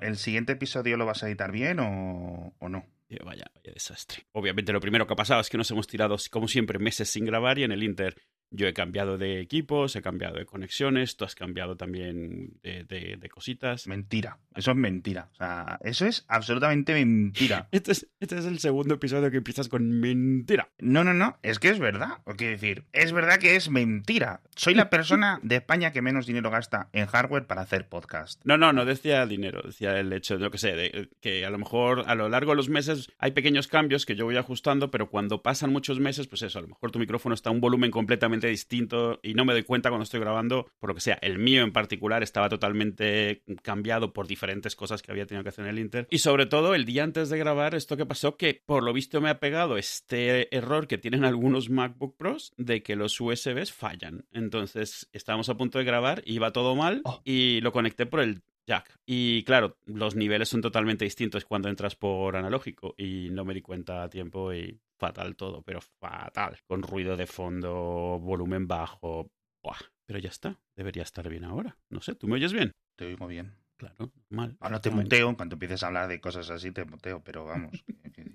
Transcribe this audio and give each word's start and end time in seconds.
¿El 0.00 0.16
siguiente 0.16 0.52
episodio 0.52 0.96
lo 0.96 1.06
vas 1.06 1.22
a 1.22 1.28
editar 1.28 1.52
bien 1.52 1.78
o, 1.80 2.54
no? 2.60 2.86
Eh, 3.08 3.18
Vaya, 3.24 3.44
vaya 3.54 3.72
desastre. 3.72 4.26
Obviamente 4.32 4.72
lo 4.72 4.80
primero 4.80 5.06
que 5.06 5.12
ha 5.12 5.16
pasado 5.16 5.40
es 5.40 5.48
que 5.48 5.56
nos 5.56 5.70
hemos 5.70 5.86
tirado, 5.86 6.16
como 6.30 6.48
siempre, 6.48 6.78
meses 6.78 7.08
sin 7.08 7.24
grabar 7.24 7.58
y 7.58 7.64
en 7.64 7.72
el 7.72 7.82
Inter 7.82 8.16
yo 8.50 8.66
he 8.66 8.72
cambiado 8.74 9.18
de 9.18 9.40
equipos, 9.40 9.94
he 9.96 10.02
cambiado 10.02 10.36
de 10.36 10.46
conexiones, 10.46 11.16
tú 11.16 11.24
has 11.24 11.34
cambiado 11.34 11.76
también 11.76 12.58
de, 12.62 12.84
de- 12.84 13.16
de 13.18 13.28
cositas. 13.28 13.86
Mentira. 13.86 14.38
Eso 14.54 14.70
es 14.72 14.76
mentira. 14.76 15.28
O 15.32 15.36
sea, 15.36 15.78
eso 15.84 16.06
es 16.06 16.24
absolutamente 16.28 16.92
mentira. 16.94 17.68
Este 17.72 17.92
es, 17.92 18.08
este 18.20 18.38
es 18.38 18.44
el 18.46 18.58
segundo 18.58 18.94
episodio 18.94 19.30
que 19.30 19.36
empiezas 19.36 19.68
con 19.68 20.00
mentira. 20.00 20.68
No, 20.78 21.04
no, 21.04 21.14
no. 21.14 21.38
Es 21.42 21.58
que 21.58 21.68
es 21.68 21.78
verdad. 21.78 22.18
O 22.24 22.34
quiero 22.34 22.52
decir, 22.52 22.84
es 22.92 23.12
verdad 23.12 23.38
que 23.38 23.56
es 23.56 23.70
mentira. 23.70 24.40
Soy 24.56 24.74
la 24.74 24.90
persona 24.90 25.38
de 25.42 25.56
España 25.56 25.92
que 25.92 26.02
menos 26.02 26.26
dinero 26.26 26.50
gasta 26.50 26.88
en 26.92 27.06
hardware 27.06 27.46
para 27.46 27.62
hacer 27.62 27.88
podcast. 27.88 28.40
No, 28.44 28.56
no, 28.56 28.72
no 28.72 28.84
decía 28.84 29.26
dinero, 29.26 29.62
decía 29.64 29.98
el 30.00 30.12
hecho, 30.12 30.38
yo 30.38 30.50
que 30.50 30.58
sé, 30.58 30.72
de, 30.74 31.08
que 31.20 31.44
a 31.44 31.50
lo 31.50 31.58
mejor 31.58 32.04
a 32.06 32.14
lo 32.14 32.28
largo 32.28 32.52
de 32.52 32.56
los 32.56 32.68
meses 32.68 33.08
hay 33.18 33.30
pequeños 33.32 33.68
cambios 33.68 34.06
que 34.06 34.16
yo 34.16 34.24
voy 34.24 34.36
ajustando, 34.36 34.90
pero 34.90 35.10
cuando 35.10 35.42
pasan 35.42 35.70
muchos 35.72 36.00
meses, 36.00 36.26
pues 36.26 36.42
eso, 36.42 36.58
a 36.58 36.62
lo 36.62 36.68
mejor 36.68 36.90
tu 36.90 36.98
micrófono 36.98 37.34
está 37.34 37.50
a 37.50 37.52
un 37.52 37.60
volumen 37.60 37.90
completamente 37.90 38.37
distinto 38.46 39.18
y 39.22 39.34
no 39.34 39.44
me 39.44 39.52
doy 39.52 39.64
cuenta 39.64 39.88
cuando 39.88 40.04
estoy 40.04 40.20
grabando, 40.20 40.70
por 40.78 40.90
lo 40.90 40.94
que 40.94 41.00
sea, 41.00 41.18
el 41.20 41.38
mío 41.40 41.62
en 41.62 41.72
particular 41.72 42.22
estaba 42.22 42.48
totalmente 42.48 43.42
cambiado 43.62 44.12
por 44.12 44.28
diferentes 44.28 44.76
cosas 44.76 45.02
que 45.02 45.10
había 45.10 45.26
tenido 45.26 45.42
que 45.42 45.48
hacer 45.48 45.64
en 45.64 45.70
el 45.70 45.80
Inter. 45.80 46.06
Y 46.10 46.18
sobre 46.18 46.46
todo, 46.46 46.76
el 46.76 46.84
día 46.84 47.02
antes 47.02 47.28
de 47.28 47.38
grabar, 47.38 47.74
esto 47.74 47.96
que 47.96 48.06
pasó, 48.06 48.36
que 48.36 48.62
por 48.64 48.84
lo 48.84 48.92
visto 48.92 49.20
me 49.20 49.30
ha 49.30 49.40
pegado 49.40 49.76
este 49.76 50.54
error 50.56 50.86
que 50.86 50.98
tienen 50.98 51.24
algunos 51.24 51.68
MacBook 51.70 52.16
Pros 52.16 52.52
de 52.56 52.82
que 52.82 52.94
los 52.94 53.20
USBs 53.20 53.72
fallan. 53.72 54.26
Entonces, 54.32 55.08
estábamos 55.12 55.48
a 55.48 55.56
punto 55.56 55.78
de 55.78 55.84
grabar, 55.84 56.22
iba 56.24 56.52
todo 56.52 56.76
mal 56.76 57.00
Oh. 57.04 57.20
y 57.24 57.60
lo 57.60 57.72
conecté 57.72 58.06
por 58.06 58.20
el 58.20 58.42
jack. 58.66 58.98
Y 59.06 59.44
claro, 59.44 59.78
los 59.86 60.14
niveles 60.14 60.48
son 60.50 60.60
totalmente 60.60 61.04
distintos 61.04 61.44
cuando 61.44 61.68
entras 61.70 61.96
por 61.96 62.36
analógico 62.36 62.94
y 62.98 63.28
no 63.30 63.44
me 63.44 63.54
di 63.54 63.62
cuenta 63.62 64.02
a 64.02 64.10
tiempo 64.10 64.52
y 64.52 64.78
fatal 64.98 65.36
todo, 65.36 65.62
pero 65.62 65.80
fatal. 65.80 66.58
Con 66.66 66.82
ruido 66.82 67.16
de 67.16 67.26
fondo, 67.26 68.18
volumen 68.20 68.66
bajo. 68.66 69.30
Buah. 69.62 69.78
Pero 70.06 70.18
ya 70.18 70.28
está, 70.30 70.58
debería 70.76 71.02
estar 71.02 71.28
bien 71.28 71.44
ahora. 71.44 71.76
No 71.90 72.00
sé, 72.00 72.14
¿tú 72.14 72.28
me 72.28 72.34
oyes 72.34 72.52
bien? 72.52 72.72
Te 72.96 73.06
oigo 73.06 73.26
bien. 73.26 73.54
Claro, 73.76 74.10
mal. 74.28 74.56
Ahora 74.60 74.80
te 74.80 74.90
muteo. 74.90 75.28
En 75.30 75.36
cuanto 75.36 75.54
empieces 75.54 75.82
a 75.82 75.86
hablar 75.88 76.08
de 76.08 76.20
cosas 76.20 76.50
así, 76.50 76.72
te 76.72 76.84
muteo. 76.84 77.22
Pero 77.22 77.44
vamos, 77.44 77.84
que, 78.02 78.10
que- 78.12 78.32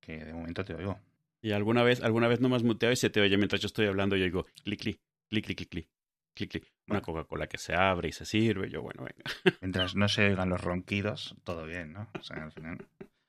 que 0.00 0.24
de 0.24 0.32
momento 0.32 0.64
te 0.64 0.74
oigo. 0.74 0.98
Y 1.42 1.52
alguna 1.52 1.82
vez, 1.82 2.02
alguna 2.02 2.28
vez 2.28 2.40
no 2.40 2.48
me 2.48 2.56
has 2.56 2.62
muteado 2.62 2.92
y 2.92 2.96
se 2.96 3.10
te 3.10 3.20
oye 3.20 3.36
mientras 3.36 3.60
yo 3.60 3.66
estoy 3.66 3.86
hablando 3.86 4.16
yo 4.16 4.24
digo 4.24 4.46
clic, 4.64 4.80
clic, 4.80 5.00
clic, 5.28 5.44
clic, 5.44 5.58
clic, 5.58 5.68
clic, 5.68 5.88
clic, 6.34 6.50
clic. 6.50 6.72
Una 6.88 7.02
Coca-Cola 7.02 7.48
que 7.48 7.58
se 7.58 7.74
abre 7.74 8.08
y 8.08 8.12
se 8.12 8.24
sirve. 8.24 8.70
Yo, 8.70 8.80
bueno, 8.82 9.02
venga. 9.04 9.56
Mientras 9.60 9.94
no 9.96 10.08
se 10.08 10.26
oigan 10.28 10.48
los 10.48 10.60
ronquidos, 10.60 11.34
todo 11.44 11.66
bien, 11.66 11.92
¿no? 11.92 12.08
O 12.18 12.22
sea, 12.22 12.42
al 12.44 12.52
final... 12.52 12.78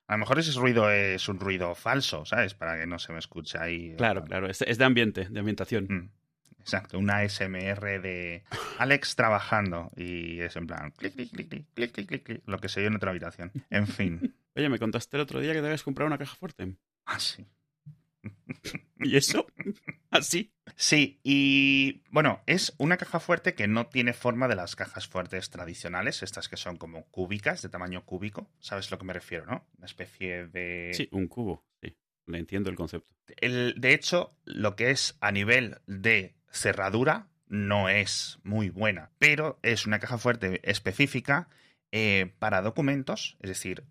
A 0.07 0.13
lo 0.13 0.19
mejor 0.19 0.39
ese 0.39 0.57
ruido 0.57 0.89
es 0.89 1.27
un 1.27 1.39
ruido 1.39 1.75
falso, 1.75 2.25
¿sabes? 2.25 2.53
Para 2.53 2.79
que 2.79 2.87
no 2.87 2.97
se 2.97 3.11
me 3.11 3.19
escuche 3.19 3.57
ahí. 3.59 3.91
Eh, 3.91 3.95
claro, 3.97 4.23
claro, 4.23 4.49
es, 4.49 4.59
de 4.59 4.85
ambiente, 4.85 5.27
de 5.29 5.39
ambientación. 5.39 5.85
Mm, 5.89 6.09
exacto, 6.61 6.97
una 6.97 7.23
SMR 7.27 8.01
de 8.01 8.43
Alex 8.79 9.15
trabajando 9.15 9.91
y 9.97 10.39
es 10.39 10.55
en 10.55 10.65
plan 10.65 10.91
clic, 10.91 11.13
clic, 11.13 11.31
clic, 11.31 11.49
clic, 11.49 11.65
clic, 11.73 12.07
clic, 12.07 12.23
clic, 12.23 12.41
lo 12.45 12.59
que 12.59 12.69
se 12.69 12.79
oye 12.79 12.87
en 12.87 12.95
otra 12.95 13.11
habitación. 13.11 13.51
En 13.69 13.87
fin. 13.87 14.33
Oye, 14.55 14.69
me 14.69 14.79
contaste 14.79 15.17
el 15.17 15.21
otro 15.21 15.39
día 15.39 15.53
que 15.53 15.59
te 15.59 15.67
habías 15.67 15.83
comprado 15.83 16.07
una 16.07 16.17
caja 16.17 16.35
fuerte. 16.35 16.73
Ah, 17.05 17.19
sí. 17.19 17.45
¿Y 18.99 19.15
eso? 19.15 19.45
¿Así? 20.09 20.51
Sí, 20.75 21.19
y 21.23 22.03
bueno, 22.11 22.41
es 22.45 22.73
una 22.77 22.97
caja 22.97 23.19
fuerte 23.19 23.53
que 23.53 23.67
no 23.67 23.87
tiene 23.87 24.13
forma 24.13 24.47
de 24.47 24.55
las 24.55 24.75
cajas 24.75 25.07
fuertes 25.07 25.49
tradicionales, 25.49 26.23
estas 26.23 26.49
que 26.49 26.57
son 26.57 26.77
como 26.77 27.05
cúbicas, 27.05 27.61
de 27.61 27.69
tamaño 27.69 28.05
cúbico, 28.05 28.49
¿sabes 28.59 28.87
a 28.87 28.95
lo 28.95 28.99
que 28.99 29.05
me 29.05 29.13
refiero, 29.13 29.45
no? 29.45 29.65
Especie 29.87 30.47
de... 30.47 30.91
Sí, 30.93 31.09
un 31.11 31.27
cubo. 31.27 31.65
Sí, 31.81 31.95
le 32.27 32.37
entiendo 32.37 32.69
el 32.69 32.75
concepto. 32.75 33.15
El, 33.41 33.73
de 33.77 33.93
hecho, 33.93 34.29
lo 34.45 34.75
que 34.75 34.91
es 34.91 35.17
a 35.19 35.31
nivel 35.31 35.79
de 35.87 36.35
cerradura 36.49 37.27
no 37.47 37.89
es 37.89 38.39
muy 38.43 38.69
buena, 38.69 39.11
pero 39.17 39.59
es 39.63 39.85
una 39.85 39.99
caja 39.99 40.17
fuerte 40.17 40.61
específica 40.69 41.49
eh, 41.91 42.33
para 42.39 42.61
documentos, 42.61 43.37
es 43.41 43.49
decir, 43.49 43.83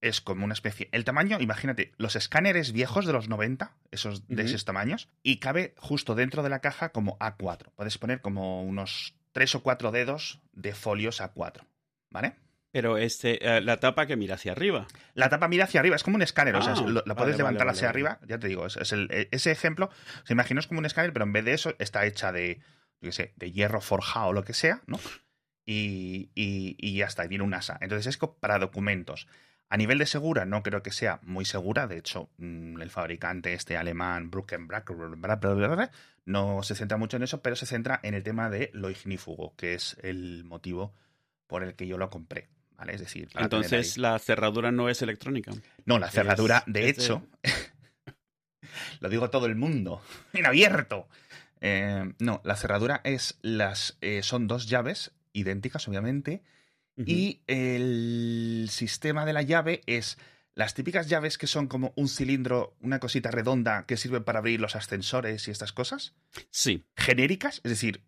es 0.00 0.20
como 0.20 0.44
una 0.44 0.54
especie... 0.54 0.88
El 0.92 1.04
tamaño, 1.04 1.38
imagínate, 1.40 1.92
los 1.96 2.16
escáneres 2.16 2.72
viejos 2.72 3.06
de 3.06 3.12
los 3.12 3.28
90, 3.28 3.76
esos 3.90 4.26
de 4.26 4.42
esos 4.42 4.64
tamaños, 4.64 5.08
y 5.22 5.38
cabe 5.38 5.74
justo 5.78 6.14
dentro 6.14 6.42
de 6.42 6.50
la 6.50 6.60
caja 6.60 6.90
como 6.90 7.18
A4. 7.18 7.70
Puedes 7.76 7.98
poner 7.98 8.20
como 8.20 8.62
unos 8.64 9.14
tres 9.30 9.54
o 9.54 9.62
cuatro 9.62 9.92
dedos 9.92 10.40
de 10.52 10.74
folios 10.74 11.20
A4, 11.20 11.64
¿vale? 12.10 12.34
Pero 12.72 12.96
este, 12.96 13.46
eh, 13.46 13.60
la 13.60 13.76
tapa 13.78 14.06
que 14.06 14.16
mira 14.16 14.34
hacia 14.36 14.52
arriba. 14.52 14.86
La 15.14 15.28
tapa 15.28 15.46
mira 15.46 15.64
hacia 15.64 15.80
arriba, 15.80 15.94
es 15.94 16.02
como 16.02 16.16
un 16.16 16.22
escáner, 16.22 16.56
o 16.56 16.62
sea, 16.62 16.72
Ah, 16.72 16.80
lo- 16.80 16.92
la 16.94 17.02
vale, 17.02 17.14
puedes 17.14 17.36
levantar 17.36 17.66
vale, 17.66 17.76
hacia 17.76 17.88
vale. 17.88 18.08
arriba, 18.08 18.18
ya 18.26 18.38
te 18.38 18.48
digo, 18.48 18.66
es, 18.66 18.76
es 18.78 18.92
el- 18.92 19.08
e- 19.12 19.28
ese 19.30 19.50
ejemplo, 19.50 19.90
se 20.24 20.32
imagina 20.32 20.58
es 20.60 20.66
como 20.66 20.78
un 20.80 20.86
escáner, 20.86 21.12
pero 21.12 21.24
en 21.26 21.32
vez 21.32 21.44
de 21.44 21.52
eso 21.52 21.74
está 21.78 22.04
hecha 22.06 22.32
de, 22.32 22.56
yo 23.00 23.10
qué 23.10 23.12
sé, 23.12 23.32
de 23.36 23.52
hierro 23.52 23.80
forjado 23.82 24.28
o 24.28 24.32
lo 24.32 24.42
que 24.44 24.54
sea, 24.54 24.80
¿no? 24.86 24.98
Y, 25.64 26.30
y- 26.34 26.76
y 26.78 26.96
ya 26.96 27.06
está, 27.06 27.24
y 27.24 27.28
tiene 27.28 27.44
un 27.44 27.54
asa. 27.54 27.78
Entonces 27.80 28.06
es 28.06 28.18
para 28.40 28.58
documentos. 28.58 29.28
A 29.68 29.76
nivel 29.76 29.98
de 29.98 30.06
segura, 30.06 30.44
no 30.44 30.62
creo 30.62 30.82
que 30.82 30.92
sea 30.92 31.20
muy 31.22 31.44
segura. 31.44 31.86
De 31.86 31.96
hecho, 31.98 32.30
mm, 32.38 32.80
el 32.82 32.90
fabricante 32.90 33.54
este 33.54 33.76
alemán, 33.76 34.30
Bruckenbrack, 34.30 34.90
no 36.24 36.62
se 36.62 36.74
centra 36.74 36.96
mucho 36.98 37.16
en 37.16 37.22
eso, 37.22 37.42
pero 37.42 37.56
se 37.56 37.66
centra 37.66 38.00
en 38.02 38.14
el 38.14 38.22
tema 38.22 38.50
de 38.50 38.70
lo 38.74 38.90
ignífugo, 38.90 39.54
que 39.56 39.74
es 39.74 39.96
el 40.02 40.44
motivo 40.44 40.94
por 41.46 41.62
el 41.64 41.74
que 41.74 41.86
yo 41.86 41.96
lo 41.98 42.10
compré. 42.10 42.48
¿Vale? 42.82 42.94
Es 42.94 43.00
decir, 43.00 43.28
Entonces 43.36 43.96
la 43.96 44.18
cerradura 44.18 44.72
no 44.72 44.88
es 44.88 45.02
electrónica. 45.02 45.52
no, 45.84 45.98
la 46.00 46.10
cerradura, 46.10 46.64
Es- 46.66 46.72
de 46.72 46.88
es 46.90 46.96
de- 46.96 47.02
hecho, 47.04 47.26
lo 49.00 49.08
digo 49.08 49.30
todo 49.30 49.46
el 49.46 49.54
mundo, 49.56 50.02
en 50.32 50.46
abierto. 50.46 51.08
Eh, 51.60 52.12
no, 52.18 52.40
la 52.44 52.56
cerradura 52.56 53.00
es 53.04 53.38
las, 53.42 53.96
eh, 54.00 54.22
son 54.24 54.48
dos 54.48 54.66
llaves 54.68 55.12
idénticas, 55.32 55.86
obviamente, 55.88 56.42
y 56.96 57.40
el 57.46 58.66
sistema 58.70 59.24
de 59.24 59.32
la 59.32 59.42
llave 59.42 59.80
es 59.86 60.18
las 60.54 60.74
típicas 60.74 61.08
llaves 61.08 61.38
que 61.38 61.46
son 61.46 61.66
como 61.66 61.92
un 61.96 62.08
cilindro, 62.08 62.76
una 62.80 62.98
cosita 63.00 63.30
redonda 63.30 63.86
que 63.86 63.96
sirve 63.96 64.20
para 64.20 64.40
abrir 64.40 64.60
los 64.60 64.76
ascensores 64.76 65.48
y 65.48 65.50
estas 65.52 65.72
cosas, 65.72 66.14
Sí, 66.50 66.84
genéricas, 66.96 67.60
es 67.64 67.70
decir, 67.70 68.02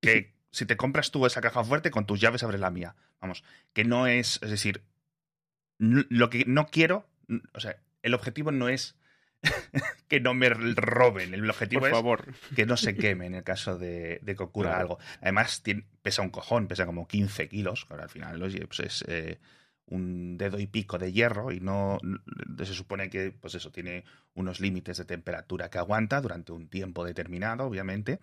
que 0.00 0.32
si 0.52 0.64
te 0.66 0.76
compras 0.78 1.10
tú 1.10 1.26
esa 1.26 1.40
caja 1.42 1.62
fuerte, 1.64 1.90
con 1.90 2.06
tus 2.06 2.18
llaves 2.20 2.42
abres 2.42 2.60
la 2.60 2.70
mía. 2.70 2.96
Vamos, 3.20 3.44
que 3.72 3.84
no 3.84 4.06
es, 4.06 4.38
es 4.42 4.50
decir, 4.50 4.82
lo 5.78 6.30
que 6.30 6.44
no 6.46 6.66
quiero, 6.66 7.06
o 7.54 7.60
sea, 7.60 7.76
el 8.02 8.14
objetivo 8.14 8.50
no 8.52 8.68
es 8.68 8.96
que 10.08 10.20
no 10.20 10.34
me 10.34 10.48
roben, 10.50 11.32
el 11.34 11.48
objetivo 11.48 11.80
por 11.80 11.88
es 11.88 11.94
favor. 11.94 12.34
que 12.54 12.66
no 12.66 12.76
se 12.76 12.94
queme 12.96 13.26
en 13.26 13.34
el 13.34 13.42
caso 13.44 13.78
de, 13.78 14.18
de 14.22 14.36
que 14.36 14.42
ocurra 14.42 14.70
Claro. 14.70 14.80
algo. 14.82 14.98
Además, 15.22 15.62
tiene- 15.62 15.86
pesa 16.02 16.22
un 16.22 16.30
cojón, 16.30 16.66
pesa 16.68 16.84
como 16.86 17.06
15 17.08 17.48
kilos, 17.48 17.86
que 17.86 17.94
al 17.94 18.08
final 18.10 18.38
pues 18.66 18.80
es 18.80 19.04
eh, 19.08 19.38
un 19.86 20.36
dedo 20.36 20.58
y 20.58 20.66
pico 20.66 20.98
de 20.98 21.12
hierro 21.12 21.52
y 21.52 21.60
no- 21.60 21.98
se 22.58 22.74
supone 22.74 23.08
que 23.08 23.32
pues 23.32 23.54
eso 23.54 23.70
tiene 23.72 24.04
unos 24.34 24.60
límites 24.60 24.98
de 24.98 25.04
temperatura 25.06 25.70
que 25.70 25.78
aguanta 25.78 26.20
durante 26.20 26.52
un 26.52 26.68
tiempo 26.68 27.04
determinado, 27.04 27.64
obviamente. 27.64 28.20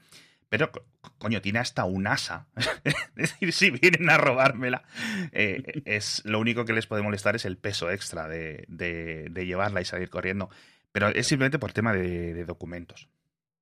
Pero, 0.50 0.72
co- 0.72 0.85
coño, 1.18 1.41
tiene 1.41 1.59
hasta 1.59 1.84
un 1.85 2.08
asa. 2.08 2.47
es 2.84 2.96
decir, 3.16 3.52
si 3.53 3.72
vienen 3.72 4.09
a 4.09 4.18
robármela, 4.18 4.84
eh, 5.31 5.81
es 5.85 6.22
lo 6.25 6.40
único 6.40 6.63
que 6.66 6.74
les 6.74 6.88
puede 6.88 7.02
molestar 7.03 7.35
es 7.35 7.46
el 7.46 7.58
peso 7.58 7.91
extra 7.91 8.28
de, 8.28 8.66
de- 8.69 9.28
de 9.30 9.46
llevarla 9.46 9.81
y 9.81 9.85
salir 9.85 10.09
corriendo. 10.09 10.50
Pero 10.91 11.09
es 11.09 11.28
simplemente 11.28 11.59
por 11.59 11.74
tema 11.74 11.94
de, 11.94 12.34
de 12.34 12.46
documentos. 12.46 13.09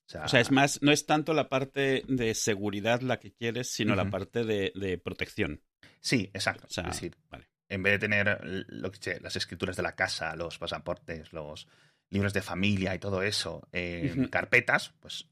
O 0.07 0.28
sea, 0.28 0.40
es 0.40 0.51
más, 0.51 0.81
no 0.84 0.91
es 0.91 1.07
tanto 1.07 1.34
la 1.34 1.49
parte 1.49 2.03
de 2.08 2.35
seguridad 2.35 3.02
la 3.02 3.20
que 3.20 3.32
quieres, 3.34 3.72
sino 3.72 3.96
la 3.96 4.11
parte 4.11 4.43
de, 4.43 5.02
protección. 5.03 5.61
Sí, 5.99 6.29
exacto. 6.35 6.67
O 6.67 6.70
sea, 6.70 6.84
es 6.84 6.91
decir, 6.91 7.17
vale. 7.32 7.47
en 7.67 7.82
vez 7.82 7.93
de 7.93 7.99
tener 7.99 8.40
lo 8.67 8.91
que 8.91 8.99
sé, 9.02 9.20
las 9.20 9.35
escrituras 9.35 9.76
de 9.76 9.82
la 9.82 9.96
casa, 9.96 10.35
los 10.35 10.59
pasaportes, 10.59 11.34
los 11.34 11.67
libros 12.11 12.34
de 12.34 12.43
familia 12.43 12.93
y 12.93 12.99
todo 12.99 13.23
eso 13.23 13.67
en 13.72 14.28
carpetas, 14.28 14.93
pues 14.99 15.28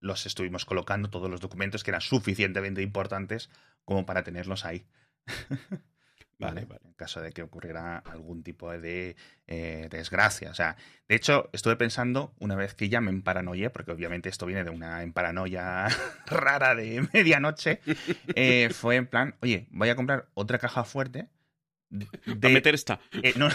los 0.00 0.26
estuvimos 0.26 0.64
colocando 0.64 1.10
todos 1.10 1.30
los 1.30 1.40
documentos 1.40 1.84
que 1.84 1.90
eran 1.90 2.00
suficientemente 2.00 2.82
importantes 2.82 3.50
como 3.84 4.06
para 4.06 4.22
tenerlos 4.24 4.64
ahí. 4.64 4.86
Vale, 6.38 6.64
¿Vale? 6.64 6.80
En 6.86 6.94
caso 6.94 7.20
de 7.20 7.32
que 7.32 7.42
ocurriera 7.42 7.98
algún 7.98 8.42
tipo 8.42 8.70
de 8.72 9.14
eh, 9.46 9.88
desgracia. 9.90 10.50
O 10.50 10.54
sea, 10.54 10.74
de 11.06 11.14
hecho, 11.16 11.50
estuve 11.52 11.76
pensando 11.76 12.32
una 12.38 12.54
vez 12.56 12.72
que 12.74 12.88
ya 12.88 13.02
me 13.02 13.10
emparanoié, 13.10 13.68
porque 13.68 13.92
obviamente 13.92 14.30
esto 14.30 14.46
viene 14.46 14.64
de 14.64 14.70
una 14.70 15.02
emparanoia 15.02 15.86
rara 16.26 16.74
de 16.74 17.06
medianoche, 17.12 17.80
eh, 18.34 18.70
fue 18.74 18.96
en 18.96 19.06
plan, 19.06 19.34
oye, 19.42 19.66
voy 19.70 19.90
a 19.90 19.96
comprar 19.96 20.28
otra 20.32 20.58
caja 20.58 20.84
fuerte. 20.84 21.28
De, 21.90 22.06
A 22.46 22.48
meter 22.50 22.74
esta. 22.74 23.00
eh, 23.22 23.34
no, 23.36 23.48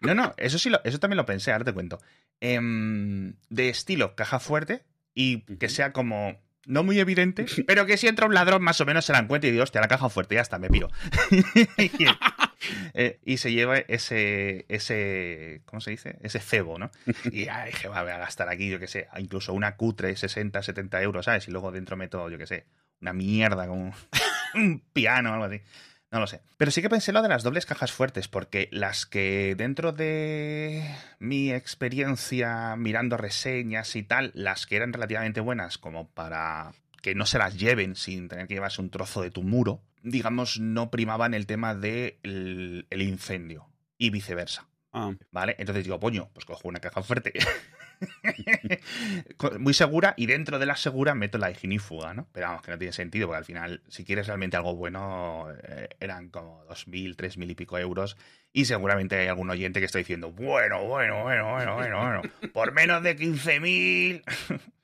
no, 0.00 0.14
no, 0.14 0.34
eso 0.36 0.58
sí, 0.58 0.68
lo- 0.68 0.82
eso 0.84 0.98
también 0.98 1.16
lo 1.16 1.24
pensé, 1.24 1.50
ahora 1.52 1.64
te 1.64 1.72
cuento. 1.72 1.98
Em, 2.40 3.36
de 3.48 3.70
estilo 3.70 4.14
caja 4.16 4.38
fuerte 4.38 4.82
y 5.14 5.42
que 5.56 5.68
sea 5.68 5.92
como 5.92 6.38
no 6.66 6.82
muy 6.82 6.98
evidente, 6.98 7.46
pero 7.66 7.86
que 7.86 7.96
si 7.96 8.06
entra 8.06 8.26
un 8.26 8.34
ladrón 8.34 8.62
más 8.62 8.80
o 8.80 8.86
menos 8.86 9.04
se 9.04 9.12
la 9.12 9.18
encuentra 9.20 9.48
y 9.48 9.52
digo, 9.52 9.64
hostia, 9.64 9.80
la 9.80 9.88
caja 9.88 10.08
fuerte, 10.08 10.34
ya 10.34 10.40
está, 10.40 10.58
me 10.58 10.68
piro. 10.68 10.90
Eh, 12.94 13.18
y 13.26 13.36
se 13.36 13.52
lleva 13.52 13.76
ese, 13.76 14.64
ese, 14.68 15.60
¿cómo 15.66 15.82
se 15.82 15.90
dice? 15.90 16.16
Ese 16.22 16.40
cebo, 16.40 16.78
¿no? 16.78 16.90
Y 17.30 17.44
ya 17.44 17.66
dije, 17.66 17.88
va, 17.88 18.02
voy 18.02 18.12
a 18.12 18.16
gastar 18.16 18.48
aquí, 18.48 18.70
yo 18.70 18.78
qué 18.78 18.86
sé, 18.86 19.06
incluso 19.18 19.52
una 19.52 19.76
cutre, 19.76 20.16
60, 20.16 20.62
70 20.62 21.02
euros, 21.02 21.26
¿sabes? 21.26 21.46
Y 21.46 21.50
luego 21.50 21.72
dentro 21.72 21.98
meto, 21.98 22.30
yo 22.30 22.38
qué 22.38 22.46
sé, 22.46 22.64
una 23.02 23.12
mierda 23.12 23.66
como 23.66 23.92
un 24.54 24.82
piano 24.94 25.30
o 25.30 25.34
algo 25.34 25.44
así. 25.44 25.60
No 26.14 26.20
lo 26.20 26.28
sé. 26.28 26.42
Pero 26.58 26.70
sí 26.70 26.80
que 26.80 26.88
pensé 26.88 27.10
lo 27.10 27.22
de 27.22 27.28
las 27.28 27.42
dobles 27.42 27.66
cajas 27.66 27.90
fuertes, 27.90 28.28
porque 28.28 28.68
las 28.70 29.04
que 29.04 29.56
dentro 29.58 29.90
de 29.90 30.88
mi 31.18 31.50
experiencia 31.50 32.76
mirando 32.76 33.16
reseñas 33.16 33.96
y 33.96 34.04
tal, 34.04 34.30
las 34.32 34.64
que 34.66 34.76
eran 34.76 34.92
relativamente 34.92 35.40
buenas 35.40 35.76
como 35.76 36.06
para 36.06 36.72
que 37.02 37.16
no 37.16 37.26
se 37.26 37.38
las 37.38 37.58
lleven 37.58 37.96
sin 37.96 38.28
tener 38.28 38.46
que 38.46 38.54
llevarse 38.54 38.80
un 38.80 38.90
trozo 38.90 39.22
de 39.22 39.32
tu 39.32 39.42
muro, 39.42 39.82
digamos, 40.04 40.60
no 40.60 40.88
primaban 40.88 41.34
el 41.34 41.46
tema 41.46 41.74
del 41.74 41.82
de 42.22 42.86
el 42.90 43.02
incendio 43.02 43.66
y 43.98 44.10
viceversa. 44.10 44.68
Ah. 44.96 45.12
¿Vale? 45.32 45.56
Entonces 45.58 45.82
digo, 45.82 45.98
poño, 45.98 46.30
pues 46.32 46.46
cojo 46.46 46.68
una 46.68 46.78
caja 46.78 47.02
fuerte 47.02 47.32
muy 49.58 49.74
segura 49.74 50.14
y 50.16 50.26
dentro 50.26 50.60
de 50.60 50.66
la 50.66 50.76
segura 50.76 51.16
meto 51.16 51.36
la 51.36 51.50
ignífuga, 51.50 52.14
¿no? 52.14 52.28
Pero 52.32 52.46
vamos, 52.46 52.62
que 52.62 52.70
no 52.70 52.78
tiene 52.78 52.92
sentido 52.92 53.26
porque 53.26 53.38
al 53.38 53.44
final, 53.44 53.82
si 53.88 54.04
quieres 54.04 54.28
realmente 54.28 54.56
algo 54.56 54.76
bueno, 54.76 55.48
eh, 55.64 55.88
eran 55.98 56.28
como 56.28 56.64
2.000, 56.68 57.16
3.000 57.16 57.50
y 57.50 57.54
pico 57.56 57.76
euros 57.76 58.16
y 58.52 58.66
seguramente 58.66 59.16
hay 59.16 59.26
algún 59.26 59.50
oyente 59.50 59.80
que 59.80 59.86
está 59.86 59.98
diciendo, 59.98 60.30
bueno, 60.30 60.84
bueno, 60.84 61.24
bueno, 61.24 61.50
bueno, 61.50 61.74
bueno, 61.74 61.98
bueno, 61.98 62.22
por 62.52 62.72
menos 62.72 63.02
de 63.02 63.18
15.000. 63.18 64.22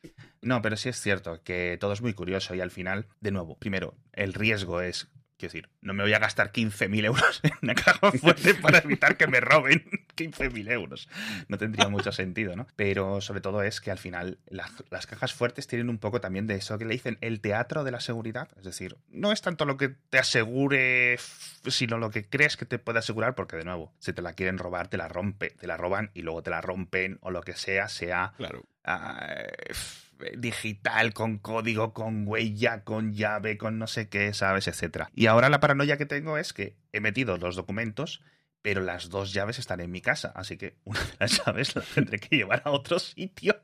no, 0.43 0.61
pero 0.61 0.77
sí 0.77 0.89
es 0.89 1.01
cierto 1.01 1.41
que 1.45 1.77
todo 1.79 1.93
es 1.93 2.03
muy 2.03 2.15
curioso 2.15 2.57
y 2.57 2.61
al 2.61 2.73
final, 2.73 3.07
de 3.21 3.31
nuevo, 3.31 3.57
primero, 3.57 3.95
el 4.13 4.35
riesgo 4.35 4.81
es 4.81 5.09
Quiero 5.41 5.55
decir, 5.55 5.71
no 5.81 5.95
me 5.95 6.03
voy 6.03 6.13
a 6.13 6.19
gastar 6.19 6.53
15.000 6.53 7.03
euros 7.07 7.41
en 7.43 7.53
una 7.63 7.75
caja 7.75 8.13
fuerte 8.13 8.55
para 8.57 8.77
evitar 8.79 9.17
que 9.17 9.27
me 9.27 9.41
roben 9.41 9.83
15.000 10.17 10.71
euros. 10.71 11.09
No 11.49 11.57
tendría 11.57 11.89
mucho 11.89 12.13
sentido, 12.13 12.57
¿no? 12.57 12.67
Pero 12.77 13.23
sobre 13.23 13.41
todo 13.41 13.63
es 13.63 13.81
que 13.81 13.91
al 13.91 13.97
final 13.97 14.39
las 14.51 15.07
cajas 15.07 15.33
fuertes 15.33 15.67
tienen 15.67 15.89
un 15.89 15.97
poco 15.97 16.21
también 16.21 16.47
de 16.47 16.57
eso 16.57 16.77
que 16.77 16.85
le 16.85 16.93
dicen 16.93 17.17
el 17.23 17.41
teatro 17.41 17.85
de 17.85 17.91
la 17.91 18.01
seguridad. 18.01 18.51
Es 18.59 18.65
decir, 18.65 18.99
no 19.09 19.33
es 19.33 19.41
tanto 19.41 19.65
lo 19.65 19.79
que 19.79 19.89
te 19.89 20.19
asegure, 20.19 21.19
sino 21.67 21.97
lo 21.97 22.11
que 22.11 22.29
crees 22.29 22.59
que 22.59 22.67
te 22.67 22.79
puede 22.79 22.99
asegurar, 22.99 23.35
porque 23.35 23.57
de 23.57 23.65
nuevo, 23.65 23.95
si 23.99 24.13
te 24.13 24.21
la 24.21 24.35
quieren 24.35 24.59
robar, 24.59 24.89
te 24.89 24.99
la 24.99 25.09
rompe, 25.09 25.53
te 25.53 25.67
la 25.67 25.79
roban 25.79 26.11
y 26.13 26.21
luego 26.21 26.43
te 26.43 26.51
la 26.51 26.61
rompen 26.61 27.17
o 27.23 27.31
lo 27.31 27.41
que 27.41 27.55
sea, 27.55 27.89
sea. 27.89 28.35
Claro. 28.37 28.63
Uh, 28.87 30.10
digital, 30.37 31.13
con 31.13 31.39
código, 31.39 31.93
con 31.93 32.27
huella, 32.27 32.85
con 32.85 33.13
llave, 33.15 33.59
con 33.59 33.79
no 33.79 33.87
sé 33.87 34.09
qué, 34.09 34.33
¿sabes? 34.35 34.69
Etcétera. 34.69 35.11
Y 35.15 35.27
ahora 35.27 35.49
la 35.49 35.61
paranoia 35.61 35.97
que 35.97 36.07
tengo 36.07 36.39
es 36.39 36.53
que 36.53 36.77
he 36.93 37.01
metido 37.01 37.37
los 37.37 37.57
documentos, 37.57 38.23
pero 38.63 38.83
las 38.83 39.09
dos 39.09 39.33
llaves 39.33 39.59
están 39.59 39.81
en 39.81 39.91
mi 39.91 40.01
casa, 40.01 40.33
así 40.35 40.57
que 40.57 40.77
una 40.85 41.01
de 41.01 41.17
las 41.19 41.41
llaves 41.47 41.75
la 41.75 41.83
tendré 41.83 42.19
que 42.19 42.37
llevar 42.37 42.63
a 42.65 42.71
otro 42.71 42.99
sitio 42.99 43.61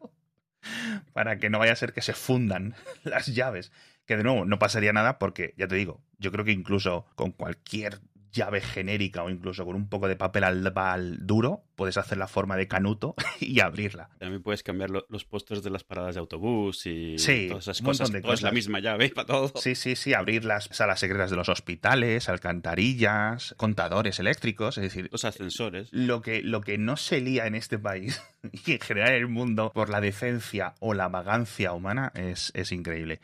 para 1.12 1.38
que 1.38 1.50
no 1.50 1.58
vaya 1.58 1.73
a 1.73 1.76
ser 1.76 1.93
que 1.93 2.03
se 2.03 2.12
fundan 2.12 2.75
las 3.05 3.26
llaves. 3.26 3.73
Que 4.06 4.17
de 4.17 4.23
nuevo 4.23 4.44
no 4.44 4.58
pasaría 4.58 4.93
nada 4.93 5.19
porque, 5.19 5.53
ya 5.56 5.67
te 5.67 5.75
digo, 5.75 6.00
yo 6.19 6.31
creo 6.31 6.44
que 6.44 6.53
incluso 6.53 7.06
con 7.17 7.32
cualquier 7.32 8.00
llave 8.37 8.61
genérica 8.61 9.25
o 9.25 9.31
incluso 9.31 9.65
con 9.65 9.75
un 9.75 9.88
poco 9.88 10.06
de 10.06 10.15
papel 10.15 10.44
albal 10.44 11.27
duro, 11.27 11.65
puedes 11.75 11.97
hacer 11.97 12.19
la 12.19 12.29
forma 12.29 12.56
de 12.56 12.69
canuto 12.69 13.15
y 13.41 13.61
abrirla. 13.61 14.11
También 14.19 14.43
puedes 14.43 14.62
cambiar 14.62 14.91
los 14.91 15.25
postes 15.25 15.62
de 15.62 15.71
las 15.71 15.83
paradas 15.83 16.15
de 16.15 16.21
autobús 16.21 16.87
y 16.87 17.19
sí, 17.19 17.47
todas 17.49 17.65
esas 17.65 17.83
cosas. 17.83 18.12
De 18.12 18.23
cosas. 18.23 18.43
la 18.43 18.53
misma 18.53 18.81
llave 18.81 19.11
para 19.11 19.27
todo. 19.27 19.53
Sí, 19.56 19.75
sí, 19.75 19.97
sí. 19.97 20.15
Abrir 20.15 20.44
las 20.44 20.69
salas 20.73 21.00
secretas 21.00 21.31
de 21.31 21.37
los 21.37 21.49
hospitales, 21.49 22.29
alcantarillas, 22.29 23.55
contadores 23.56 24.21
eléctricos, 24.21 24.79
es 24.79 24.85
decir... 24.85 25.09
Los 25.11 25.25
ascensores. 25.25 25.89
Lo 25.93 26.21
que, 26.21 26.43
lo 26.43 26.61
que 26.61 26.79
no 26.79 26.97
se 26.97 27.21
lía 27.21 27.47
en 27.47 27.55
este 27.55 27.79
país 27.79 28.23
y 28.67 28.73
en 28.73 28.81
general 28.81 29.11
en 29.11 29.17
el 29.17 29.29
mundo 29.29 29.73
por 29.75 29.89
la 29.89 30.00
decencia 30.00 30.75
o 30.81 30.94
la 30.94 31.09
vagancia 31.09 31.73
humana 31.73 32.12
es, 32.15 32.53
es 32.55 32.73
increíble. 32.73 33.21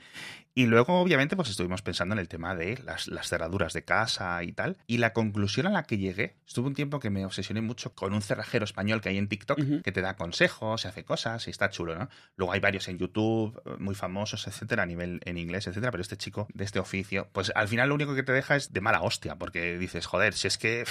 Y 0.54 0.66
luego, 0.66 1.00
obviamente, 1.00 1.37
pues 1.37 1.49
estuvimos 1.49 1.82
pensando 1.82 2.14
en 2.14 2.19
el 2.19 2.28
tema 2.28 2.54
de 2.54 2.78
las, 2.84 3.08
cerraduras 3.28 3.72
de 3.72 3.84
casa 3.84 4.43
y 4.43 4.52
tal. 4.52 4.76
Y 4.87 4.99
la 4.99 5.12
conclusión 5.12 5.66
a 5.66 5.70
la 5.70 5.84
que 5.84 5.96
llegué, 5.96 6.37
estuve 6.46 6.69
un 6.69 6.75
tiempo 6.75 7.00
que 7.00 7.10
me 7.10 7.25
obsesioné 7.25 7.62
mucho 7.62 7.94
con 7.94 8.12
un 8.12 8.20
cerrajero 8.20 8.64
español 8.64 9.00
que 9.00 9.08
hay 9.08 9.19
en 9.19 9.28
TikTok, 9.28 9.58
que 9.82 9.93
te 9.93 10.02
da 10.02 10.16
consejos, 10.16 10.82
se 10.82 10.88
hace 10.88 11.04
cosas 11.04 11.46
y 11.46 11.50
está 11.50 11.70
chulo, 11.70 11.96
¿no? 11.96 12.08
Luego 12.37 12.52
hay 12.52 12.60
varios 12.60 12.88
en 12.88 12.99
YouTube, 12.99 13.60
eh, 13.64 13.70
muy 13.78 13.94
famosos, 13.94 14.46
etcétera, 14.46 14.82
a 14.82 14.87
nivel 14.87 15.20
en 15.25 15.38
inglés, 15.38 15.66
etcétera. 15.66 15.90
Pero 15.90 16.02
este 16.02 16.16
chico 16.16 16.46
de 16.52 16.64
este 16.64 16.78
oficio, 16.78 17.28
pues 17.32 17.50
al 17.55 17.69
final 17.69 17.88
lo 17.88 17.94
único 17.94 18.14
que 18.14 18.22
te 18.22 18.32
deja 18.32 18.56
es 18.56 18.72
de 18.72 18.81
mala 18.81 19.00
hostia, 19.00 19.37
porque 19.37 19.78
dices, 19.78 20.06
joder, 20.06 20.34
si 20.34 20.48
es 20.48 20.58
que, 20.58 20.84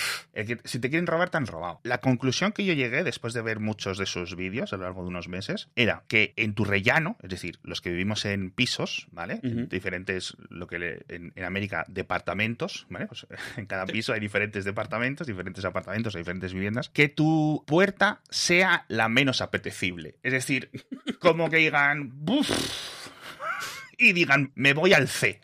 si 0.63 0.79
te 0.79 0.89
quieren 0.89 1.05
robar, 1.05 1.29
te 1.29 1.37
han 1.37 1.45
robado. 1.45 1.81
La 1.83 1.99
conclusión 1.99 2.51
que 2.51 2.65
yo 2.65 2.73
llegué 2.73 3.03
después 3.03 3.33
de 3.33 3.41
ver 3.41 3.59
muchos 3.59 3.97
de 3.99 4.07
sus 4.07 4.35
vídeos 4.35 4.73
a 4.73 4.77
lo 4.77 4.83
largo 4.83 5.03
de 5.03 5.09
unos 5.09 5.27
meses 5.27 5.69
era 5.75 6.03
que 6.07 6.33
en 6.35 6.55
tu 6.55 6.65
rellano, 6.65 7.17
es 7.21 7.29
decir, 7.29 7.59
los 7.63 7.81
que 7.81 7.91
vivimos 7.91 8.25
en 8.25 8.51
pisos, 8.51 9.07
¿vale? 9.11 9.39
Diferentes, 9.69 10.35
lo 10.49 10.67
que 10.67 11.03
en, 11.07 11.43
América, 11.43 11.85
departamentos, 11.87 12.85
¿vale? 12.89 13.07
Pues 13.07 13.25
en 13.57 13.65
cada 13.65 13.85
piso 13.85 14.13
hay 14.13 14.19
diferentes 14.19 14.65
departamentos, 14.65 15.27
diferentes 15.27 15.65
apartamentos, 15.65 16.15
diferentes 16.15 16.53
viviendas, 16.53 16.89
que 16.89 17.09
tu 17.09 17.63
puerta 17.67 18.21
sea 18.29 18.85
la 18.87 19.09
menos 19.09 19.41
apetecible. 19.41 20.15
Es 20.23 20.33
decir, 20.33 20.69
como 21.19 21.49
que 21.49 21.57
digan, 21.57 22.11
¡buf! 22.13 22.49
y 23.97 24.13
digan, 24.13 24.51
me 24.55 24.73
voy 24.73 24.93
al 24.93 25.07
C 25.07 25.39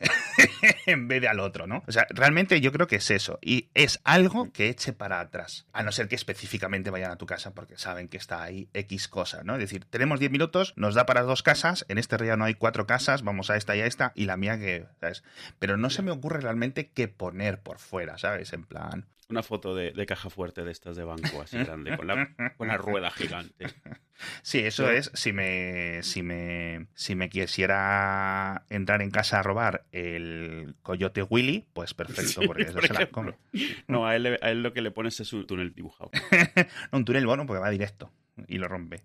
en 0.85 1.07
vez 1.07 1.21
de 1.21 1.27
al 1.27 1.39
otro, 1.39 1.67
¿no? 1.67 1.83
O 1.87 1.91
sea, 1.91 2.07
realmente 2.09 2.61
yo 2.61 2.71
creo 2.71 2.87
que 2.87 2.97
es 2.97 3.11
eso. 3.11 3.39
Y 3.41 3.69
es 3.73 3.99
algo 4.03 4.51
que 4.51 4.69
eche 4.69 4.93
para 4.93 5.19
atrás. 5.19 5.65
A 5.73 5.83
no 5.83 5.91
ser 5.91 6.07
que 6.07 6.15
específicamente 6.15 6.89
vayan 6.89 7.11
a 7.11 7.17
tu 7.17 7.25
casa 7.25 7.53
porque 7.53 7.77
saben 7.77 8.07
que 8.07 8.17
está 8.17 8.43
ahí 8.43 8.69
X 8.73 9.07
cosa, 9.07 9.43
¿no? 9.43 9.53
Es 9.53 9.59
decir, 9.59 9.85
tenemos 9.85 10.19
10 10.19 10.31
minutos, 10.31 10.73
nos 10.75 10.95
da 10.95 11.05
para 11.05 11.23
dos 11.23 11.43
casas, 11.43 11.85
en 11.89 11.97
este 11.97 12.17
río 12.17 12.37
no 12.37 12.45
hay 12.45 12.55
cuatro 12.55 12.87
casas, 12.87 13.23
vamos 13.23 13.49
a 13.49 13.57
esta 13.57 13.75
y 13.75 13.81
a 13.81 13.85
esta, 13.85 14.11
y 14.15 14.25
la 14.25 14.37
mía 14.37 14.57
que, 14.57 14.85
¿sabes? 14.99 15.23
Pero 15.59 15.77
no 15.77 15.89
se 15.89 16.01
me 16.01 16.11
ocurre 16.11 16.41
realmente 16.41 16.89
qué 16.91 17.07
poner 17.07 17.61
por 17.61 17.79
fuera, 17.79 18.17
¿sabes? 18.17 18.53
En 18.53 18.63
plan, 18.63 19.05
una 19.29 19.43
foto 19.43 19.75
de, 19.75 20.05
caja 20.05 20.29
fuerte 20.29 20.63
de 20.63 20.71
estas 20.71 20.95
de 20.95 21.03
banco 21.03 21.41
así 21.41 21.57
grande, 21.57 21.95
con 21.97 22.07
la, 22.07 22.29
con 22.57 22.67
la 22.67 22.77
rueda 22.77 23.11
gigante. 23.11 23.67
Sí, 24.41 24.59
eso 24.59 24.89
es. 24.89 25.11
Si 25.13 25.31
me, 25.33 26.01
si 26.01 26.23
me, 26.23 26.87
si 26.95 27.15
me 27.15 27.29
quisiera 27.29 28.65
entrar 28.69 29.01
en 29.01 29.11
casa 29.11 29.39
a 29.39 29.43
robar 29.43 29.85
el 29.91 30.75
coyote 30.81 31.21
Willy, 31.23 31.67
pues 31.73 31.93
perfecto, 31.93 32.41
porque 32.47 32.63
eso 32.63 32.81
se 32.81 32.93
la 32.93 33.07
come. 33.11 33.35
No, 33.87 34.07
a 34.07 34.15
él, 34.15 34.39
a 34.41 34.51
él, 34.51 34.63
lo 34.63 34.73
que 34.73 34.81
le 34.81 34.91
pones 34.91 35.19
es 35.19 35.33
un 35.33 35.45
túnel 35.45 35.73
dibujado. 35.73 36.09
no, 36.91 36.97
un 36.97 37.05
túnel 37.05 37.25
bueno 37.25 37.45
porque 37.45 37.61
va 37.61 37.69
directo 37.69 38.11
y 38.47 38.57
lo 38.57 38.67
rompe. 38.67 39.03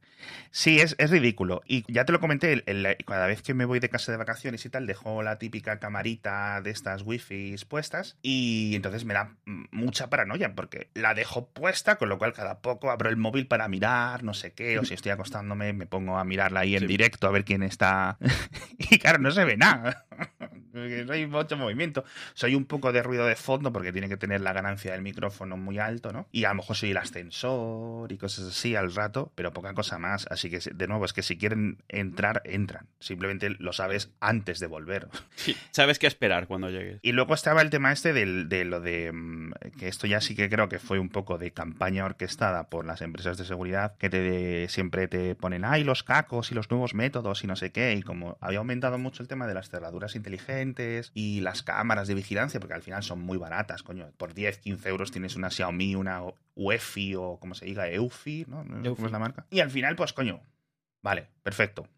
Sí, 0.51 0.81
es, 0.81 0.95
es 0.99 1.11
ridículo. 1.11 1.63
Y 1.67 1.91
ya 1.93 2.05
te 2.05 2.13
lo 2.13 2.21
comenté, 2.21 2.63
cada 3.07 3.27
vez 3.27 3.43
que 3.43 3.55
me 3.55 3.65
voy 3.65 3.81
de 3.81 3.89
casa 3.89 4.13
de 4.13 4.19
vacaciones 4.19 4.65
y 4.65 4.69
tal, 4.69 4.87
dejo 4.87 5.23
la 5.23 5.39
típica 5.39 5.79
camarita 5.79 6.61
de 6.61 6.71
estas 6.71 7.03
wifi 7.03 7.57
puestas 7.69 8.17
y 8.23 8.75
entonces 8.75 9.05
me 9.05 9.15
da 9.15 9.37
mucha 9.71 10.11
paranoia 10.11 10.55
porque 10.55 10.89
la 10.95 11.15
dejo 11.15 11.49
puesta, 11.49 11.97
con 11.97 12.09
lo 12.09 12.19
cual 12.19 12.33
cada 12.33 12.61
poco 12.61 12.91
abro 12.91 13.09
el 13.09 13.17
móvil 13.17 13.47
para 13.47 13.69
mirar, 13.69 14.23
no 14.23 14.35
sé 14.35 14.53
qué, 14.53 14.79
o 14.79 14.85
si 14.85 14.95
estoy 14.95 15.13
acostándome 15.13 15.73
me 15.73 15.87
pongo 15.87 16.19
a 16.19 16.25
mirarla 16.25 16.61
ahí 16.61 16.77
en 16.77 16.87
directo 16.87 17.27
a 17.27 17.31
ver 17.31 17.45
quién 17.45 17.63
está. 17.63 18.19
y 18.79 18.99
claro, 18.99 19.19
no 19.19 19.31
se 19.31 19.45
ve 19.45 19.57
nada. 19.57 20.07
No 20.73 21.13
hay 21.13 21.27
mucho 21.27 21.57
movimiento. 21.57 22.05
Soy 22.35 22.55
un 22.55 22.65
poco 22.65 22.93
de 22.93 23.03
ruido 23.03 23.27
de 23.27 23.37
fondo 23.37 23.73
porque 23.73 23.93
tiene 23.93 24.09
que 24.09 24.17
tener 24.17 24.41
la 24.41 24.53
ganancia 24.53 24.93
del 24.93 25.03
micrófono 25.03 25.57
muy 25.57 25.79
alto, 25.79 26.13
¿no? 26.13 26.29
Y 26.33 26.45
a 26.45 26.51
lo 26.51 26.57
mejor 26.57 26.77
soy 26.77 26.91
el 26.91 26.97
ascensor 26.97 28.11
y 28.11 28.19
cosas 28.19 28.47
así 28.47 28.75
al 28.77 28.95
rato, 28.95 29.33
pero 29.35 29.53
poca 29.53 29.75
cosa 29.75 29.99
más. 29.99 30.27
Así 30.31 30.51
que, 30.51 30.59
de 30.59 30.87
nuevo, 30.87 31.05
es 31.05 31.13
que 31.13 31.23
si 31.23 31.37
quieren 31.37 31.79
entrar, 31.89 32.43
entran. 32.45 32.87
Simplemente 33.01 33.51
lo 33.51 33.73
sabes 33.73 34.11
antes 34.21 34.61
de 34.61 34.67
volver. 34.67 35.09
Sí, 35.35 35.57
sabes 35.73 35.99
qué 35.99 36.07
esperar 36.07 36.47
cuando 36.47 36.71
llegues. 36.71 37.01
Y 37.03 37.11
luego 37.11 37.35
estaba 37.35 37.63
el 37.63 37.71
tema 37.71 37.91
este 37.91 38.13
de 38.13 38.65
lo 38.65 38.81
de 38.81 39.11
mm, 39.13 39.53
que 39.77 39.89
esto 39.89 40.07
ya 40.07 40.21
sí 40.21 40.37
que 40.37 40.49
creo 40.49 40.69
que 40.69 40.79
fue 40.79 41.01
un 41.01 41.09
poco 41.09 41.37
de 41.37 41.51
campaña 41.51 42.05
orquestada 42.05 42.69
por 42.69 42.85
las 42.85 43.01
empresas 43.01 43.39
de 43.39 43.45
seguridad 43.45 43.97
que 43.99 44.09
te, 44.09 44.69
siempre 44.69 45.09
te 45.09 45.35
ponen, 45.35 45.65
ay, 45.65 45.83
los 45.83 46.05
cacos 46.05 46.53
y 46.53 46.55
los 46.55 46.71
nuevos 46.71 46.95
métodos 46.95 47.43
y 47.43 47.49
no 47.49 47.57
sé 47.57 47.73
qué. 47.73 47.95
Y 47.95 48.03
como 48.03 48.39
había 48.41 48.59
aumentado 48.59 48.99
mucho 48.99 49.23
el 49.23 49.29
tema 49.29 49.49
de 49.49 49.55
las 49.55 49.69
cerraduras 49.69 50.15
inteligentes, 50.15 50.62
y 51.15 51.41
las 51.41 51.63
cámaras 51.63 52.09
de 52.09 52.15
vigilancia, 52.15 52.61
porque 52.61 52.75
al 52.75 52.83
final 52.83 53.03
son 53.03 53.21
muy 53.21 53.39
baratas, 53.39 53.83
coño. 53.83 54.11
Por 54.17 54.35
10, 54.35 54.59
15 54.59 54.89
euros 54.89 55.11
tienes 55.11 55.37
una 55.37 55.51
Xiaomi, 55.51 55.95
una 55.95 56.23
UEFI 56.55 57.15
o 57.17 57.39
como 57.41 57.55
se 57.55 57.67
diga, 57.67 57.89
EUFI, 57.89 58.47
¿no? 58.49 58.65
¿Cómo 58.95 59.07
es 59.07 59.13
la 59.13 59.19
marca? 59.19 59.47
Y 59.51 59.61
al 59.61 59.71
final, 59.71 59.97
pues 59.97 60.13
coño, 60.13 60.41
vale, 61.03 61.29
perfecto. 61.43 61.89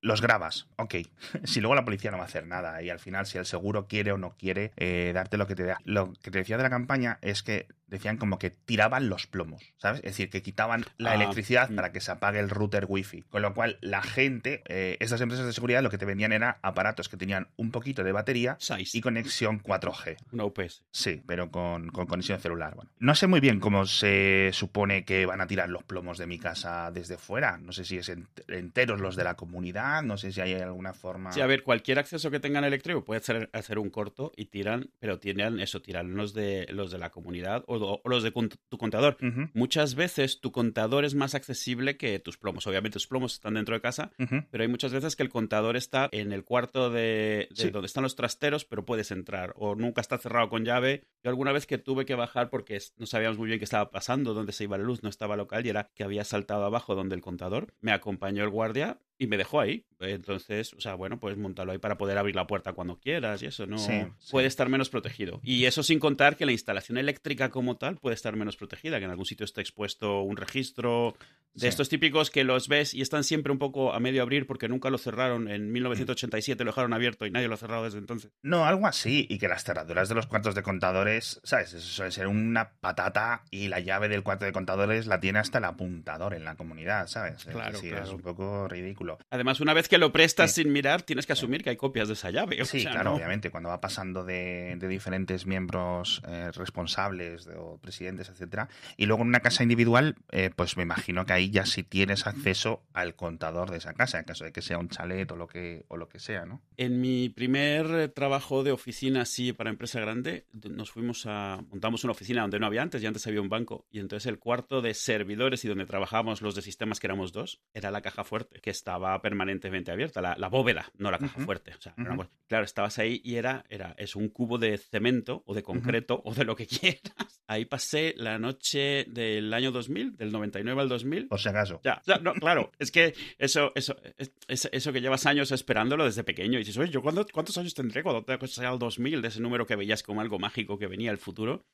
Los 0.00 0.20
grabas, 0.20 0.68
ok. 0.76 0.96
si 1.44 1.60
luego 1.60 1.74
la 1.74 1.84
policía 1.84 2.10
no 2.10 2.18
va 2.18 2.24
a 2.24 2.26
hacer 2.26 2.46
nada 2.46 2.82
y 2.82 2.90
al 2.90 3.00
final 3.00 3.26
si 3.26 3.38
el 3.38 3.46
seguro 3.46 3.86
quiere 3.88 4.12
o 4.12 4.18
no 4.18 4.36
quiere 4.36 4.72
eh, 4.76 5.12
darte 5.14 5.36
lo 5.36 5.46
que 5.46 5.54
te 5.54 5.64
da. 5.64 5.78
Lo 5.84 6.12
que 6.12 6.30
te 6.30 6.38
decía 6.38 6.56
de 6.56 6.62
la 6.62 6.70
campaña 6.70 7.18
es 7.20 7.42
que 7.42 7.66
decían 7.88 8.16
como 8.16 8.38
que 8.38 8.50
tiraban 8.50 9.08
los 9.08 9.26
plomos, 9.26 9.62
¿sabes? 9.78 9.98
Es 10.00 10.12
decir, 10.12 10.30
que 10.30 10.42
quitaban 10.42 10.84
la 10.98 11.12
Ah, 11.12 11.14
electricidad 11.14 11.70
mm. 11.70 11.74
para 11.76 11.90
que 11.92 12.00
se 12.00 12.10
apague 12.12 12.38
el 12.38 12.50
router 12.50 12.86
wifi. 12.88 13.22
Con 13.22 13.42
lo 13.42 13.54
cual, 13.54 13.78
la 13.80 14.02
gente, 14.02 14.62
eh, 14.68 14.96
estas 15.00 15.20
empresas 15.20 15.46
de 15.46 15.52
seguridad 15.52 15.82
lo 15.82 15.90
que 15.90 15.98
te 15.98 16.04
vendían 16.04 16.32
era 16.32 16.58
aparatos 16.62 17.08
que 17.08 17.16
tenían 17.16 17.48
un 17.56 17.70
poquito 17.70 18.04
de 18.04 18.12
batería 18.12 18.56
Size, 18.60 18.96
y 18.96 19.00
conexión 19.00 19.62
4G. 19.62 20.16
una 20.32 20.44
UPS. 20.44 20.84
Sí, 20.90 21.22
pero 21.26 21.50
con, 21.50 21.88
con 21.90 22.06
conexión 22.06 22.38
celular. 22.40 22.74
Bueno, 22.74 22.90
no 22.98 23.14
sé 23.14 23.26
muy 23.26 23.40
bien 23.40 23.58
cómo 23.60 23.86
se 23.86 24.50
supone 24.52 25.04
que 25.04 25.26
van 25.26 25.40
a 25.40 25.46
tirar 25.46 25.68
los 25.68 25.82
plomos 25.84 26.18
de 26.18 26.26
mi 26.26 26.38
casa 26.38 26.90
desde 26.90 27.16
fuera. 27.16 27.58
No 27.58 27.72
sé 27.72 27.84
si 27.84 27.96
es 27.98 28.08
ent- 28.10 28.26
enteros 28.48 29.00
los 29.00 29.16
de 29.16 29.24
la 29.24 29.34
comunidad, 29.34 30.02
no 30.02 30.16
sé 30.16 30.32
si 30.32 30.40
hay 30.40 30.54
alguna 30.54 30.92
forma. 30.94 31.32
Sí, 31.32 31.40
a 31.40 31.46
ver, 31.46 31.62
cualquier 31.62 31.98
acceso 31.98 32.30
que 32.30 32.40
tengan 32.40 32.64
eléctrico 32.64 33.04
puede 33.04 33.20
hacer, 33.20 33.48
hacer 33.52 33.78
un 33.78 33.90
corto 33.90 34.32
y 34.36 34.46
tiran, 34.46 34.90
pero 34.98 35.18
tiran 35.18 35.60
eso, 35.60 35.80
tiran 35.80 36.14
los 36.14 36.34
de 36.34 36.66
los 36.70 36.90
de 36.90 36.98
la 36.98 37.10
comunidad 37.10 37.64
o, 37.66 37.77
o 37.82 38.00
los 38.08 38.22
de 38.22 38.32
tu 38.68 38.78
contador. 38.78 39.16
Muchas 39.54 39.94
veces 39.94 40.40
tu 40.40 40.52
contador 40.52 41.04
es 41.04 41.14
más 41.14 41.34
accesible 41.34 41.96
que 41.96 42.18
tus 42.18 42.36
plomos. 42.38 42.66
Obviamente 42.66 42.94
tus 42.94 43.06
plomos 43.06 43.34
están 43.34 43.54
dentro 43.54 43.74
de 43.74 43.80
casa, 43.80 44.10
pero 44.50 44.62
hay 44.62 44.68
muchas 44.68 44.92
veces 44.92 45.16
que 45.16 45.22
el 45.22 45.28
contador 45.28 45.76
está 45.76 46.08
en 46.12 46.32
el 46.32 46.44
cuarto 46.44 46.90
de, 46.90 47.48
de 47.50 47.56
Sí. 47.56 47.70
donde 47.70 47.86
están 47.86 48.02
los 48.02 48.16
trasteros, 48.16 48.64
pero 48.64 48.84
puedes 48.84 49.10
entrar. 49.10 49.52
O 49.56 49.74
nunca 49.74 50.00
está 50.00 50.18
cerrado 50.18 50.48
con 50.48 50.64
llave. 50.64 51.04
Yo 51.22 51.30
alguna 51.30 51.52
vez 51.52 51.66
que 51.66 51.78
tuve 51.78 52.04
que 52.06 52.14
bajar 52.14 52.50
porque 52.50 52.78
no 52.96 53.06
sabíamos 53.06 53.38
muy 53.38 53.46
bien 53.48 53.58
qué 53.58 53.64
estaba 53.64 53.90
pasando, 53.90 54.34
dónde 54.34 54.52
se 54.52 54.64
iba 54.64 54.78
la 54.78 54.84
luz, 54.84 55.02
no 55.02 55.08
estaba 55.08 55.36
local 55.36 55.64
y 55.66 55.70
era 55.70 55.90
que 55.94 56.04
había 56.04 56.24
saltado 56.24 56.64
abajo 56.64 56.94
donde 56.94 57.14
el 57.14 57.20
contador. 57.20 57.74
Me 57.80 57.92
acompañó 57.92 58.44
el 58.44 58.50
guardia 58.50 58.98
y 59.18 59.26
me 59.26 59.36
dejó 59.36 59.60
ahí. 59.60 59.84
Entonces, 60.00 60.74
o 60.74 60.80
sea, 60.80 60.94
bueno, 60.94 61.18
pues 61.18 61.36
montalo 61.36 61.72
ahí 61.72 61.78
para 61.78 61.98
poder 61.98 62.18
abrir 62.18 62.36
la 62.36 62.46
puerta 62.46 62.72
cuando 62.72 62.98
quieras 63.00 63.42
y 63.42 63.46
eso, 63.46 63.66
¿no? 63.66 63.78
Sí, 63.78 63.92
sí. 64.18 64.30
Puede 64.30 64.46
estar 64.46 64.68
menos 64.68 64.90
protegido. 64.90 65.40
Y 65.42 65.64
eso 65.64 65.82
sin 65.82 65.98
contar 65.98 66.36
que 66.36 66.46
la 66.46 66.52
instalación 66.52 66.98
eléctrica 66.98 67.50
como 67.50 67.76
tal 67.76 67.96
puede 67.96 68.14
estar 68.14 68.36
menos 68.36 68.56
protegida, 68.56 68.98
que 68.98 69.04
en 69.06 69.10
algún 69.10 69.26
sitio 69.26 69.44
está 69.44 69.60
expuesto 69.60 70.22
un 70.22 70.36
registro 70.36 71.16
de 71.54 71.62
Sí. 71.62 71.66
estos 71.66 71.88
típicos 71.88 72.30
que 72.30 72.44
los 72.44 72.68
ves 72.68 72.94
y 72.94 73.00
están 73.00 73.24
siempre 73.24 73.50
un 73.50 73.58
poco 73.58 73.92
a 73.92 73.98
medio 73.98 74.22
abrir 74.22 74.46
porque 74.46 74.68
nunca 74.68 74.90
lo 74.90 74.98
cerraron. 74.98 75.48
En 75.50 75.72
1987 75.72 76.62
lo 76.62 76.70
dejaron 76.70 76.92
abierto 76.92 77.26
y 77.26 77.30
nadie 77.32 77.48
lo 77.48 77.54
ha 77.54 77.56
cerrado 77.58 77.82
desde 77.84 77.98
entonces. 77.98 78.30
No, 78.42 78.64
algo 78.66 78.86
así. 78.86 79.26
Y 79.28 79.38
que 79.38 79.48
las 79.48 79.64
cerraduras 79.64 80.08
de 80.08 80.14
los 80.14 80.28
cuartos 80.28 80.54
de 80.54 80.62
contadores, 80.62 81.40
¿sabes? 81.42 81.72
Eso 81.74 81.88
suele 81.88 82.12
ser 82.12 82.28
una 82.28 82.74
patata 82.80 83.42
y 83.50 83.66
la 83.66 83.80
llave 83.80 84.08
del 84.08 84.22
cuarto 84.22 84.44
de 84.44 84.52
contadores 84.52 85.06
la 85.08 85.18
tiene 85.18 85.40
hasta 85.40 85.58
el 85.58 85.64
apuntador 85.64 86.34
en 86.34 86.44
la 86.44 86.54
comunidad, 86.54 87.08
¿sabes? 87.08 87.44
Es 87.46 87.52
Claro, 87.52 87.72
decir, 87.72 87.90
claro. 87.90 88.04
es 88.06 88.12
un 88.12 88.20
poco 88.22 88.68
ridículo. 88.68 89.07
Además, 89.30 89.60
una 89.60 89.72
vez 89.72 89.88
que 89.88 89.96
lo 89.96 90.12
prestas 90.12 90.52
Sí. 90.52 90.62
sin 90.64 90.72
mirar, 90.72 91.02
tienes 91.02 91.24
que 91.26 91.32
asumir 91.32 91.62
que 91.62 91.70
hay 91.70 91.76
copias 91.76 92.08
de 92.08 92.14
esa 92.14 92.30
llave. 92.30 92.60
o 92.60 92.64
Sí, 92.66 92.80
sea, 92.80 92.90
claro, 92.90 93.10
¿no? 93.10 93.16
obviamente, 93.16 93.50
cuando 93.50 93.70
va 93.70 93.80
pasando 93.80 94.24
de, 94.24 94.74
de 94.76 94.88
diferentes 94.88 95.46
miembros 95.46 96.20
eh, 96.28 96.50
responsables 96.52 97.44
de- 97.44 97.54
o 97.56 97.78
presidentes, 97.78 98.28
etcétera. 98.28 98.68
Y 98.96 99.06
luego 99.06 99.22
en 99.22 99.28
una 99.28 99.40
casa 99.40 99.62
individual, 99.62 100.16
eh, 100.32 100.50
pues 100.54 100.76
me 100.76 100.82
imagino 100.82 101.24
que 101.24 101.32
ahí 101.32 101.50
ya 101.50 101.64
sí 101.64 101.82
tienes 101.82 102.26
acceso 102.26 102.82
al 102.92 103.14
contador 103.14 103.70
de 103.70 103.78
esa 103.78 103.94
casa, 103.94 104.18
en 104.18 104.24
caso 104.24 104.44
de 104.44 104.52
que 104.52 104.62
sea 104.62 104.78
un 104.78 104.88
chalet 104.88 105.30
o 105.32 105.36
lo 105.36 105.46
que, 105.46 105.84
o 105.88 105.96
lo 105.96 106.08
que 106.08 106.18
sea, 106.18 106.44
¿no? 106.44 106.60
En 106.76 107.00
mi 107.00 107.28
primer 107.28 107.86
eh, 107.92 108.08
trabajo 108.08 108.62
de 108.64 108.72
oficina 108.72 109.22
así 109.22 109.52
para 109.52 109.70
empresa 109.70 110.00
grande, 110.00 110.46
nos 110.68 110.90
fuimos 110.90 111.24
a 111.26 111.60
montamos 111.70 112.04
una 112.04 112.12
oficina 112.12 112.42
donde 112.42 112.58
no 112.58 112.66
había 112.66 112.82
antes 112.82 113.02
y 113.02 113.06
antes 113.06 113.26
había 113.26 113.40
un 113.40 113.48
banco 113.48 113.86
y 113.90 114.00
entonces 114.00 114.26
el 114.26 114.38
cuarto 114.38 114.80
de 114.82 114.94
servidores 114.94 115.64
y 115.64 115.68
donde 115.68 115.86
trabajábamos 115.86 116.42
los 116.42 116.54
de 116.54 116.62
sistemas 116.62 117.00
que 117.00 117.06
éramos 117.06 117.32
dos 117.32 117.60
era 117.74 117.90
la 117.90 118.00
caja 118.00 118.24
fuerte 118.24 118.60
que 118.60 118.70
estaba 118.70 118.97
permanentemente 119.22 119.90
abierta, 119.90 120.20
la, 120.20 120.36
la 120.36 120.48
bóveda, 120.48 120.90
no 120.98 121.10
la 121.10 121.18
caja 121.18 121.36
Ujú. 121.36 121.44
fuerte. 121.46 121.74
O 121.76 121.80
sea, 121.80 121.94
una 121.96 122.28
claro, 122.46 122.64
estabas 122.64 122.98
ahí 122.98 123.20
y 123.24 123.36
era 123.36 123.64
era 123.68 123.94
es 123.98 124.16
un 124.16 124.28
cubo 124.28 124.58
de 124.58 124.76
cemento 124.78 125.42
o 125.46 125.54
de 125.54 125.62
concreto 125.62 126.20
o 126.24 126.34
de 126.34 126.44
lo 126.44 126.56
que 126.56 126.66
quieras. 127.06 127.42
Ahí 127.46 127.64
pasé 127.64 128.14
la 128.16 128.38
noche 128.38 129.04
del 129.08 129.52
año 129.54 129.70
2000, 129.72 130.16
del 130.16 130.32
99 130.32 130.80
al 130.82 130.88
2000 130.88 131.28
Por 131.28 131.40
si 131.40 131.48
acaso. 131.48 131.80
ya, 131.82 132.02
ya, 132.06 132.18
no, 132.18 132.34
claro, 132.34 132.70
es 132.78 132.90
que 132.90 133.14
eso, 133.38 133.72
eso, 133.74 133.96
es- 134.16 134.32
es- 134.48 134.68
eso 134.72 134.92
que 134.92 135.00
llevas 135.00 135.24
años 135.26 135.50
esperándolo 135.52 136.04
desde 136.04 136.24
pequeño 136.24 136.54
y 136.58 136.62
dices, 136.64 136.76
oye, 136.76 136.90
¿yo 136.90 137.00
cuándo- 137.02 137.26
cuántos 137.32 137.56
años 137.58 137.74
tendré 137.74 138.02
cuando 138.02 138.22
te 138.24 138.46
sea 138.48 138.70
el 138.72 138.78
2000 138.78 139.22
de 139.22 139.28
ese 139.28 139.40
número 139.40 139.66
que 139.66 139.76
veías 139.76 140.02
como 140.02 140.20
algo 140.20 140.38
mágico 140.38 140.78
que 140.78 140.86
venía 140.86 141.10
el 141.10 141.18
futuro? 141.18 141.64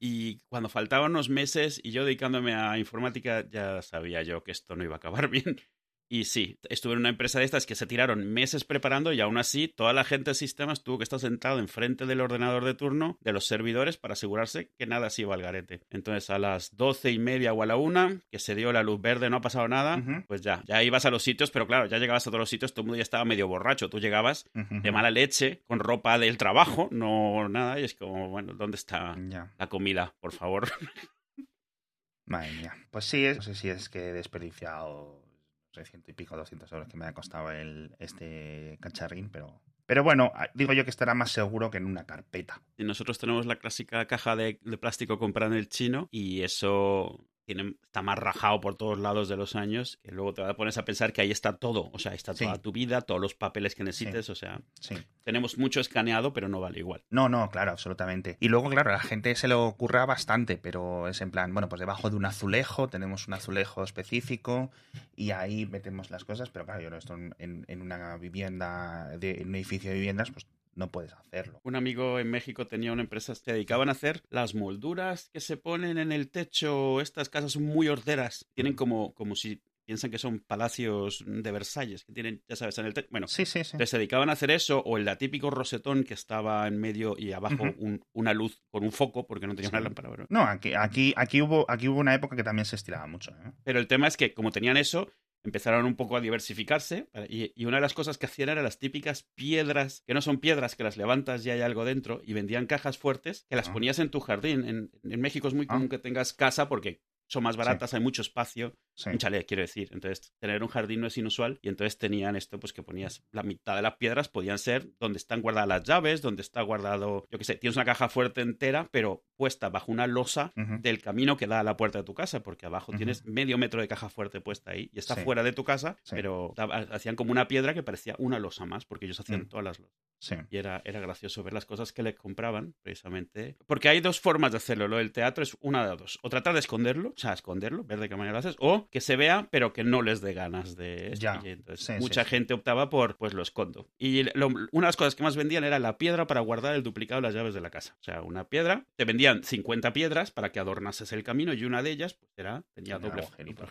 Y 0.00 0.38
cuando 0.48 0.68
faltaban 0.70 1.10
unos 1.10 1.28
meses 1.28 1.78
y 1.82 1.90
yo 1.90 2.04
dedicándome 2.04 2.54
a 2.54 2.78
informática, 2.78 3.46
ya 3.50 3.82
sabía 3.82 4.22
yo 4.22 4.42
que 4.42 4.52
esto 4.52 4.76
no 4.76 4.84
iba 4.84 4.94
a 4.94 4.96
acabar 4.98 5.28
bien. 5.30 5.60
Y 6.10 6.24
sí, 6.24 6.58
estuve 6.70 6.94
en 6.94 7.00
una 7.00 7.10
empresa 7.10 7.38
de 7.38 7.44
estas 7.44 7.66
que 7.66 7.74
se 7.74 7.86
tiraron 7.86 8.32
meses 8.32 8.64
preparando 8.64 9.12
y 9.12 9.20
aún 9.20 9.36
así 9.36 9.68
toda 9.68 9.92
la 9.92 10.04
gente 10.04 10.30
de 10.30 10.34
sistemas 10.34 10.82
tuvo 10.82 10.96
que 10.98 11.04
estar 11.04 11.20
sentado 11.20 11.58
enfrente 11.58 12.06
del 12.06 12.22
ordenador 12.22 12.64
de 12.64 12.72
turno 12.74 13.18
de 13.20 13.32
los 13.34 13.46
servidores 13.46 13.98
para 13.98 14.14
asegurarse 14.14 14.70
que 14.78 14.86
nada 14.86 15.10
se 15.10 15.22
iba 15.22 15.34
al 15.34 15.42
garete. 15.42 15.80
Entonces 15.90 16.30
a 16.30 16.38
las 16.38 16.76
doce 16.76 17.10
y 17.12 17.18
media 17.18 17.52
o 17.52 17.62
a 17.62 17.66
la 17.66 17.76
una, 17.76 18.22
que 18.30 18.38
se 18.38 18.54
dio 18.54 18.72
la 18.72 18.82
luz 18.82 19.00
verde, 19.02 19.28
no 19.28 19.36
ha 19.36 19.40
pasado 19.42 19.68
nada, 19.68 20.02
pues 20.26 20.40
ya, 20.40 20.62
ya 20.66 20.82
ibas 20.82 21.04
a 21.04 21.10
los 21.10 21.22
sitios, 21.22 21.50
pero 21.50 21.66
claro, 21.66 21.84
ya 21.86 21.98
llegabas 21.98 22.26
a 22.26 22.30
todos 22.30 22.40
los 22.40 22.48
sitios, 22.48 22.72
todo 22.72 22.82
el 22.82 22.86
mundo 22.86 22.96
ya 22.96 23.02
estaba 23.02 23.26
medio 23.26 23.46
borracho. 23.46 23.90
Tú 23.90 24.00
llegabas 24.00 24.48
de 24.54 24.90
mala 24.92 25.10
leche, 25.10 25.62
con 25.66 25.78
ropa 25.78 26.18
del 26.18 26.38
trabajo, 26.38 26.88
no 26.90 27.48
nada, 27.50 27.78
y 27.80 27.84
es 27.84 27.94
como, 27.94 28.30
bueno, 28.30 28.54
¿dónde 28.54 28.76
está 28.76 29.14
la 29.58 29.66
comida, 29.68 30.14
por 30.20 30.32
favor? 30.32 30.68
Madre 32.26 32.52
mía. 32.52 32.74
Pues 32.90 33.04
sí, 33.04 33.24
es- 33.24 33.36
no 33.36 33.42
sé 33.42 33.54
si 33.54 33.68
es 33.68 33.88
que 33.88 34.08
he 34.08 34.12
desperdiciado 34.12 35.22
no 35.68 35.74
sé, 35.74 35.90
ciento 35.90 36.10
y 36.10 36.14
pico, 36.14 36.36
200 36.36 36.70
euros 36.72 36.88
que 36.88 36.96
me 36.96 37.06
ha 37.06 37.12
costado 37.12 37.50
el, 37.50 37.94
este 37.98 38.78
cacharrín, 38.80 39.30
pero... 39.30 39.60
Pero 39.86 40.02
bueno, 40.02 40.32
ah, 40.34 40.50
digo 40.52 40.74
yo 40.74 40.84
que 40.84 40.90
estará 40.90 41.14
más 41.14 41.30
seguro 41.30 41.70
que 41.70 41.78
en 41.78 41.86
una 41.86 42.04
carpeta. 42.04 42.60
Y 42.76 42.84
nosotros 42.84 43.18
tenemos 43.18 43.46
la 43.46 43.56
clásica 43.56 44.06
caja 44.06 44.36
de, 44.36 44.60
de 44.62 44.76
plástico 44.76 45.18
comprada 45.18 45.52
en 45.52 45.58
el 45.58 45.68
chino 45.70 46.08
y 46.10 46.42
eso 46.42 47.24
tiene, 47.54 47.74
está 47.84 48.02
más 48.02 48.18
rajado 48.18 48.60
por 48.60 48.76
todos 48.76 48.98
lados 48.98 49.28
de 49.28 49.36
los 49.36 49.56
años 49.56 49.98
que 50.02 50.12
luego 50.12 50.34
te 50.34 50.54
pones 50.54 50.76
a 50.78 50.84
pensar 50.84 51.12
que 51.12 51.22
ahí 51.22 51.30
está 51.30 51.56
todo. 51.56 51.90
O 51.92 51.98
sea, 51.98 52.12
ahí 52.12 52.16
está 52.16 52.34
Sí. 52.34 52.44
toda 52.44 52.58
tu 52.58 52.72
vida, 52.72 53.00
todos 53.00 53.20
los 53.20 53.34
papeles 53.34 53.74
que 53.74 53.84
necesites. 53.84 54.28
O 54.30 54.34
sea, 54.34 54.60
Sí. 54.80 54.96
tenemos 55.24 55.56
mucho 55.58 55.80
escaneado, 55.80 56.32
pero 56.32 56.48
no 56.48 56.60
vale 56.60 56.78
igual. 56.80 57.02
No, 57.10 57.28
no, 57.28 57.48
claro, 57.50 57.70
absolutamente. 57.70 58.36
Y 58.40 58.48
luego, 58.48 58.68
claro, 58.70 58.90
a 58.90 58.94
la 58.94 59.00
gente 59.00 59.34
se 59.34 59.48
le 59.48 59.54
ocurra 59.54 60.04
bastante, 60.06 60.56
pero 60.58 61.08
es 61.08 61.20
en 61.22 61.30
plan, 61.30 61.52
bueno, 61.54 61.68
pues 61.68 61.80
debajo 61.80 62.10
de 62.10 62.16
un 62.16 62.26
azulejo 62.26 62.88
tenemos 62.88 63.26
un 63.28 63.34
azulejo 63.34 63.82
específico 63.82 64.70
y 65.16 65.30
ahí 65.30 65.64
metemos 65.66 66.10
las 66.10 66.24
cosas, 66.24 66.50
pero 66.50 66.66
claro, 66.66 66.82
yo 66.82 66.90
no 66.90 66.96
esto 66.96 67.14
en, 67.14 67.34
en- 67.38 67.64
en 67.68 67.80
una 67.82 68.16
vivienda, 68.18 69.08
de, 69.18 69.40
en 69.40 69.48
un 69.48 69.54
edificio 69.54 69.90
de 69.90 69.96
viviendas, 69.96 70.30
pues 70.30 70.46
no 70.78 70.90
puedes 70.90 71.12
hacerlo. 71.12 71.60
Un 71.64 71.76
amigo 71.76 72.18
en 72.18 72.30
México 72.30 72.66
tenía 72.66 72.92
una 72.92 73.02
empresa, 73.02 73.34
se 73.34 73.52
dedicaban 73.52 73.88
a 73.88 73.92
hacer 73.92 74.22
las 74.30 74.54
molduras 74.54 75.28
que 75.32 75.40
se 75.40 75.56
ponen 75.56 75.98
en 75.98 76.12
el 76.12 76.30
techo. 76.30 77.00
Estas 77.00 77.28
casas 77.28 77.52
son 77.52 77.64
muy 77.64 77.88
horteras. 77.88 78.46
Tienen 78.54 78.74
como, 78.74 79.12
como 79.14 79.34
si 79.34 79.60
piensan 79.84 80.10
que 80.10 80.18
son 80.18 80.40
palacios 80.40 81.24
de 81.26 81.50
Versalles, 81.50 82.04
que 82.04 82.12
tienen, 82.12 82.42
ya 82.46 82.56
sabes, 82.56 82.76
en 82.76 82.84
el 82.84 82.92
techo. 82.92 83.08
Bueno, 83.10 83.26
Sí, 83.26 83.46
sí, 83.46 83.64
sí. 83.64 83.76
Se 83.86 83.96
dedicaban 83.96 84.28
a 84.28 84.34
hacer 84.34 84.50
eso, 84.50 84.80
o 84.80 84.98
el 84.98 85.08
típico 85.16 85.50
rosetón 85.50 86.04
que 86.04 86.12
estaba 86.12 86.68
en 86.68 86.78
medio 86.78 87.16
y 87.18 87.32
abajo 87.32 87.64
un- 87.78 88.04
una 88.12 88.34
luz 88.34 88.62
con 88.70 88.84
un 88.84 88.92
foco, 88.92 89.26
porque 89.26 89.46
no 89.46 89.54
tenía 89.54 89.70
una 89.70 89.80
lámpara. 89.80 90.10
No, 90.28 90.42
aquí, 90.42 90.74
aquí, 90.74 91.14
aquí, 91.16 91.40
hubo, 91.40 91.64
aquí 91.70 91.88
hubo 91.88 92.00
una 92.00 92.14
época 92.14 92.36
que 92.36 92.44
también 92.44 92.66
se 92.66 92.76
estiraba 92.76 93.06
mucho. 93.06 93.30
¿eh? 93.30 93.52
Pero 93.64 93.78
el 93.78 93.86
tema 93.86 94.06
es 94.08 94.18
que, 94.18 94.34
como 94.34 94.50
tenían 94.52 94.76
eso, 94.76 95.10
empezaron 95.48 95.84
un 95.86 95.96
poco 95.96 96.16
a 96.16 96.20
diversificarse. 96.20 97.08
Y, 97.28 97.52
y 97.60 97.64
una 97.66 97.78
de 97.78 97.80
las 97.82 97.94
cosas 97.94 98.16
que 98.18 98.26
hacían 98.26 98.48
eran 98.50 98.64
las 98.64 98.78
típicas 98.78 99.24
piedras, 99.34 100.02
que 100.06 100.14
no 100.14 100.20
son 100.22 100.38
piedras, 100.38 100.76
que 100.76 100.84
las 100.84 100.96
levantas 100.96 101.44
y 101.44 101.50
hay 101.50 101.60
algo 101.60 101.84
dentro, 101.84 102.20
y 102.24 102.32
vendían 102.34 102.66
cajas 102.66 102.96
fuertes 102.98 103.46
que 103.48 103.56
las 103.56 103.68
Ah. 103.68 103.72
ponías 103.72 103.98
en 103.98 104.10
tu 104.10 104.20
jardín. 104.20 104.64
En, 104.64 104.90
en 105.02 105.20
México 105.20 105.48
es 105.48 105.54
muy 105.54 105.66
Ah. 105.68 105.74
común 105.74 105.88
que 105.88 105.98
tengas 105.98 106.32
casa 106.32 106.68
porque 106.68 107.00
son 107.28 107.42
más 107.44 107.56
baratas, 107.56 107.94
hay 107.94 108.00
mucho 108.00 108.22
espacio. 108.22 108.74
Sí. 108.94 109.10
Un 109.10 109.18
chalet, 109.18 109.46
quiero 109.46 109.60
decir. 109.60 109.88
Entonces, 109.92 110.32
tener 110.40 110.60
un 110.62 110.68
jardín 110.68 111.00
no 111.02 111.06
es 111.06 111.16
inusual. 111.18 111.60
Y 111.62 111.68
entonces 111.68 111.98
tenían 111.98 112.34
esto, 112.34 112.58
pues 112.58 112.72
que 112.72 112.82
ponías 112.82 113.22
la 113.30 113.44
mitad 113.44 113.76
de 113.76 113.82
las 113.82 113.94
piedras, 113.96 114.28
podían 114.28 114.58
ser 114.58 114.88
donde 114.98 115.18
están 115.18 115.40
guardadas 115.40 115.68
las 115.68 115.84
llaves, 115.84 116.20
donde 116.20 116.42
está 116.42 116.62
guardado, 116.62 117.24
yo 117.30 117.38
qué 117.38 117.44
sé, 117.44 117.54
tienes 117.54 117.76
una 117.76 117.84
caja 117.84 118.08
fuerte 118.08 118.40
entera, 118.40 118.88
pero 118.90 119.22
puesta 119.36 119.68
bajo 119.68 119.92
una 119.92 120.08
losa 120.08 120.52
del 120.56 121.00
camino 121.00 121.36
que 121.36 121.46
da 121.46 121.60
a 121.60 121.62
la 121.62 121.76
puerta 121.76 121.98
de 121.98 122.04
tu 122.04 122.14
casa, 122.14 122.42
porque 122.42 122.66
abajo 122.66 122.92
tienes 122.96 123.24
medio 123.24 123.56
metro 123.56 123.80
de 123.80 123.86
caja 123.86 124.08
fuerte 124.08 124.40
puesta 124.40 124.72
ahí 124.72 124.90
y 124.92 124.98
está 124.98 125.14
Sí. 125.14 125.20
fuera 125.22 125.44
de 125.44 125.52
tu 125.52 125.62
casa, 125.62 125.96
pero 126.10 126.54
hacían 126.90 127.14
como 127.14 127.30
una 127.30 127.46
piedra 127.46 127.74
que 127.74 127.84
parecía 127.84 128.16
una 128.18 128.40
losa 128.40 128.64
más, 128.66 128.84
porque 128.84 129.04
ellos 129.04 129.20
hacían 129.20 129.42
Mm. 129.42 129.48
todas 129.48 129.64
las 129.64 129.78
losas. 129.78 129.94
Sí. 130.20 130.34
Y 130.50 130.56
era, 130.56 130.82
era 130.84 131.00
gracioso 131.00 131.42
ver 131.42 131.52
las 131.52 131.64
cosas 131.64 131.92
que 131.92 132.02
le 132.02 132.14
compraban, 132.14 132.74
precisamente. 132.82 133.56
Porque 133.66 133.88
hay 133.88 134.00
dos 134.00 134.20
formas 134.20 134.50
de 134.50 134.56
hacerlo. 134.56 134.88
Lo 134.88 134.96
del 134.96 135.12
teatro 135.12 135.42
es 135.44 135.56
una 135.60 135.88
de 135.88 135.96
dos. 135.96 136.18
O 136.22 136.28
tratar 136.28 136.54
de 136.54 136.60
esconderlo, 136.60 137.10
o 137.10 137.14
sea, 137.18 137.32
esconderlo, 137.32 137.84
ver 137.84 138.00
de 138.00 138.08
qué 138.08 138.16
manera 138.16 138.32
lo 138.32 138.38
haces, 138.38 138.56
o 138.58 138.88
que 138.90 139.00
se 139.00 139.16
vea, 139.16 139.48
pero 139.50 139.72
que 139.72 139.84
no 139.84 140.02
les 140.02 140.20
dé 140.20 140.32
ganas 140.34 140.76
de. 140.76 141.14
Ya. 141.18 141.40
Y 141.44 141.48
entonces, 141.50 141.86
Sí, 141.86 141.92
mucha 142.00 142.24
sí. 142.24 142.30
gente 142.30 142.54
optaba 142.54 142.90
por, 142.90 143.16
pues 143.16 143.32
lo 143.34 143.42
escondo. 143.42 143.88
Y 143.98 144.24
lo- 144.36 144.48
una 144.48 144.66
de 144.72 144.88
las 144.88 144.96
cosas 144.96 145.14
que 145.14 145.22
más 145.22 145.36
vendían 145.36 145.64
era 145.64 145.78
la 145.78 145.98
piedra 145.98 146.26
para 146.26 146.40
guardar 146.40 146.74
el 146.74 146.82
duplicado 146.82 147.20
de 147.20 147.28
las 147.28 147.34
llaves 147.34 147.54
de 147.54 147.60
la 147.60 147.70
casa. 147.70 147.96
O 148.00 148.02
sea, 148.02 148.22
una 148.22 148.48
piedra, 148.48 148.86
te 148.96 149.04
vendían 149.04 149.44
50 149.44 149.92
piedras 149.92 150.30
para 150.30 150.50
que 150.50 150.58
adornases 150.60 151.12
el 151.12 151.22
camino 151.22 151.52
y 151.52 151.64
una 151.64 151.82
de 151.82 151.90
ellas, 151.90 152.14
pues 152.14 152.32
era, 152.36 152.64
tenía 152.74 152.96
Tenía 152.96 152.98
doble 152.98 153.22
por 153.22 153.32
ejemplo. 153.40 153.68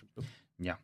Ya. 0.57 0.79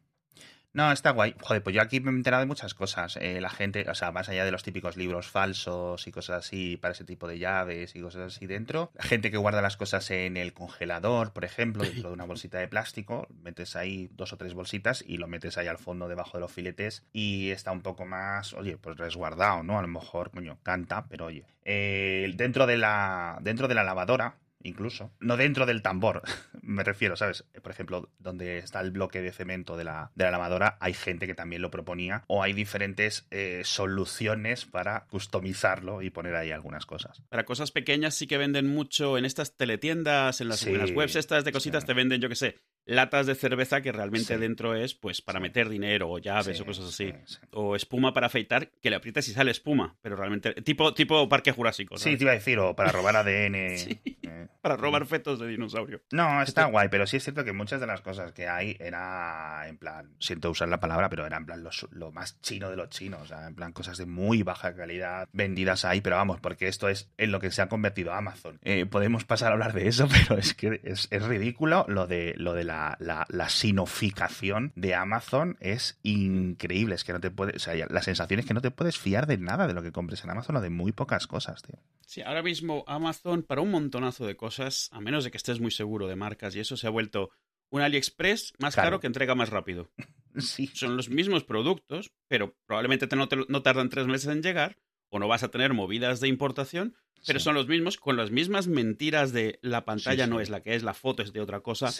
No, 0.73 0.91
está 0.91 1.11
guay. 1.11 1.35
Joder, 1.39 1.61
pues 1.61 1.75
yo 1.75 1.83
aquí 1.83 1.99
me 1.99 2.09
he 2.09 2.15
enterado 2.15 2.41
de 2.41 2.47
muchas 2.47 2.73
cosas. 2.73 3.17
Eh, 3.21 3.39
la 3.39 3.51
gente, 3.51 3.87
o 3.87 3.93
sea, 3.93 4.11
más 4.11 4.27
allá 4.27 4.43
de 4.43 4.49
los 4.49 4.63
típicos 4.63 4.97
libros 4.97 5.27
falsos 5.27 6.07
y 6.07 6.11
cosas 6.11 6.39
así 6.39 6.77
para 6.77 6.93
ese 6.93 7.03
tipo 7.05 7.27
de 7.27 7.37
llaves 7.37 7.95
y 7.95 8.01
cosas 8.01 8.33
así 8.33 8.47
dentro. 8.47 8.91
La 8.95 9.03
gente 9.03 9.29
que 9.29 9.37
guarda 9.37 9.61
las 9.61 9.77
cosas 9.77 10.09
en 10.09 10.35
el 10.35 10.53
congelador, 10.53 11.31
por 11.31 11.45
ejemplo, 11.45 11.83
dentro 11.83 12.09
de 12.09 12.15
una 12.15 12.25
bolsita 12.25 12.57
de 12.57 12.67
plástico, 12.67 13.27
metes 13.43 13.75
ahí 13.75 14.09
dos 14.13 14.33
o 14.33 14.37
tres 14.37 14.55
bolsitas 14.55 15.03
y 15.07 15.17
lo 15.17 15.27
metes 15.27 15.59
ahí 15.59 15.67
al 15.67 15.77
fondo 15.77 16.07
debajo 16.07 16.37
de 16.37 16.41
los 16.41 16.51
filetes 16.51 17.03
y 17.13 17.51
está 17.51 17.71
un 17.71 17.81
poco 17.81 18.07
más, 18.07 18.53
oye, 18.53 18.77
pues 18.77 18.97
resguardado, 18.97 19.61
¿no? 19.61 19.77
A 19.77 19.83
lo 19.83 19.87
mejor, 19.87 20.31
coño, 20.31 20.57
canta, 20.63 21.05
pero 21.07 21.25
oye. 21.25 21.45
Eh, 21.65 22.33
dentro 22.35 22.65
de 22.65 22.77
la 22.77 23.37
dentro 23.41 23.67
de 23.67 23.75
la 23.75 23.83
lavadora 23.83 24.35
incluso. 24.63 25.11
No 25.19 25.37
dentro 25.37 25.65
del 25.65 25.81
tambor, 25.81 26.23
me 26.61 26.83
refiero, 26.83 27.15
¿sabes? 27.15 27.45
Por 27.61 27.71
ejemplo, 27.71 28.09
donde 28.19 28.57
está 28.57 28.79
el 28.81 28.91
bloque 28.91 29.21
de 29.21 29.31
cemento 29.31 29.77
de 29.77 29.83
la, 29.83 30.11
de 30.15 30.23
la 30.25 30.31
lavadora, 30.31 30.77
hay 30.79 30.93
gente 30.93 31.27
que 31.27 31.35
también 31.35 31.61
lo 31.61 31.71
proponía, 31.71 32.23
o 32.27 32.43
hay 32.43 32.53
diferentes 32.53 33.27
eh, 33.31 33.61
soluciones 33.63 34.65
para 34.65 35.05
customizarlo 35.05 36.01
y 36.01 36.09
poner 36.09 36.35
ahí 36.35 36.51
algunas 36.51 36.85
cosas. 36.85 37.21
Para 37.29 37.45
cosas 37.45 37.71
pequeñas 37.71 38.15
sí 38.15 38.27
que 38.27 38.37
venden 38.37 38.67
mucho 38.67 39.17
en 39.17 39.25
estas 39.25 39.55
teletiendas, 39.55 40.41
en 40.41 40.49
las, 40.49 40.65
webs 40.65 41.15
estas 41.15 41.43
de 41.43 41.51
cositas, 41.51 41.85
te 41.85 41.93
venden, 41.93 42.21
yo 42.21 42.29
qué 42.29 42.35
sé, 42.35 42.61
latas 42.85 43.25
de 43.25 43.35
cerveza 43.35 43.81
que 43.81 43.91
realmente 43.91 44.37
dentro 44.37 44.75
es 44.75 44.93
pues 44.93 45.21
para 45.21 45.39
meter 45.39 45.69
dinero 45.69 46.09
o 46.09 46.19
llaves 46.19 46.59
o 46.61 46.65
cosas 46.65 46.85
así. 46.85 47.13
O 47.51 47.75
espuma 47.75 48.13
para 48.13 48.27
afeitar, 48.27 48.69
que 48.81 48.89
le 48.89 48.95
aprietas 48.95 49.27
y 49.27 49.33
sale 49.33 49.51
espuma, 49.51 49.95
pero 50.01 50.15
realmente 50.15 50.53
tipo, 50.61 50.93
tipo 50.93 51.27
parque 51.29 51.51
jurásico. 51.51 51.97
Sí, 51.97 52.17
te 52.17 52.23
iba 52.23 52.31
a 52.31 52.35
decir, 52.35 52.59
o 52.59 52.75
para 52.75 52.91
robar 52.91 53.15
ADN. 53.15 53.53
Eh, 54.25 54.47
para 54.61 54.77
robar 54.77 55.05
fetos 55.05 55.37
de 55.37 55.47
dinosaurio. 55.47 56.01
No, 56.11 56.41
está 56.43 56.65
guay, 56.65 56.87
pero 56.89 57.05
sí 57.05 57.17
es 57.17 57.23
cierto 57.23 57.43
que 57.43 57.51
muchas 57.51 57.81
de 57.81 57.87
las 57.87 57.99
cosas 58.01 58.31
que 58.31 58.47
hay 58.47 58.77
era 58.79 59.67
en 59.67 59.77
plan, 59.77 60.13
siento 60.17 60.49
usar 60.49 60.69
la 60.69 60.79
palabra, 60.79 61.09
pero 61.09 61.25
era 61.25 61.37
en 61.37 61.45
plan 61.45 61.63
lo, 61.91 62.11
más 62.11 62.39
chino 62.39 62.69
de 62.69 62.77
los 62.77 62.89
chinos, 62.89 63.21
o 63.21 63.25
sea, 63.25 63.47
en 63.47 63.53
plan 63.53 63.73
cosas 63.73 63.97
de 63.97 64.05
muy 64.05 64.41
baja 64.41 64.73
calidad 64.75 65.27
vendidas 65.33 65.83
ahí, 65.83 65.99
pero 65.99 66.15
vamos, 66.15 66.39
porque 66.39 66.69
esto 66.69 66.87
es 66.87 67.11
en 67.17 67.31
lo 67.31 67.41
que 67.41 67.51
se 67.51 67.61
ha 67.61 67.67
convertido 67.67 68.13
Amazon. 68.13 68.59
Eh, 68.63 68.85
podemos 68.85 69.25
pasar 69.25 69.49
a 69.49 69.53
hablar 69.53 69.73
de 69.73 69.89
eso, 69.89 70.07
pero 70.29 70.39
es 70.39 70.53
que 70.53 70.79
es, 70.83 71.09
es 71.11 71.23
ridículo 71.23 71.85
lo 71.89 72.07
de, 72.07 72.33
lo 72.37 72.53
de 72.53 72.63
la 72.63 72.72
la, 72.99 73.49
sinoficación 73.49 74.71
de 74.75 74.95
Amazon 74.95 75.57
es 75.59 75.99
increíble. 76.03 76.95
Es 76.95 77.03
que 77.03 77.13
no 77.13 77.19
te 77.19 77.31
puedes. 77.31 77.55
O 77.55 77.59
sea, 77.59 77.87
la 77.89 78.01
sensación 78.01 78.39
es 78.39 78.45
que 78.45 78.53
no 78.53 78.61
te 78.61 78.71
puedes 78.71 78.97
fiar 78.97 79.27
de 79.27 79.37
nada 79.37 79.67
de 79.67 79.73
lo 79.73 79.83
que 79.83 79.91
compres 79.91 80.23
en 80.23 80.29
Amazon 80.29 80.55
o 80.57 80.61
de 80.61 80.69
muy 80.69 80.91
pocas 80.91 81.27
cosas, 81.27 81.61
tío. 81.61 81.79
Sí, 82.05 82.21
ahora 82.21 82.43
mismo 82.43 82.83
Amazon, 82.87 83.43
para 83.43 83.61
un 83.61 83.71
montonazo 83.71 84.25
de 84.25 84.35
cosas, 84.35 84.89
a 84.91 84.99
menos 84.99 85.23
de 85.23 85.31
que 85.31 85.37
estés 85.37 85.59
muy 85.59 85.71
seguro 85.71 86.07
de 86.07 86.15
marcas 86.15 86.55
y 86.55 86.59
eso, 86.59 86.77
se 86.77 86.87
ha 86.87 86.91
vuelto 86.91 87.31
un 87.69 87.81
AliExpress 87.81 88.53
más 88.59 88.75
caro 88.75 88.99
que 88.99 89.07
entrega 89.07 89.35
más 89.35 89.49
rápido. 89.49 89.91
Sí. 90.39 90.65
Son 90.73 90.97
los 90.97 91.09
mismos 91.09 91.43
productos, 91.43 92.11
pero 92.27 92.57
probablemente 92.65 93.05
no, 93.15 93.29
no 93.49 93.61
tardan 93.61 93.89
tres 93.89 94.07
meses 94.07 94.31
en 94.31 94.41
llegar, 94.41 94.79
o 95.09 95.19
no 95.19 95.27
vas 95.27 95.43
a 95.43 95.51
tener 95.51 95.75
movidas 95.75 96.21
de 96.21 96.27
importación, 96.27 96.95
pero 97.25 97.39
son 97.39 97.55
los 97.55 97.67
mismos, 97.67 97.97
con 97.97 98.17
las 98.17 98.31
mismas 98.31 98.67
mentiras 98.67 99.31
de 99.31 99.59
la 99.61 99.85
pantalla 99.85 100.27
no 100.27 100.39
es 100.39 100.49
la 100.49 100.61
que 100.61 100.75
es, 100.75 100.83
la 100.83 100.93
foto 100.93 101.23
es 101.23 101.33
de 101.33 101.39
otra 101.39 101.61
cosa, 101.61 101.91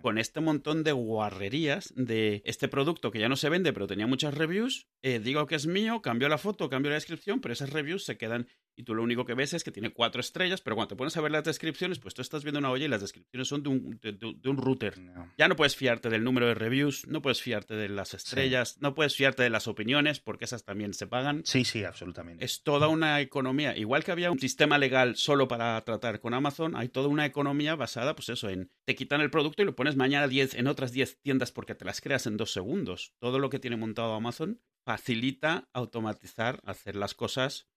con 0.00 0.18
este 0.18 0.40
montón 0.40 0.82
de 0.84 0.92
guarrerías 0.92 1.92
de 1.96 2.42
este 2.44 2.68
producto 2.68 3.10
que 3.10 3.20
ya 3.20 3.28
no 3.28 3.36
se 3.36 3.48
vende, 3.48 3.72
pero 3.72 3.86
tenía 3.86 4.06
muchas 4.06 4.34
reviews, 4.34 4.88
eh, 5.02 5.20
digo 5.20 5.46
que 5.46 5.54
es 5.54 5.66
mío, 5.66 6.02
cambio 6.02 6.28
la 6.28 6.38
foto, 6.38 6.68
cambio 6.68 6.90
la 6.90 6.96
descripción, 6.96 7.40
pero 7.40 7.52
esas 7.52 7.70
reviews 7.70 8.04
se 8.04 8.16
quedan 8.16 8.48
y 8.74 8.84
tú 8.84 8.94
lo 8.94 9.02
único 9.02 9.24
que 9.24 9.34
ves 9.34 9.52
es 9.52 9.64
que 9.64 9.70
tiene 9.70 9.90
cuatro 9.90 10.20
estrellas, 10.20 10.62
pero 10.62 10.76
cuando 10.76 10.88
te 10.88 10.96
pones 10.96 11.16
a 11.16 11.20
ver 11.20 11.30
las 11.30 11.44
descripciones, 11.44 11.98
pues 11.98 12.14
tú 12.14 12.22
estás 12.22 12.42
viendo 12.42 12.58
una 12.58 12.70
olla 12.70 12.86
y 12.86 12.88
las 12.88 13.02
descripciones 13.02 13.48
son 13.48 13.62
de 13.62 13.68
un, 13.68 14.00
de, 14.00 14.48
un 14.48 14.56
router. 14.56 14.94
Ya 15.36 15.48
no 15.48 15.56
puedes 15.56 15.76
fiarte 15.76 16.08
del 16.08 16.24
número 16.24 16.46
de 16.46 16.54
reviews, 16.54 17.06
no 17.06 17.20
puedes 17.20 17.42
fiarte 17.42 17.74
de 17.74 17.88
las 17.88 18.14
estrellas, 18.14 18.78
no 18.80 18.94
puedes 18.94 19.14
fiarte 19.14 19.42
de 19.42 19.50
las 19.50 19.68
opiniones, 19.68 20.20
porque 20.20 20.46
esas 20.46 20.64
también 20.64 20.94
se 20.94 21.06
pagan. 21.06 21.42
Sí, 21.44 21.64
sí, 21.64 21.84
absolutamente. 21.84 22.44
Es 22.44 22.62
toda 22.62 22.88
una 22.88 23.20
economía, 23.20 23.76
igual 23.76 24.04
que 24.04 24.12
había 24.12 24.30
un 24.30 24.38
sistema 24.38 24.61
legal 24.66 25.16
solo 25.16 25.48
para 25.48 25.82
tratar 25.84 26.20
con 26.20 26.34
Amazon, 26.34 26.76
hay 26.76 26.88
toda 26.88 27.08
una 27.08 27.26
economía 27.26 27.74
basada, 27.74 28.14
pues 28.14 28.28
eso, 28.28 28.48
en 28.48 28.70
te 28.84 28.94
quitan 28.94 29.20
el 29.20 29.30
producto 29.30 29.62
y 29.62 29.66
lo 29.66 29.76
pones 29.76 29.96
mañana 29.96 30.28
10 30.28 30.54
en 30.54 30.66
otras 30.66 30.92
10 30.92 31.20
tiendas 31.20 31.52
porque 31.52 31.74
te 31.74 31.84
las 31.84 32.00
creas 32.00 32.26
en 32.26 32.36
dos 32.36 32.52
segundos. 32.52 33.14
Todo 33.18 33.38
lo 33.38 33.50
que 33.50 33.58
tiene 33.58 33.76
montado 33.76 34.14
Amazon 34.14 34.60
facilita 34.84 35.68
automatizar, 35.72 36.60
hacer 36.64 36.96
las 36.96 37.14
cosas. 37.14 37.68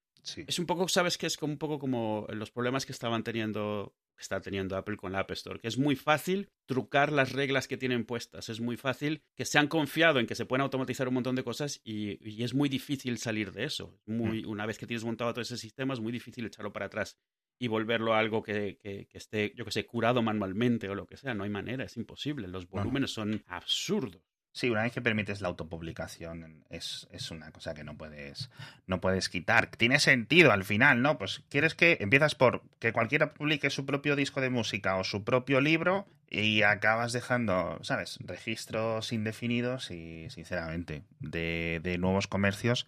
Es 0.48 0.58
un 0.58 0.66
poco, 0.66 0.88
sabes 0.88 1.18
que 1.18 1.26
es 1.26 1.36
como 1.36 1.52
un 1.52 1.58
poco 1.58 1.78
como 1.78 2.26
los 2.30 2.50
problemas 2.50 2.84
que 2.84 2.92
estaban 2.92 3.22
teniendo, 3.22 3.94
que 4.16 4.22
está 4.22 4.40
teniendo 4.40 4.76
Apple 4.76 4.96
con 4.96 5.12
la 5.12 5.20
App 5.20 5.30
Store, 5.32 5.60
que 5.60 5.68
es 5.68 5.78
muy 5.78 5.94
fácil 5.94 6.48
trucar 6.66 7.12
las 7.12 7.32
reglas 7.32 7.68
que 7.68 7.76
tienen 7.76 8.04
puestas, 8.04 8.48
es 8.48 8.60
muy 8.60 8.76
fácil 8.76 9.22
que 9.34 9.44
se 9.44 9.58
han 9.58 9.68
confiado 9.68 10.18
en 10.18 10.26
que 10.26 10.34
se 10.34 10.46
pueden 10.46 10.62
automatizar 10.62 11.08
un 11.08 11.14
montón 11.14 11.36
de 11.36 11.44
cosas 11.44 11.80
y, 11.84 12.42
es 12.42 12.54
muy 12.54 12.68
difícil 12.68 13.18
salir 13.18 13.52
de 13.52 13.64
eso. 13.64 13.98
Muy, 14.06 14.42
mm. 14.42 14.48
Una 14.48 14.66
vez 14.66 14.78
que 14.78 14.86
tienes 14.86 15.04
montado 15.04 15.32
todo 15.32 15.42
ese 15.42 15.56
sistema 15.56 15.94
es 15.94 16.00
muy 16.00 16.12
difícil 16.12 16.46
echarlo 16.46 16.72
para 16.72 16.86
atrás 16.86 17.18
y 17.58 17.68
volverlo 17.68 18.14
a 18.14 18.18
algo 18.18 18.42
que, 18.42 18.78
que, 18.82 19.08
esté, 19.12 19.52
yo 19.56 19.64
que 19.64 19.70
sé, 19.70 19.86
curado 19.86 20.22
manualmente 20.22 20.88
o 20.88 20.94
lo 20.94 21.06
que 21.06 21.16
sea. 21.16 21.34
No 21.34 21.44
hay 21.44 21.50
manera, 21.50 21.84
es 21.84 21.96
imposible. 21.96 22.48
Los 22.48 22.68
volúmenes 22.68 23.12
son 23.12 23.42
absurdos. 23.46 24.22
Sí, 24.56 24.70
una 24.70 24.84
vez 24.84 24.92
que 24.94 25.02
permites 25.02 25.42
la 25.42 25.48
autopublicación 25.48 26.64
es, 26.70 27.06
es, 27.12 27.30
una 27.30 27.50
cosa 27.50 27.74
que 27.74 27.84
no 27.84 27.98
puedes, 27.98 28.48
no 28.86 29.02
puedes 29.02 29.28
quitar. 29.28 29.66
Tiene 29.66 30.00
sentido 30.00 30.50
al 30.50 30.64
final, 30.64 31.02
¿no? 31.02 31.18
Pues 31.18 31.42
quieres 31.50 31.74
que 31.74 31.98
empiezas 32.00 32.34
por 32.34 32.62
que 32.78 32.94
cualquiera 32.94 33.34
publique 33.34 33.68
su 33.68 33.84
propio 33.84 34.16
disco 34.16 34.40
de 34.40 34.48
música 34.48 34.96
o 34.96 35.04
su 35.04 35.24
propio 35.24 35.60
libro 35.60 36.06
y 36.30 36.62
acabas 36.62 37.12
dejando, 37.12 37.78
¿sabes? 37.82 38.16
Registros 38.20 39.12
indefinidos 39.12 39.90
y, 39.90 40.30
sinceramente, 40.30 41.02
de, 41.20 41.80
de 41.82 41.98
nuevos 41.98 42.26
comercios 42.26 42.86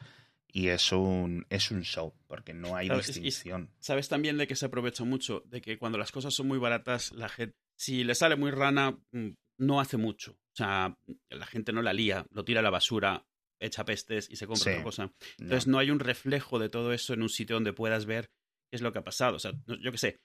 y 0.51 0.69
es 0.69 0.91
un, 0.91 1.45
es 1.51 1.71
un 1.71 1.83
show, 1.83 2.15
porque 2.29 2.55
no 2.55 2.77
hay 2.77 2.89
distinción. 2.89 3.69
sabes 3.79 4.09
también 4.09 4.39
de 4.39 4.47
que 4.47 4.57
se 4.57 4.65
aprovecha 4.65 5.05
mucho, 5.05 5.43
de 5.45 5.61
que 5.61 5.77
cuando 5.77 5.99
las 5.99 6.13
cosas 6.13 6.33
son 6.33 6.49
muy 6.49 6.59
baratas, 6.59 7.13
la 7.13 7.29
gente, 7.29 7.55
si 7.77 8.05
le 8.05 8.15
sale 8.15 8.37
muy 8.37 8.53
rana, 8.53 8.97
mm, 9.13 9.33
no 9.59 9.81
hace 9.81 9.97
mucho. 9.97 10.33
O 10.33 10.57
sea, 10.57 10.97
la 11.29 11.47
gente 11.47 11.73
no 11.73 11.83
la 11.83 11.93
lía, 11.93 12.27
lo 12.31 12.45
tira 12.45 12.61
a 12.61 12.63
la 12.63 12.71
basura, 12.71 13.27
echa 13.61 13.85
pestes 13.85 14.29
y 14.31 14.37
se 14.37 14.47
compra 14.47 14.73
otra 14.73 14.83
cosa. 14.83 15.13
Entonces 15.39 15.67
no. 15.67 15.79
hay 15.79 15.91
un 15.91 16.01
reflejo 16.01 16.59
de 16.59 16.69
todo 16.69 16.93
eso 16.93 17.15
en 17.15 17.23
un 17.23 17.29
sitio 17.29 17.57
donde 17.57 17.73
puedas 17.73 18.07
ver 18.07 18.31
qué 18.71 18.77
es 18.77 18.83
lo 18.83 18.93
que 18.93 18.99
ha 18.99 19.05
pasado. 19.05 19.37
O 19.37 19.39
sea, 19.39 19.53
yo 19.67 19.93
qué 19.93 19.99
sé, 19.99 20.21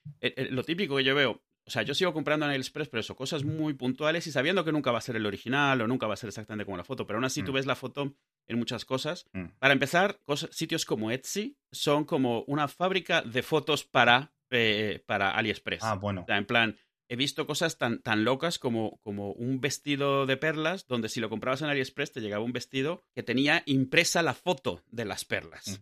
lo 0.49 0.63
típico 0.63 0.95
que 0.95 1.03
yo 1.03 1.15
veo, 1.15 1.43
o 1.65 1.71
sea, 1.71 1.83
yo 1.83 1.93
sigo 1.93 2.13
comprando 2.13 2.45
en 2.45 2.51
AliExpress, 2.51 2.89
pero 2.89 3.01
eso, 3.01 3.15
cosas 3.15 3.43
muy 3.43 3.73
puntuales 3.73 4.27
y 4.27 4.31
sabiendo 4.31 4.65
que 4.65 4.71
nunca 4.71 4.91
va 4.91 4.97
a 4.97 5.01
ser 5.01 5.15
el 5.15 5.25
original 5.25 5.81
o 5.81 5.87
nunca 5.87 6.07
va 6.07 6.13
a 6.13 6.17
ser 6.17 6.27
exactamente 6.27 6.65
como 6.65 6.77
la 6.77 6.83
foto, 6.83 7.07
pero 7.07 7.17
aún 7.17 7.25
así 7.25 7.41
tú 7.43 7.51
mm. 7.51 7.55
ves 7.55 7.65
la 7.65 7.75
foto 7.75 8.15
en 8.47 8.59
muchas 8.59 8.85
cosas. 8.85 9.25
Mm. 9.31 9.45
Para 9.59 9.73
empezar, 9.73 10.19
sitios 10.51 10.85
como 10.85 11.11
Etsy 11.11 11.57
son 11.71 12.03
como 12.03 12.43
una 12.47 12.67
fábrica 12.67 13.21
de 13.21 13.43
fotos 13.43 13.85
para, 13.85 14.33
eh, 14.49 15.01
para 15.05 15.31
AliExpress. 15.31 15.83
Ah, 15.83 15.95
bueno. 15.95 16.23
O 16.23 16.25
sea, 16.25 16.37
en 16.37 16.45
plan, 16.45 16.77
he 17.07 17.15
visto 17.15 17.45
cosas 17.45 17.77
tan, 17.77 18.01
tan 18.01 18.23
locas 18.23 18.59
como, 18.59 18.99
como 19.01 19.31
un 19.33 19.61
vestido 19.61 20.25
de 20.25 20.37
perlas, 20.37 20.87
donde 20.87 21.09
si 21.09 21.19
lo 21.19 21.29
comprabas 21.29 21.61
en 21.61 21.69
AliExpress 21.69 22.11
te 22.11 22.21
llegaba 22.21 22.43
un 22.43 22.53
vestido 22.53 23.05
que 23.13 23.23
tenía 23.23 23.63
impresa 23.65 24.21
la 24.21 24.33
foto 24.33 24.83
de 24.89 25.05
las 25.05 25.25
perlas. 25.25 25.81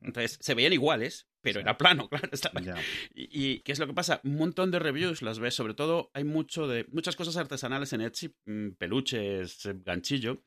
Entonces, 0.00 0.38
se 0.40 0.54
veían 0.54 0.72
iguales, 0.72 1.28
pero 1.40 1.60
era 1.60 1.76
plano, 1.76 2.08
claro. 2.62 2.80
Y, 3.14 3.60
qué 3.60 3.72
es 3.72 3.78
lo 3.78 3.86
que 3.86 3.94
pasa? 3.94 4.20
Un 4.24 4.36
montón 4.36 4.70
de 4.70 4.78
reviews 4.78 5.22
las 5.22 5.38
ves, 5.38 5.54
sobre 5.54 5.74
todo 5.74 6.10
hay 6.14 6.24
mucho 6.24 6.68
de 6.68 6.86
muchas 6.90 7.16
cosas 7.16 7.36
artesanales 7.36 7.92
en 7.92 8.02
Etsy, 8.02 8.34
mm, 8.46 8.70
peluches, 8.78 9.66
eh, 9.66 9.74
ganchillo. 9.84 10.44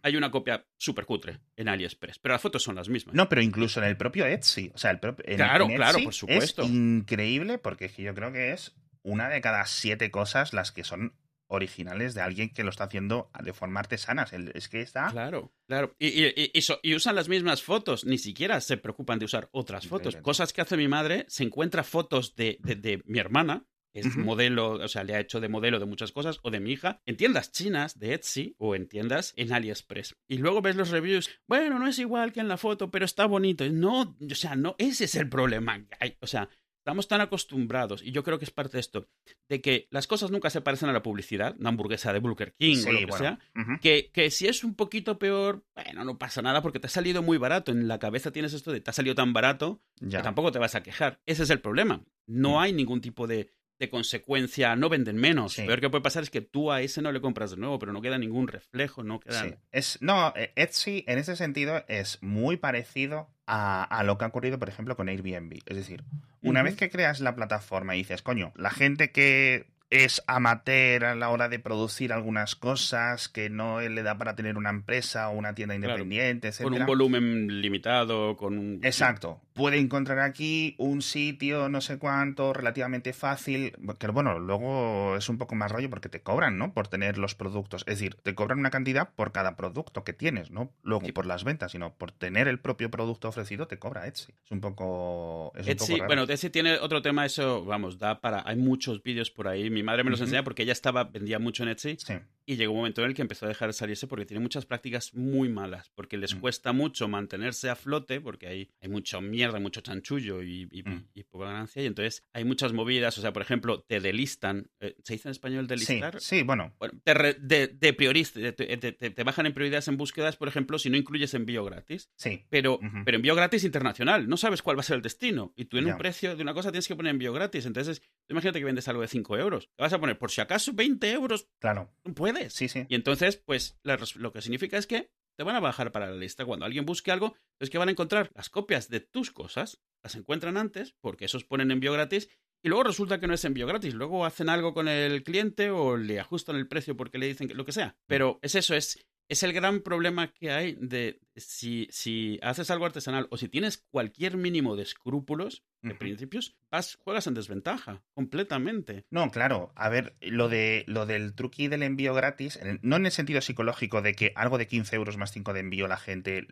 Hay 0.00 0.16
una 0.16 0.30
copia 0.30 0.66
súper 0.78 1.04
cutre 1.04 1.40
en 1.54 1.68
AliExpress, 1.68 2.18
pero 2.20 2.32
las 2.32 2.40
fotos 2.40 2.62
son 2.62 2.76
las 2.76 2.88
mismas. 2.88 3.14
No, 3.14 3.28
pero 3.28 3.42
incluso 3.42 3.80
en 3.80 3.86
el 3.86 3.98
propio 3.98 4.24
Etsy. 4.24 4.70
O 4.74 4.78
sea, 4.78 4.90
el 4.92 4.98
propio, 4.98 5.26
claro, 5.36 5.66
claro, 5.66 5.98
por 6.02 6.14
supuesto. 6.14 6.62
Es 6.62 6.70
increíble 6.70 7.58
porque 7.58 7.90
yo 7.98 8.14
creo 8.14 8.32
que 8.32 8.52
es 8.52 8.74
una 9.08 9.28
de 9.28 9.40
cada 9.40 9.64
siete 9.66 10.10
cosas 10.10 10.52
las 10.52 10.72
que 10.72 10.84
son 10.84 11.14
originales 11.48 12.14
de 12.14 12.20
alguien 12.20 12.50
que 12.50 12.62
lo 12.62 12.70
está 12.70 12.84
haciendo 12.84 13.30
de 13.42 13.52
forma 13.52 13.80
artesana. 13.80 14.26
Es 14.54 14.68
que 14.68 14.80
está. 14.80 15.10
Claro, 15.10 15.52
claro. 15.66 15.94
Y, 15.98 16.24
y, 16.26 16.94
usan 16.94 17.14
las 17.14 17.28
mismas 17.28 17.62
fotos, 17.62 18.04
ni 18.04 18.18
siquiera 18.18 18.60
se 18.60 18.76
preocupan 18.76 19.18
de 19.18 19.24
usar 19.24 19.48
otras 19.52 19.86
fotos. 19.86 20.16
Cosas 20.16 20.52
que 20.52 20.60
hace 20.60 20.76
mi 20.76 20.88
madre, 20.88 21.24
se 21.28 21.44
encuentra 21.44 21.82
fotos 21.82 22.36
de, 22.36 22.58
de, 22.60 23.02
mi 23.06 23.18
hermana, 23.18 23.66
es 23.94 24.16
modelo, 24.16 24.72
o 24.72 24.88
sea, 24.88 25.02
le 25.02 25.14
ha 25.14 25.20
hecho 25.20 25.40
de 25.40 25.48
modelo 25.48 25.80
de 25.80 25.86
muchas 25.86 26.12
cosas, 26.12 26.38
o 26.42 26.50
de 26.50 26.60
mi 26.60 26.72
hija, 26.72 27.00
en 27.06 27.16
tiendas 27.16 27.50
chinas 27.50 27.98
de 27.98 28.14
Etsy 28.14 28.54
o 28.58 28.76
en 28.76 28.86
tiendas 28.86 29.32
en 29.36 29.52
AliExpress. 29.52 30.14
Y 30.28 30.38
luego 30.38 30.62
ves 30.62 30.76
los 30.76 30.90
reviews, 30.90 31.30
bueno, 31.48 31.78
no 31.78 31.88
es 31.88 31.98
igual 31.98 32.32
que 32.32 32.40
en 32.40 32.48
la 32.48 32.58
foto, 32.58 32.90
pero 32.90 33.04
está 33.04 33.26
bonito. 33.26 33.68
No, 33.70 34.16
o 34.30 34.34
sea, 34.34 34.54
no, 34.54 34.76
ese 34.78 35.04
es 35.04 35.14
el 35.16 35.28
problema. 35.28 35.84
O 36.20 36.26
sea, 36.26 36.48
Estamos 36.88 37.06
tan 37.06 37.20
acostumbrados, 37.20 38.02
y 38.02 38.12
yo 38.12 38.24
creo 38.24 38.38
que 38.38 38.46
es 38.46 38.50
parte 38.50 38.78
de 38.78 38.80
esto, 38.80 39.10
de 39.50 39.60
que 39.60 39.88
las 39.90 40.06
cosas 40.06 40.30
nunca 40.30 40.48
se 40.48 40.62
parecen 40.62 40.88
a 40.88 40.94
la 40.94 41.02
publicidad, 41.02 41.54
una 41.58 41.68
hamburguesa 41.68 42.14
de 42.14 42.18
Burger 42.18 42.54
King 42.54 42.82
o 42.88 42.92
lo 42.92 43.06
que 43.06 43.12
sea, 43.12 43.38
que, 43.82 44.10
que, 44.10 44.30
si 44.30 44.46
es 44.46 44.64
un 44.64 44.74
poquito 44.74 45.18
peor, 45.18 45.66
bueno, 45.74 46.02
no 46.04 46.16
pasa 46.16 46.40
nada 46.40 46.62
porque 46.62 46.80
te 46.80 46.86
ha 46.86 46.90
salido 46.90 47.22
muy 47.22 47.36
barato. 47.36 47.72
En 47.72 47.88
la 47.88 47.98
cabeza 47.98 48.30
tienes 48.30 48.54
esto 48.54 48.72
de 48.72 48.80
te 48.80 48.88
ha 48.88 48.94
salido 48.94 49.14
tan 49.14 49.34
barato 49.34 49.82
que 50.00 50.16
tampoco 50.22 50.50
te 50.50 50.58
vas 50.58 50.76
a 50.76 50.82
quejar. 50.82 51.20
Ese 51.26 51.42
es 51.42 51.50
el 51.50 51.60
problema. 51.60 52.02
No 52.26 52.52
mm. 52.52 52.58
hay 52.58 52.72
ningún 52.72 53.02
tipo 53.02 53.26
de, 53.26 53.50
de 53.78 53.90
consecuencia 53.90 54.74
no 54.74 54.88
venden 54.88 55.16
menos. 55.16 55.52
Sí. 55.52 55.60
Lo 55.60 55.66
peor 55.66 55.80
que 55.82 55.90
puede 55.90 56.02
pasar 56.02 56.22
es 56.22 56.30
que 56.30 56.40
tú 56.40 56.72
a 56.72 56.80
ese 56.80 57.02
no 57.02 57.12
le 57.12 57.20
compras 57.20 57.50
de 57.50 57.58
nuevo, 57.58 57.78
pero 57.78 57.92
no 57.92 58.00
queda 58.00 58.16
ningún 58.16 58.48
reflejo, 58.48 59.04
no 59.04 59.20
queda... 59.20 59.42
Sí. 59.42 59.54
Es, 59.72 59.98
no, 60.00 60.32
Etsy 60.56 61.04
en 61.06 61.18
ese 61.18 61.36
sentido 61.36 61.84
es 61.86 62.22
muy 62.22 62.56
parecido 62.56 63.28
a, 63.48 63.82
a 63.82 64.04
lo 64.04 64.18
que 64.18 64.24
ha 64.24 64.28
ocurrido, 64.28 64.58
por 64.58 64.68
ejemplo, 64.68 64.94
con 64.96 65.08
Airbnb. 65.08 65.58
Es 65.66 65.76
decir, 65.76 66.04
una 66.42 66.62
vez 66.62 66.76
que 66.76 66.90
creas 66.90 67.18
la 67.20 67.34
plataforma 67.34 67.94
y 67.96 67.98
dices, 67.98 68.22
coño, 68.22 68.52
la 68.54 68.70
gente 68.70 69.10
que 69.10 69.66
es 69.90 70.22
amateur 70.26 71.06
a 71.06 71.14
la 71.14 71.30
hora 71.30 71.48
de 71.48 71.58
producir 71.58 72.12
algunas 72.12 72.54
cosas, 72.56 73.30
que 73.30 73.48
no 73.48 73.80
le 73.80 74.02
da 74.02 74.18
para 74.18 74.36
tener 74.36 74.58
una 74.58 74.68
empresa 74.68 75.30
o 75.30 75.32
una 75.32 75.54
tienda 75.54 75.74
Claro. 75.78 76.02
independiente, 76.02 76.48
Con 76.52 76.66
un 76.66 76.72
etcétera. 76.74 76.86
volumen 76.86 77.62
limitado, 77.62 78.36
con 78.36 78.58
un... 78.58 78.80
Exacto. 78.82 79.40
Puede 79.58 79.78
encontrar 79.78 80.20
aquí 80.20 80.74
un 80.78 81.02
sitio, 81.02 81.68
no 81.68 81.80
sé 81.80 81.98
cuánto, 81.98 82.52
relativamente 82.52 83.12
fácil. 83.12 83.72
Que 83.98 84.06
bueno, 84.08 84.38
luego 84.38 85.16
es 85.16 85.28
un 85.28 85.36
poco 85.36 85.54
más 85.54 85.70
rollo 85.70 85.90
porque 85.90 86.08
te 86.08 86.22
cobran, 86.22 86.56
¿no? 86.56 86.72
Por 86.72 86.88
tener 86.88 87.18
los 87.18 87.34
productos. 87.34 87.82
Es 87.86 87.98
decir, 87.98 88.14
te 88.22 88.34
cobran 88.34 88.60
una 88.60 88.70
cantidad 88.70 89.10
por 89.14 89.32
cada 89.32 89.56
producto 89.56 90.04
que 90.04 90.12
tienes, 90.12 90.50
¿no? 90.50 90.72
Luego 90.82 91.04
Sí. 91.06 91.12
por 91.12 91.26
las 91.26 91.44
ventas, 91.44 91.72
sino 91.72 91.92
por 91.94 92.12
tener 92.12 92.48
el 92.48 92.60
propio 92.60 92.90
producto 92.90 93.28
ofrecido 93.28 93.66
te 93.66 93.78
cobra 93.78 94.06
Etsy. 94.06 94.32
Es 94.44 94.50
un 94.52 94.60
poco. 94.60 95.52
Es 95.56 95.66
un 95.66 95.72
Etsy, 95.72 95.86
poco 95.92 95.98
raro. 95.98 96.06
bueno, 96.06 96.22
Etsy 96.32 96.50
tiene 96.50 96.78
otro 96.78 97.02
tema, 97.02 97.26
eso, 97.26 97.64
vamos, 97.64 97.98
da 97.98 98.20
para... 98.20 98.42
Hay 98.46 98.56
muchos 98.56 99.02
vídeos 99.02 99.30
por 99.30 99.48
ahí, 99.48 99.68
mi 99.70 99.82
madre 99.82 100.04
me 100.04 100.10
los 100.10 100.20
Ujú. 100.20 100.28
enseña 100.28 100.44
porque 100.44 100.62
ella 100.62 100.72
estaba, 100.72 101.04
vendía 101.04 101.38
mucho 101.38 101.64
en 101.64 101.70
Etsy 101.70 101.96
Sí. 101.98 102.14
Y 102.48 102.56
llegó 102.56 102.72
un 102.72 102.78
momento 102.78 103.02
en 103.02 103.08
el 103.08 103.14
que 103.14 103.20
empezó 103.22 103.44
a 103.44 103.48
dejar 103.48 103.68
de 103.68 103.74
salirse 103.74 104.06
porque 104.06 104.24
tiene 104.24 104.40
muchas 104.40 104.64
prácticas 104.64 105.12
muy 105.14 105.50
malas, 105.50 105.90
porque 105.94 106.16
les 106.16 106.34
Mm. 106.34 106.40
cuesta 106.40 106.72
mucho 106.72 107.06
mantenerse 107.06 107.68
a 107.68 107.76
flote, 107.76 108.20
porque 108.22 108.46
hay, 108.46 108.70
hay 108.80 108.88
mucha 108.88 109.20
mierda, 109.20 109.60
mucho 109.60 109.82
chanchullo 109.82 110.42
y, 110.42 110.66
y- 110.72 110.82
Mm. 110.82 111.04
y 111.14 111.22
poca 111.24 111.44
ganancia, 111.46 111.82
y 111.82 111.86
entonces 111.86 112.24
hay 112.32 112.44
muchas 112.44 112.72
movidas, 112.72 113.18
o 113.18 113.20
sea, 113.20 113.32
por 113.34 113.42
ejemplo, 113.42 113.82
te 113.82 114.00
delistan, 114.00 114.70
eh, 114.80 114.96
¿se 115.04 115.12
dice 115.12 115.28
en 115.28 115.32
español 115.32 115.64
Sí, 115.66 115.68
delistar? 115.68 116.20
sí, 116.20 116.42
bueno. 116.42 116.74
Bueno, 116.78 116.98
te, 117.04 117.12
re- 117.14 117.34
de, 117.38 117.68
de 117.68 117.92
priorista- 117.92 118.40
de- 118.40 118.52
te, 118.52 118.92
te- 118.92 119.24
bajan 119.24 119.44
en 119.44 119.52
prioridades 119.52 119.88
en 119.88 119.98
búsquedas, 119.98 120.36
por 120.36 120.48
ejemplo, 120.48 120.78
si 120.78 120.88
no 120.88 120.96
incluyes 120.96 121.34
envío 121.34 121.64
gratis. 121.66 122.10
Sí. 122.16 122.46
Pero, 122.48 122.80
pero 123.04 123.16
envío 123.16 123.34
gratis 123.34 123.62
internacional, 123.64 124.26
no 124.26 124.38
sabes 124.38 124.62
cuál 124.62 124.76
va 124.78 124.80
a 124.80 124.84
ser 124.84 124.96
el 124.96 125.02
destino. 125.02 125.52
Y 125.54 125.66
tú 125.66 125.76
en 125.76 125.84
un 125.86 125.98
precio 125.98 126.34
de 126.34 126.42
una 126.42 126.54
cosa 126.54 126.70
tienes 126.72 126.88
que 126.88 126.96
poner 126.96 127.10
envío 127.10 127.32
gratis. 127.34 127.66
Entonces, 127.66 128.00
imagínate 128.28 128.58
que 128.58 128.64
vendes 128.64 128.88
algo 128.88 129.02
de 129.02 129.08
5 129.08 129.36
euros. 129.36 129.68
Te 129.76 129.82
vas 129.82 129.92
a 129.92 130.00
poner, 130.00 130.16
por 130.18 130.30
si 130.30 130.40
acaso, 130.40 130.72
20 130.72 131.10
euros. 131.12 131.46
Claro. 131.58 131.90
No 132.04 132.14
Sí, 132.48 132.68
sí. 132.68 132.86
Y 132.88 132.94
entonces, 132.94 133.36
pues, 133.36 133.78
la 133.82 133.98
lo 134.16 134.32
que 134.32 134.42
significa 134.42 134.78
es 134.78 134.86
que 134.86 135.10
te 135.38 135.44
van 135.44 135.56
a 135.56 135.60
bajar 135.60 135.92
para 135.92 136.10
la 136.10 136.16
lista. 136.16 136.44
Cuando 136.44 136.66
alguien 136.66 136.84
busque 136.84 137.12
algo, 137.12 137.36
es 137.60 137.70
que 137.70 137.78
van 137.78 137.88
a 137.88 137.92
encontrar 137.92 138.30
las 138.34 138.50
copias 138.50 138.88
de 138.88 139.00
tus 139.00 139.30
cosas, 139.30 139.80
las 140.02 140.16
encuentran 140.16 140.56
antes, 140.56 140.94
porque 141.00 141.26
esos 141.26 141.44
ponen 141.44 141.70
envío 141.70 141.92
gratis, 141.92 142.28
y 142.62 142.68
luego 142.68 142.82
resulta 142.82 143.20
que 143.20 143.28
no 143.28 143.34
es 143.34 143.44
envío 143.44 143.66
gratis. 143.66 143.94
Luego 143.94 144.24
hacen 144.26 144.48
algo 144.48 144.74
con 144.74 144.88
el 144.88 145.22
cliente 145.22 145.70
o 145.70 145.96
le 145.96 146.18
ajustan 146.18 146.56
el 146.56 146.66
precio 146.66 146.96
porque 146.96 147.18
le 147.18 147.26
dicen 147.26 147.46
que 147.46 147.54
lo 147.54 147.64
que 147.64 147.72
sea. 147.72 147.96
Pero 148.06 148.40
es 148.42 148.56
eso, 148.56 148.74
es, 148.74 149.06
es 149.28 149.42
el 149.42 149.52
gran 149.52 149.80
problema 149.80 150.32
que 150.32 150.50
hay 150.50 150.76
de 150.80 151.20
si, 151.36 151.86
si 151.90 152.38
haces 152.42 152.70
algo 152.70 152.86
artesanal 152.86 153.28
o 153.30 153.36
si 153.36 153.48
tienes 153.48 153.78
cualquier 153.78 154.36
mínimo 154.36 154.74
de 154.74 154.82
escrúpulos, 154.82 155.64
de 155.82 155.94
principios, 155.94 156.56
vas, 156.70 156.98
juegas 157.04 157.26
en 157.26 157.34
desventaja, 157.34 158.02
completamente. 158.14 159.04
No, 159.10 159.30
claro. 159.30 159.72
A 159.76 159.88
ver, 159.88 160.16
lo 160.20 160.48
de 160.48 160.84
lo 160.88 161.06
del 161.06 161.34
truqui 161.34 161.68
del 161.68 161.82
envío 161.82 162.14
gratis, 162.14 162.58
no 162.82 162.96
en 162.96 163.06
el 163.06 163.12
sentido 163.12 163.40
psicológico 163.40 164.02
de 164.02 164.14
que 164.14 164.32
algo 164.34 164.58
de 164.58 164.66
15 164.66 164.96
euros 164.96 165.16
más 165.16 165.30
5 165.30 165.52
de 165.52 165.60
envío 165.60 165.86
la 165.86 165.98
gente 165.98 166.48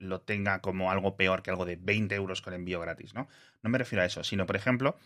lo 0.00 0.20
tenga 0.22 0.60
como 0.60 0.90
algo 0.90 1.16
peor 1.16 1.42
que 1.42 1.50
algo 1.50 1.64
de 1.64 1.76
20 1.76 2.14
euros 2.16 2.42
con 2.42 2.54
envío 2.54 2.80
gratis, 2.80 3.14
¿no? 3.14 3.28
No 3.62 3.70
me 3.70 3.78
refiero 3.78 4.02
a 4.02 4.06
eso, 4.06 4.24
sino, 4.24 4.46
por 4.46 4.56
ejemplo, 4.56 4.96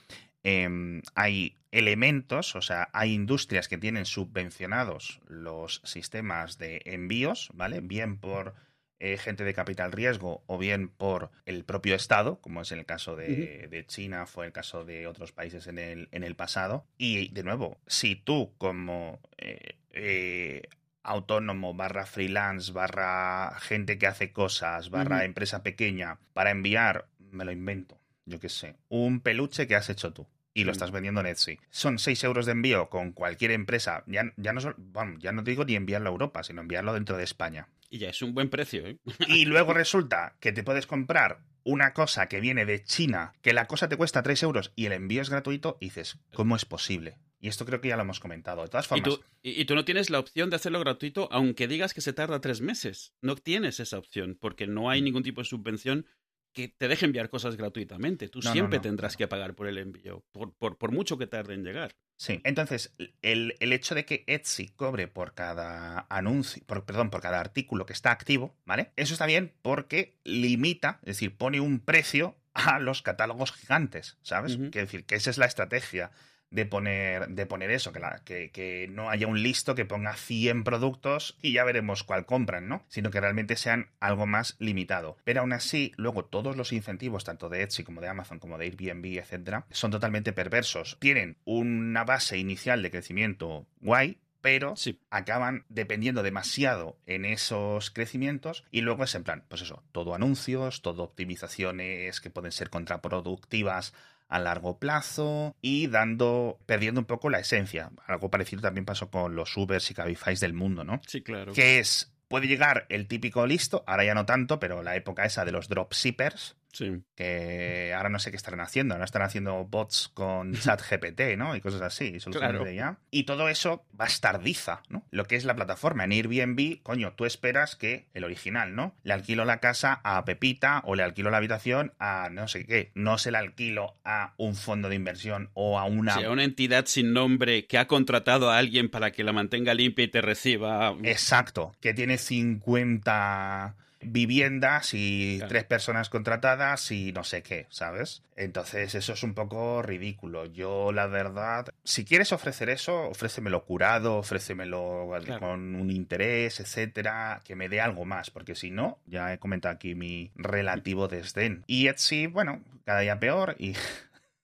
em, 0.43 1.03
hay 1.15 1.57
elementos, 1.73 2.57
o 2.57 2.63
sea, 2.63 2.89
hay 2.93 3.13
industrias 3.13 3.69
que 3.69 3.77
tienen 3.77 4.07
subvencionados 4.07 5.21
los 5.27 5.83
sistemas 5.85 6.57
de 6.57 6.81
envíos, 6.87 7.51
¿vale? 7.53 7.81
Bien 7.81 8.17
por 8.19 8.55
eh, 9.01 9.19
gente 9.19 9.45
de 9.45 9.53
capital 9.53 9.93
riesgo 9.93 10.45
o 10.47 10.57
bien 10.57 10.89
por 10.89 11.31
el 11.45 11.65
propio 11.65 11.95
Estado, 11.95 12.41
como 12.41 12.63
es 12.63 12.73
en 12.73 12.79
el 12.79 12.87
caso 12.87 13.17
de, 13.17 13.67
de 13.69 13.87
China, 13.87 14.27
fue 14.27 14.47
el 14.47 14.53
caso 14.53 14.85
de 14.85 15.09
otros 15.09 15.33
países 15.33 15.67
en 15.67 15.79
el, 15.79 16.09
en 16.13 16.23
el 16.23 16.37
pasado. 16.37 16.87
Y 16.97 17.29
de 17.29 17.43
nuevo, 17.43 17.81
si 17.87 18.15
tú 18.15 18.55
como 18.57 19.21
eh, 19.37 19.77
eh, 19.91 20.63
autónomo 21.05 21.75
barra 21.75 22.07
freelance 22.07 22.73
barra 22.73 23.57
gente 23.61 23.99
que 23.99 24.07
hace 24.07 24.33
cosas 24.33 24.91
barra 24.91 25.25
empresa 25.25 25.63
pequeña 25.63 26.19
para 26.33 26.51
enviar, 26.51 27.07
me 27.31 27.45
lo 27.45 27.53
invento, 27.53 28.01
yo 28.25 28.41
qué 28.41 28.49
sé, 28.49 28.77
un 28.89 29.21
peluche 29.21 29.67
que 29.67 29.77
has 29.77 29.91
hecho 29.91 30.13
tú. 30.13 30.27
Y 30.57 30.63
lo 30.63 30.71
estás 30.71 30.93
vendiendo 30.93 31.21
en 31.21 31.27
Etsy. 31.27 31.59
Son 31.71 31.99
6 31.99 32.23
euros 32.23 32.47
de 32.47 32.53
envío 32.53 32.89
con 32.89 33.11
cualquier 33.11 33.51
empresa. 33.51 34.05
Ya, 34.07 34.33
ya, 34.37 34.53
no, 34.53 34.61
bueno, 34.79 35.19
ya 35.19 35.33
no 35.33 35.43
digo 35.43 35.65
ni 35.65 35.75
enviarlo 35.75 36.09
a 36.09 36.13
Europa, 36.13 36.45
sino 36.45 36.61
enviarlo 36.61 36.95
dentro 36.95 37.17
de 37.17 37.25
España. 37.25 37.67
Y 37.91 37.99
ya 37.99 38.09
es 38.09 38.23
un 38.23 38.35
buen 38.35 38.51
precio, 38.51 38.87
¿eh? 38.87 38.99
Y 39.27 39.45
luego 39.47 39.75
resulta 39.75 40.37
que 40.39 40.53
te 40.53 40.63
puedes 40.63 40.87
comprar 40.87 41.41
una 41.65 41.93
cosa 41.93 42.29
que 42.29 42.41
viene 42.41 42.67
de 42.67 42.85
China, 42.85 43.33
que 43.43 43.53
la 43.53 43.67
cosa 43.67 43.89
te 43.89 43.97
cuesta 43.97 44.23
3 44.23 44.45
euros 44.45 44.73
y 44.77 44.87
el 44.87 44.93
envío 44.93 45.23
es 45.23 45.31
gratuito, 45.31 45.77
y 45.81 45.87
dices, 45.87 46.21
¿cómo 46.33 46.55
es 46.55 46.65
posible? 46.65 47.19
Y 47.45 47.49
esto 47.49 47.67
creo 47.67 47.83
que 47.83 47.89
ya 47.89 47.97
lo 47.97 48.03
hemos 48.03 48.21
comentado. 48.21 48.63
De 48.63 48.69
todas 48.69 48.87
Y 48.87 48.89
formas, 48.89 49.17
tú, 49.19 49.23
y, 49.43 49.61
y 49.61 49.65
tú 49.67 49.75
no 49.75 49.85
tienes 49.85 50.09
la 50.09 50.19
opción 50.19 50.49
de 50.49 50.57
hacerlo 50.57 50.81
gratuito, 50.81 51.29
aunque 51.31 51.69
digas 51.69 51.93
que 51.93 52.01
se 52.01 52.15
tarda 52.15 52.41
tres 52.41 52.63
meses. 52.63 53.13
No 53.21 53.37
tienes 53.37 53.81
esa 53.81 53.99
opción, 53.99 54.39
porque 54.41 54.67
no 54.67 54.89
hay 54.89 55.03
ningún 55.03 55.23
tipo 55.23 55.43
de 55.43 55.45
subvención 55.45 56.07
que 56.55 56.69
te 56.69 56.89
deje 56.89 57.05
enviar 57.05 57.29
cosas 57.29 57.57
gratuitamente. 57.57 58.31
Tú 58.31 58.41
No, 58.43 58.51
siempre 58.51 58.79
no, 58.79 58.83
tendrás 58.83 59.19
que 59.19 59.29
pagar 59.29 59.55
por 59.55 59.67
el 59.67 59.77
envío, 59.77 60.25
por, 60.33 60.55
por, 60.55 60.79
por 60.79 60.91
mucho 60.91 61.19
que 61.19 61.27
tarde 61.27 61.53
en 61.53 61.65
llegar. 61.65 61.97
sí. 62.17 62.41
Entonces, 62.45 62.95
el, 63.21 63.57
el 63.61 63.73
hecho 63.75 63.95
de 63.95 64.07
que 64.07 64.25
Etsy 64.27 64.69
cobre 64.71 65.07
por 65.07 65.35
cada 65.35 66.07
anuncio, 66.09 66.63
por, 66.65 66.87
perdón, 66.87 67.11
por 67.11 67.21
cada 67.21 67.41
artículo 67.41 67.85
que 67.85 67.93
está 67.93 68.11
activo, 68.11 68.57
¿vale? 68.65 68.93
Eso 68.97 69.13
está 69.13 69.27
bien 69.27 69.53
porque 69.61 70.19
limita, 70.25 71.01
es 71.03 71.17
decir, 71.17 71.37
pone 71.37 71.61
un 71.61 71.81
precio 71.81 72.39
a 72.55 72.79
los 72.79 73.03
catálogos 73.03 73.53
gigantes, 73.53 74.17
¿sabes? 74.23 74.57
Quiero 74.57 74.87
decir, 74.87 75.05
que 75.05 75.17
esa 75.17 75.29
es 75.29 75.37
la 75.37 75.47
estrategia 75.47 76.11
de 76.55 76.67
poner, 76.67 77.29
de 77.31 77.47
poner 77.47 77.71
eso, 77.73 77.93
que, 77.93 77.99
la- 77.99 78.21
que, 78.25 78.51
que 78.51 78.87
no 78.91 79.11
haya 79.11 79.27
un 79.27 79.43
listo 79.43 79.75
que 79.75 79.85
ponga 79.85 80.15
100 80.15 80.63
productos 80.63 81.37
y 81.43 81.53
ya 81.53 81.65
veremos 81.65 82.05
cuál 82.05 82.27
compran, 82.27 82.69
¿no? 82.69 82.85
Sino 82.89 83.11
que 83.11 83.21
realmente 83.21 83.57
sean 83.57 83.91
algo 83.99 84.27
más 84.27 84.55
limitado. 84.61 85.17
Pero 85.25 85.41
aún 85.41 85.53
así, 85.53 85.93
luego 85.97 86.25
todos 86.25 86.57
los 86.57 86.73
incentivos, 86.73 87.25
tanto 87.25 87.49
de 87.49 87.63
Etsy 87.63 87.83
como 87.83 88.01
de 88.01 88.09
Amazon, 88.09 88.39
como 88.39 88.57
de 88.57 88.67
Airbnb, 88.67 89.19
etcétera, 89.19 89.67
son 89.71 89.91
totalmente 89.91 90.33
perversos. 90.33 90.97
Tienen 91.01 91.37
una 91.45 92.05
base 92.05 92.39
inicial 92.39 92.83
de 92.83 92.91
crecimiento 92.93 93.67
guay, 93.81 94.19
pero 94.41 94.77
Sí. 94.77 95.01
acaban 95.11 95.65
dependiendo 95.71 96.23
demasiado 96.23 96.99
en 97.07 97.25
esos 97.25 97.91
crecimientos 97.91 98.63
y 98.71 98.83
luego 98.83 99.03
es 99.05 99.15
en 99.15 99.25
plan, 99.25 99.43
pues 99.49 99.63
eso, 99.63 99.83
todo 99.91 100.15
anuncios, 100.15 100.83
todo 100.83 101.03
optimizaciones 101.03 102.21
que 102.21 102.29
pueden 102.31 102.53
ser 102.53 102.69
contraproductivas 102.71 103.95
a 104.29 104.39
largo 104.39 104.79
plazo 104.79 105.55
y 105.61 105.87
dando, 105.87 106.59
perdiendo 106.67 107.01
un 107.01 107.07
poco 107.07 107.31
la 107.31 107.41
esencia. 107.41 107.91
Algo 108.07 108.31
parecido 108.31 108.63
también 108.63 108.85
pasó 108.85 109.11
con 109.11 109.37
los 109.37 109.57
Ubers 109.57 109.91
y 109.91 109.95
Cabify 109.95 110.35
del 110.37 110.55
mundo, 110.55 110.85
¿no? 110.85 111.01
Sí, 111.07 111.23
claro. 111.23 111.53
Que 111.53 111.79
es, 111.79 112.15
puede 112.29 112.47
llegar 112.47 112.87
el 112.89 113.07
típico 113.07 113.47
listo, 113.47 113.85
ahora 113.87 114.05
ya 114.05 114.15
no 114.15 114.27
tanto, 114.27 114.59
pero 114.59 114.83
la 114.83 114.97
época 114.97 115.25
esa 115.25 115.45
de 115.45 115.53
los 115.53 115.69
dropshippers, 115.69 116.57
Sí. 116.75 117.03
que 117.15 117.95
ahora 117.97 118.09
no 118.09 118.19
sé 118.19 118.31
qué 118.31 118.37
estarán 118.37 118.61
haciendo, 118.61 118.95
ahora 118.95 119.05
están 119.05 119.23
haciendo 119.23 119.65
bots 119.65 120.11
con 120.13 120.53
chat 120.55 120.83
GPT, 120.83 121.37
¿no? 121.39 121.57
Y 121.57 121.61
cosas 121.61 121.83
así, 121.83 122.19
Claro. 122.33 122.65
Y 123.11 123.25
todo 123.25 123.49
eso 123.49 123.85
bastardiza, 123.93 124.83
¿no? 124.89 125.05
Lo 125.11 125.25
que 125.27 125.37
es 125.37 125.45
la 125.45 125.55
plataforma. 125.55 126.05
En 126.05 126.13
Airbnb, 126.13 126.83
coño, 126.83 127.13
tú 127.13 127.25
esperas 127.25 127.77
que 127.77 128.07
el 128.13 128.25
original, 128.25 128.75
¿no? 128.75 128.95
Le 129.05 129.13
alquilo 129.13 129.45
la 129.45 129.61
casa 129.61 130.01
a 130.03 130.25
Pepita 130.25 130.83
o 130.85 130.95
le 130.95 131.03
alquilo 131.03 131.31
la 131.31 131.37
habitación 131.37 131.93
a 131.99 132.29
no 132.31 132.49
sé 132.49 132.67
qué. 132.67 132.91
No 132.95 133.19
se 133.19 133.31
la 133.31 133.39
alquilo 133.39 133.97
a 134.05 134.35
un 134.37 134.55
fondo 134.55 134.89
de 134.89 134.97
inversión 134.97 135.51
o 135.55 135.79
a 135.79 135.85
una... 135.85 136.15
Sí, 136.15 136.25
a 136.25 136.31
una 136.31 136.45
entidad 136.45 136.87
sin 136.87 137.13
nombre 137.13 137.67
que 137.67 137.79
ha 137.79 137.87
contratado 137.87 138.51
a 138.51 138.59
alguien 138.59 138.89
para 138.89 139.13
que 139.13 139.25
la 139.25 139.33
mantenga 139.33 139.75
limpia 139.75 140.05
y 140.05 140.09
te 140.09 140.21
reciba. 140.21 140.97
Exacto, 141.03 141.73
que 141.81 141.95
tiene 141.95 142.19
50 142.19 143.77
viviendas 144.07 144.95
y 144.95 145.37
Claro. 145.39 145.49
tres 145.49 145.65
personas 145.65 146.09
contratadas 146.11 146.91
y 146.91 147.13
no 147.13 147.25
sé 147.25 147.43
qué, 147.43 147.67
¿sabes? 147.71 148.23
Entonces 148.37 148.95
eso 148.95 149.13
es 149.13 149.23
un 149.23 149.35
poco 149.35 149.83
ridículo. 149.83 150.47
Yo, 150.47 150.93
la 150.93 151.07
verdad, 151.07 151.67
si 151.85 152.05
quieres 152.05 152.33
ofrecer 152.33 152.69
eso, 152.71 153.09
ofrécemelo 153.09 153.65
curado, 153.65 154.17
ofrécemelo 154.19 155.11
Claro. 155.25 155.41
con 155.41 155.75
un 155.75 155.91
interés, 155.91 156.61
etcétera, 156.61 157.43
que 157.45 157.57
me 157.57 157.69
dé 157.69 157.81
algo 157.81 158.05
más, 158.05 158.31
porque 158.31 158.55
si 158.55 158.71
no, 158.71 158.99
ya 159.07 159.33
he 159.33 159.39
comentado 159.39 159.75
aquí 159.75 159.95
mi 159.95 160.31
relativo 160.35 161.09
desdén. 161.09 161.65
Y 161.67 161.89
Etsy, 161.89 162.27
bueno, 162.27 162.63
cada 162.85 163.01
día 163.01 163.19
peor 163.19 163.57
y... 163.59 163.75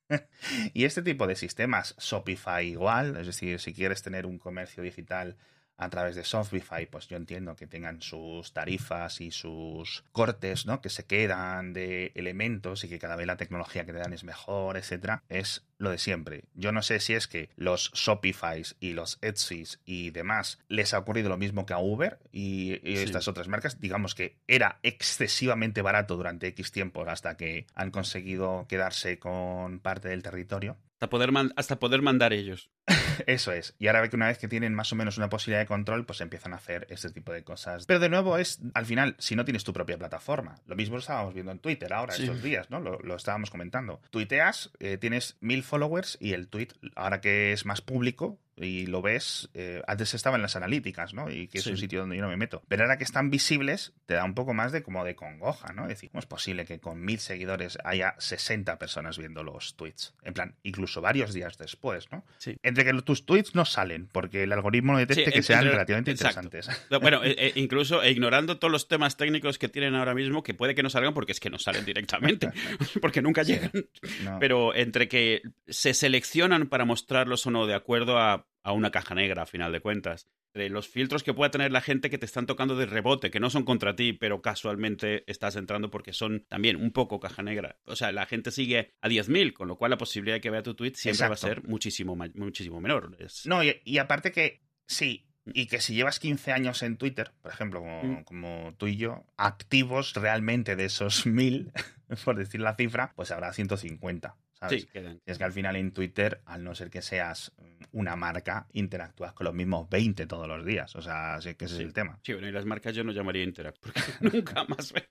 Y 0.75 0.85
este 0.87 1.03
tipo 1.03 1.27
de 1.29 1.37
sistemas, 1.37 1.95
Shopify 1.99 2.67
igual, 2.67 3.17
es 3.17 3.27
decir, 3.27 3.61
si 3.61 3.73
quieres 3.73 4.03
tener 4.03 4.27
un 4.27 4.39
comercio 4.39 4.83
digital 4.83 5.37
a 5.81 5.89
través 5.89 6.15
de 6.15 6.23
Shopify, 6.23 6.87
pues 6.87 7.09
yo 7.09 7.17
entiendo 7.17 7.57
que 7.57 7.67
tengan 7.67 8.03
sus 8.03 8.53
tarifas 8.53 9.21
y 9.23 9.31
sus 9.31 10.05
cortes, 10.13 10.67
¿no? 10.67 10.81
Que 10.83 10.91
se 10.91 11.07
quedan 11.07 11.73
de 11.73 12.13
elementos 12.15 12.85
y 12.85 12.89
que 12.89 12.99
cada 12.99 13.17
vez 13.17 13.27
la 13.27 13.37
tecnología 13.39 13.87
que 13.87 13.93
te 13.93 13.99
dan 13.99 14.13
es 14.13 14.23
mejor, 14.23 14.77
etcétera. 14.77 15.23
Es 15.31 15.65
lo 15.79 15.91
de 15.91 15.97
siempre. 15.97 16.45
Yo 16.55 16.71
no 16.73 16.83
sé 16.83 17.01
si 17.01 17.15
es 17.15 17.27
que 17.27 17.49
los 17.57 17.91
Shopifys 17.95 18.77
y 18.79 18.93
los 18.93 19.19
Etsy's 19.23 19.81
y 19.87 20.11
demás 20.11 20.59
les 20.69 20.93
ha 20.93 20.99
ocurrido 20.99 21.31
lo 21.31 21.39
mismo 21.39 21.65
que 21.65 21.73
a 21.73 21.79
Uber 21.79 22.19
y, 22.31 22.75
y 22.89 22.97
Sí. 22.99 23.05
estas 23.05 23.27
otras 23.29 23.49
marcas. 23.49 23.81
Digamos 23.81 24.15
que 24.15 24.37
era 24.47 24.79
excesivamente 24.83 25.81
barato 25.81 26.17
durante 26.17 26.49
X 26.49 26.73
tiempo 26.73 27.09
hasta 27.09 27.37
que 27.39 27.67
han 27.75 27.91
conseguido 27.91 28.67
quedarse 28.69 29.19
con 29.19 29.81
parte 29.81 30.09
del 30.09 30.23
territorio. 30.23 30.77
Hasta 31.01 31.09
poder, 31.09 31.33
man- 31.33 31.55
hasta 31.57 31.79
poder 31.79 32.03
mandar 32.03 32.35
ellos. 32.35 32.69
Eso 33.27 33.53
es. 33.53 33.75
Y 33.79 33.87
ahora 33.87 34.03
ve 34.03 34.11
que 34.11 34.17
una 34.17 34.27
vez 34.27 34.37
que 34.37 34.49
tienen 34.49 34.75
más 34.75 34.93
o 34.93 34.97
menos 34.97 35.17
una 35.17 35.31
posibilidad 35.31 35.61
de 35.61 35.67
control, 35.67 36.05
pues 36.05 36.21
empiezan 36.21 36.53
a 36.53 36.57
hacer 36.57 36.87
este 36.91 37.09
tipo 37.09 37.33
de 37.33 37.43
cosas. 37.43 37.87
Pero 37.87 38.01
de 38.01 38.11
nuevo 38.11 38.37
es, 38.37 38.61
al 38.75 38.85
final, 38.85 39.17
si 39.19 39.35
no 39.35 39.47
tienes 39.47 39.65
tu 39.65 39.73
propia 39.73 39.97
plataforma. 39.97 40.57
Lo 40.67 40.77
mismo 40.77 40.97
lo 40.97 41.01
estábamos 41.01 41.33
viendo 41.33 41.53
en 41.53 41.59
Twitter 41.59 41.91
ahora, 41.95 42.13
Sí. 42.13 42.25
estos 42.25 42.43
días, 42.43 42.69
¿no? 42.69 42.81
Lo, 42.81 42.99
lo 42.99 43.17
estábamos 43.17 43.49
comentando. 43.49 44.03
Tuiteas, 44.11 44.73
eh, 44.79 44.99
tienes 44.99 45.39
mil 45.41 45.63
followers 45.63 46.19
y 46.21 46.35
el 46.35 46.49
tweet, 46.49 46.69
ahora 46.97 47.23
que 47.23 47.53
es 47.53 47.65
más 47.65 47.81
público, 47.81 48.39
y 48.61 48.87
lo 48.87 49.01
ves, 49.03 49.49
eh, 49.55 49.83
antes 49.87 50.13
estaba 50.15 50.37
en 50.37 50.43
las 50.43 50.55
analíticas, 50.57 51.15
¿no? 51.15 51.31
Y 51.31 51.49
que 51.49 51.59
es 51.59 51.65
Sí. 51.65 51.71
un 51.71 51.77
sitio 51.79 52.01
donde 52.01 52.17
yo 52.17 52.23
no 52.23 52.29
me 52.29 52.37
meto. 52.37 52.63
Pero 52.69 52.83
ahora 52.83 52.99
que 52.99 53.05
están 53.05 53.31
visibles, 53.31 53.93
te 54.07 54.15
da 54.15 54.25
un 54.25 54.35
poco 54.35 54.53
más 54.55 54.71
de 54.73 54.83
como 54.83 55.05
de 55.05 55.15
congoja, 55.17 55.73
¿no? 55.73 55.83
Es 55.85 55.89
decir, 55.91 56.11
¿cómo 56.11 56.21
es 56.21 56.27
posible 56.27 56.65
que 56.65 56.79
con 56.79 57.01
mil 57.05 57.19
seguidores 57.19 57.79
haya 57.85 58.15
60 58.19 58.79
personas 58.79 59.19
viendo 59.19 59.43
los 59.43 59.77
tweets? 59.77 60.15
En 60.23 60.35
plan, 60.35 60.55
incluso 60.63 61.01
varios 61.01 61.33
días 61.33 61.57
después, 61.59 62.11
¿no? 62.13 62.25
Sí. 62.39 62.57
Entre 62.63 62.85
que 62.85 62.93
tus 63.03 63.25
tweets 63.25 63.55
no 63.55 63.65
salen, 63.65 64.09
porque 64.13 64.43
el 64.43 64.53
algoritmo 64.53 64.99
detecte 64.99 65.25
Sí, 65.27 65.31
que 65.33 65.43
sean 65.43 65.65
relativamente 65.65 66.11
exacto. 66.11 66.41
interesantes. 66.43 66.89
Bueno, 67.01 67.23
e- 67.25 67.31
e 67.39 67.53
incluso 67.57 68.03
e 68.03 68.11
ignorando 68.11 68.59
todos 68.59 68.71
los 68.73 68.89
temas 68.89 69.17
técnicos 69.17 69.59
que 69.59 69.69
tienen 69.69 69.95
ahora 69.95 70.15
mismo, 70.15 70.43
que 70.43 70.55
puede 70.55 70.75
que 70.75 70.83
no 70.83 70.91
salgan 70.91 71.15
porque 71.15 71.33
es 71.33 71.41
que 71.41 71.51
no 71.51 71.59
salen 71.59 71.85
directamente, 71.85 72.51
porque 73.01 73.23
nunca 73.23 73.43
llegan. 73.43 73.71
No. 74.25 74.39
Pero 74.39 74.75
entre 74.75 75.09
que 75.09 75.43
se 75.69 75.95
seleccionan 75.95 76.69
para 76.69 76.85
mostrarlos 76.85 77.47
o 77.47 77.51
no 77.51 77.67
de 77.67 77.75
acuerdo 77.75 78.19
a, 78.19 78.47
a 78.63 78.73
una 78.73 78.91
caja 78.91 79.15
negra, 79.15 79.43
a 79.43 79.47
final 79.47 79.73
de 79.73 79.81
cuentas. 79.81 80.27
Entre 80.53 80.69
los 80.69 80.89
filtros 80.89 81.23
que 81.23 81.33
pueda 81.33 81.51
tener 81.53 81.71
la 81.71 81.81
gente 81.81 82.11
que 82.11 82.19
te 82.19 82.27
están 82.27 82.47
tocando 82.47 82.75
de 82.77 82.85
rebote, 82.87 83.31
que 83.31 83.39
no 83.41 83.51
son 83.51 83.63
contra 83.65 83.95
ti, 83.95 84.13
pero 84.13 84.43
casualmente 84.43 85.23
estás 85.31 85.55
entrando 85.57 85.91
porque 85.91 86.13
son 86.13 86.45
también 86.49 86.75
un 86.77 86.91
poco 86.91 87.21
caja 87.21 87.43
negra. 87.43 87.79
O 87.85 87.95
sea, 87.95 88.11
la 88.11 88.27
gente 88.27 88.51
sigue 88.51 88.93
a 89.01 89.09
10.000, 89.09 89.53
con 89.53 89.69
lo 89.69 89.77
cual 89.77 89.91
la 89.93 89.99
posibilidad 89.99 90.35
de 90.37 90.41
que 90.41 90.51
vea 90.51 90.63
tu 90.65 90.75
tweet 90.75 90.95
siempre 90.97 91.29
va 91.29 91.35
a 91.35 91.37
ser 91.37 91.63
muchísimo, 91.69 92.17
muchísimo 92.35 92.81
menor. 92.81 93.17
Es- 93.21 93.47
No, 93.47 93.63
y, 93.63 93.81
y 93.85 93.99
aparte 93.99 94.33
que 94.33 94.61
sí, 94.89 95.29
y 95.55 95.67
que 95.67 95.81
si 95.81 95.95
llevas 95.95 96.19
15 96.19 96.53
años 96.53 96.83
en 96.83 96.97
Twitter, 96.97 97.31
por 97.41 97.53
ejemplo, 97.53 97.81
como, 97.81 98.03
Mm. 98.03 98.25
como 98.25 98.75
tú 98.77 98.89
y 98.89 98.97
yo, 98.97 99.25
activos 99.37 100.15
realmente 100.15 100.75
de 100.77 100.85
esos 100.87 101.27
1000, 101.27 101.73
por 102.25 102.37
decir 102.37 102.61
la 102.61 102.75
cifra, 102.75 103.13
pues 103.15 103.31
habrá 103.31 103.53
150. 103.53 104.37
¿Sabes? 104.61 104.83
Sí, 104.83 104.89
quedan. 104.89 105.21
Es 105.27 105.39
que 105.39 105.45
al 105.45 105.53
final 105.53 105.77
en 105.77 105.93
Twitter, 105.93 106.43
al 106.45 106.63
no 106.63 106.75
ser 106.75 106.91
que 106.91 107.03
seas 107.03 107.53
una 107.93 108.15
marca, 108.17 108.67
interactúas 108.73 109.33
con 109.33 109.47
los 109.47 109.55
mismos 109.55 109.89
20 109.89 110.27
todos 110.27 110.47
los 110.47 110.65
días. 110.65 110.95
O 110.97 111.03
sea, 111.03 111.41
sí 111.41 111.55
que 111.55 111.65
ese 111.65 111.77
Sí. 111.77 111.83
es 111.83 111.87
el 111.89 111.93
tema. 111.95 112.19
Sí, 112.23 112.33
bueno, 112.35 112.49
y 112.49 112.53
las 112.53 112.67
marcas 112.67 112.95
yo 112.95 113.03
no 113.03 113.13
llamaría 113.13 113.43
Interact, 113.43 113.79
porque 113.81 114.01
nunca 114.21 114.65
más 114.65 114.93
ve. 114.93 115.09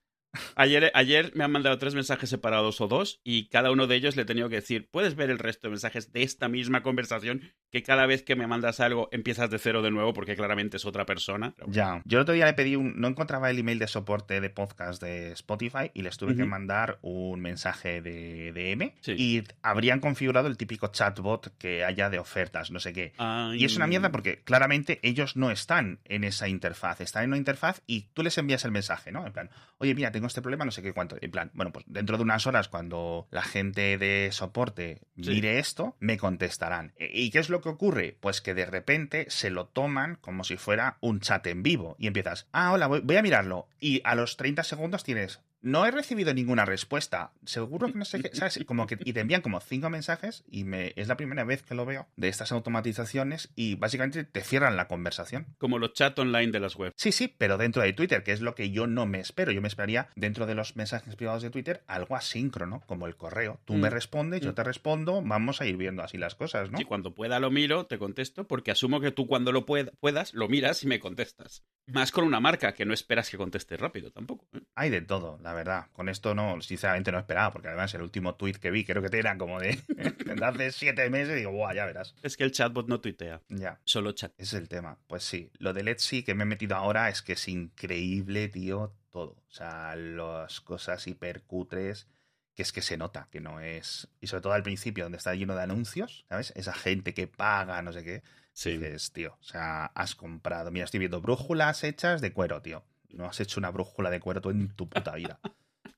Ayer, 0.55 0.91
ayer 0.93 1.31
me 1.35 1.43
han 1.43 1.51
mandado 1.51 1.77
tres 1.77 1.95
mensajes 1.95 2.29
separados 2.29 2.81
o 2.81 2.87
dos, 2.87 3.19
y 3.23 3.49
cada 3.49 3.71
uno 3.71 3.87
de 3.87 3.95
ellos 3.95 4.15
le 4.15 4.21
he 4.21 4.25
tenido 4.25 4.49
que 4.49 4.55
decir, 4.55 4.87
puedes 4.91 5.15
ver 5.15 5.29
el 5.29 5.39
resto 5.39 5.67
de 5.67 5.71
mensajes 5.71 6.11
de 6.11 6.23
esta 6.23 6.47
misma 6.47 6.83
conversación, 6.83 7.51
que 7.71 7.81
cada 7.83 8.05
vez 8.05 8.23
que 8.23 8.35
me 8.35 8.47
mandas 8.47 8.79
algo 8.79 9.09
empiezas 9.11 9.49
de 9.49 9.59
cero 9.59 9.81
de 9.81 9.91
nuevo, 9.91 10.13
porque 10.13 10.35
claramente 10.35 10.77
es 10.77 10.85
otra 10.85 11.05
persona. 11.05 11.53
Pero 11.57 11.71
Ya. 11.71 12.01
Yo 12.05 12.17
el 12.19 12.23
otro 12.23 12.33
día 12.33 12.45
le 12.45 12.53
pedí 12.53 12.75
un. 12.75 12.99
No 12.99 13.07
encontraba 13.07 13.49
el 13.49 13.59
email 13.59 13.79
de 13.79 13.87
soporte 13.87 14.41
de 14.41 14.49
podcast 14.49 15.01
de 15.01 15.31
Spotify 15.33 15.91
y 15.93 16.01
les 16.01 16.17
tuve 16.17 16.35
que 16.35 16.45
mandar 16.45 16.99
un 17.01 17.41
mensaje 17.41 18.01
de 18.01 18.51
DM. 18.53 18.93
Sí. 19.01 19.13
Y 19.17 19.43
habrían 19.61 19.99
configurado 19.99 20.47
el 20.47 20.57
típico 20.57 20.87
chatbot 20.87 21.57
que 21.57 21.83
haya 21.83 22.09
de 22.09 22.19
ofertas, 22.19 22.71
no 22.71 22.79
sé 22.79 22.93
qué. 22.93 23.13
ay, 23.17 23.61
Y 23.61 23.65
es 23.65 23.75
una 23.75 23.87
mierda 23.87 24.11
porque 24.11 24.41
claramente 24.43 24.99
ellos 25.03 25.35
no 25.35 25.51
están 25.51 25.99
en 26.05 26.23
esa 26.23 26.47
interfaz, 26.47 27.01
están 27.01 27.23
en 27.23 27.29
una 27.29 27.37
interfaz 27.37 27.81
y 27.87 28.09
tú 28.13 28.23
les 28.23 28.37
envías 28.37 28.65
el 28.65 28.71
mensaje, 28.71 29.11
¿no? 29.11 29.25
En 29.25 29.33
plan, 29.33 29.49
oye, 29.79 29.95
mira, 29.95 30.11
tengo 30.11 30.27
este 30.27 30.41
problema, 30.41 30.65
no 30.65 30.71
sé 30.71 30.81
qué 30.81 30.93
cuánto. 30.93 31.17
En 31.19 31.31
plan, 31.31 31.49
bueno, 31.53 31.71
pues 31.71 31.85
dentro 31.87 32.17
de 32.17 32.23
unas 32.23 32.45
horas, 32.47 32.67
cuando 32.69 33.27
la 33.31 33.41
gente 33.41 33.97
de 33.97 34.29
soporte 34.31 35.01
Sí. 35.21 35.29
mire 35.31 35.59
esto, 35.59 35.95
me 35.99 36.17
contestarán. 36.17 36.93
E- 36.97 37.09
¿Y 37.13 37.31
qué 37.31 37.39
es 37.39 37.49
lo 37.49 37.61
que 37.61 37.69
ocurre? 37.69 38.15
Pues 38.19 38.41
que 38.41 38.53
de 38.53 38.65
repente 38.65 39.25
se 39.29 39.49
lo 39.49 39.65
toman 39.67 40.15
como 40.15 40.43
si 40.43 40.57
fuera 40.57 40.97
un 41.01 41.19
chat 41.19 41.45
en 41.47 41.63
vivo 41.63 41.95
y 41.99 42.07
empiezas, 42.07 42.47
ah, 42.51 42.71
hola, 42.71 42.87
voy, 42.87 42.99
voy 43.01 43.17
a 43.17 43.21
mirarlo. 43.21 43.67
Y 43.79 44.01
a 44.03 44.15
los 44.15 44.37
30 44.37 44.63
segundos 44.63 45.03
tienes. 45.03 45.39
No 45.61 45.85
he 45.85 45.91
recibido 45.91 46.33
ninguna 46.33 46.65
respuesta. 46.65 47.33
Seguro 47.45 47.87
que 47.87 47.93
no 47.99 48.05
sé 48.05 48.21
qué. 48.21 48.29
¿Sabes? 48.33 48.59
Como 48.65 48.87
que, 48.87 48.97
y 49.03 49.13
te 49.13 49.19
envían 49.19 49.41
como 49.41 49.59
cinco 49.59 49.89
mensajes 49.89 50.43
y 50.49 50.63
me, 50.63 50.93
es 50.95 51.07
la 51.07 51.17
primera 51.17 51.43
vez 51.43 51.63
que 51.63 51.75
lo 51.75 51.85
veo 51.85 52.07
de 52.15 52.29
estas 52.29 52.51
automatizaciones 52.51 53.51
y 53.55 53.75
básicamente 53.75 54.23
te 54.23 54.41
cierran 54.41 54.77
la 54.77 54.87
conversación. 54.87 55.47
Como 55.57 55.77
los 55.79 55.93
chats 55.93 56.17
online 56.19 56.51
de 56.51 56.59
las 56.59 56.75
webs. 56.75 56.93
Sí, 56.97 57.11
sí, 57.11 57.33
pero 57.37 57.57
dentro 57.57 57.81
de 57.81 57.93
Twitter, 57.93 58.23
que 58.23 58.31
es 58.31 58.41
lo 58.41 58.55
que 58.55 58.71
yo 58.71 58.87
no 58.87 59.05
me 59.05 59.19
espero. 59.19 59.51
Yo 59.51 59.61
me 59.61 59.67
esperaría 59.67 60.07
dentro 60.15 60.45
de 60.45 60.55
los 60.55 60.75
mensajes 60.75 61.15
privados 61.15 61.43
de 61.43 61.49
Twitter 61.49 61.83
algo 61.87 62.15
asíncrono, 62.15 62.81
como 62.87 63.07
el 63.07 63.15
correo. 63.17 63.59
Tú 63.65 63.73
Mm. 63.73 63.79
me 63.81 63.89
respondes, 63.89 64.41
yo 64.41 64.51
Mm. 64.51 64.55
te 64.55 64.63
respondo, 64.63 65.21
vamos 65.23 65.61
a 65.61 65.65
ir 65.65 65.77
viendo 65.77 66.03
así 66.03 66.17
las 66.17 66.35
cosas, 66.35 66.71
¿no? 66.71 66.79
Y 66.79 66.85
cuando 66.85 67.13
pueda 67.13 67.39
lo 67.39 67.51
miro, 67.51 67.85
te 67.85 67.97
contesto, 67.97 68.47
porque 68.47 68.71
asumo 68.71 69.01
que 69.01 69.11
tú 69.11 69.27
cuando 69.27 69.51
lo 69.51 69.65
pued- 69.65 69.91
puedas, 69.99 70.33
lo 70.33 70.47
miras 70.47 70.83
y 70.83 70.87
me 70.87 70.99
contestas. 70.99 71.63
Más 71.87 72.11
con 72.11 72.23
una 72.23 72.39
marca 72.39 72.73
que 72.73 72.85
no 72.85 72.93
esperas 72.93 73.29
que 73.29 73.37
conteste 73.37 73.75
rápido 73.77 74.11
tampoco. 74.11 74.47
¿eh? 74.53 74.61
Hay 74.75 74.89
de 74.89 75.01
todo, 75.01 75.39
la 75.41 75.48
verdad. 75.53 75.87
Con 75.93 76.09
esto 76.09 76.33
no, 76.35 76.61
sinceramente 76.61 77.11
no 77.11 77.19
esperaba, 77.19 77.51
porque 77.51 77.67
además 77.69 77.93
el 77.93 78.01
último 78.01 78.35
tweet 78.35 78.53
que 78.53 78.71
vi 78.71 78.83
creo 78.85 79.01
que 79.01 79.17
era 79.17 79.37
como 79.37 79.59
de, 79.59 79.77
de 79.87 80.45
hace 80.45 80.71
siete 80.71 81.09
meses 81.09 81.33
y 81.35 81.39
digo, 81.39 81.51
buah, 81.51 81.73
ya 81.73 81.85
verás. 81.85 82.15
Es 82.23 82.37
que 82.37 82.43
el 82.43 82.51
chatbot 82.51 82.87
no 82.87 82.99
tuitea, 83.01 83.41
Ya. 83.49 83.79
solo 83.85 84.11
chat. 84.13 84.31
Ese 84.37 84.55
es 84.57 84.61
el 84.61 84.69
tema. 84.69 84.97
Pues 85.07 85.23
sí, 85.23 85.51
lo 85.59 85.73
del 85.73 85.87
Etsy 85.87 86.23
que 86.23 86.33
me 86.35 86.43
he 86.43 86.47
metido 86.47 86.75
ahora 86.75 87.09
es 87.09 87.21
que 87.21 87.33
es 87.33 87.47
increíble, 87.47 88.47
tío, 88.49 88.93
todo. 89.09 89.31
O 89.47 89.51
sea, 89.51 89.95
las 89.95 90.61
cosas 90.61 91.07
hipercutres 91.07 92.07
que 92.55 92.63
es 92.63 92.73
que 92.73 92.81
se 92.81 92.97
nota 92.97 93.29
que 93.31 93.39
no 93.39 93.61
es... 93.61 94.09
Y 94.19 94.27
sobre 94.27 94.41
todo 94.41 94.51
al 94.53 94.63
principio, 94.63 95.05
donde 95.05 95.17
está 95.17 95.33
lleno 95.33 95.55
de 95.55 95.63
anuncios, 95.63 96.25
¿sabes? 96.27 96.51
Esa 96.57 96.73
gente 96.73 97.13
que 97.13 97.25
paga, 97.25 97.81
no 97.81 97.93
sé 97.93 98.03
qué. 98.03 98.21
Sí. 98.51 98.71
Dices, 98.71 99.13
tío, 99.13 99.37
o 99.39 99.43
sea, 99.43 99.85
has 99.85 100.13
comprado... 100.13 100.69
Mira, 100.69 100.83
estoy 100.83 100.99
viendo 100.99 101.21
brújulas 101.21 101.85
hechas 101.85 102.19
de 102.19 102.33
cuero, 102.33 102.61
tío. 102.61 102.83
No 103.09 103.25
has 103.25 103.39
hecho 103.39 103.59
una 103.59 103.71
brújula 103.71 104.09
de 104.09 104.19
cuero 104.19 104.41
tú 104.41 104.49
en 104.49 104.69
tu 104.75 104.87
puta 104.87 105.15
vida. 105.15 105.39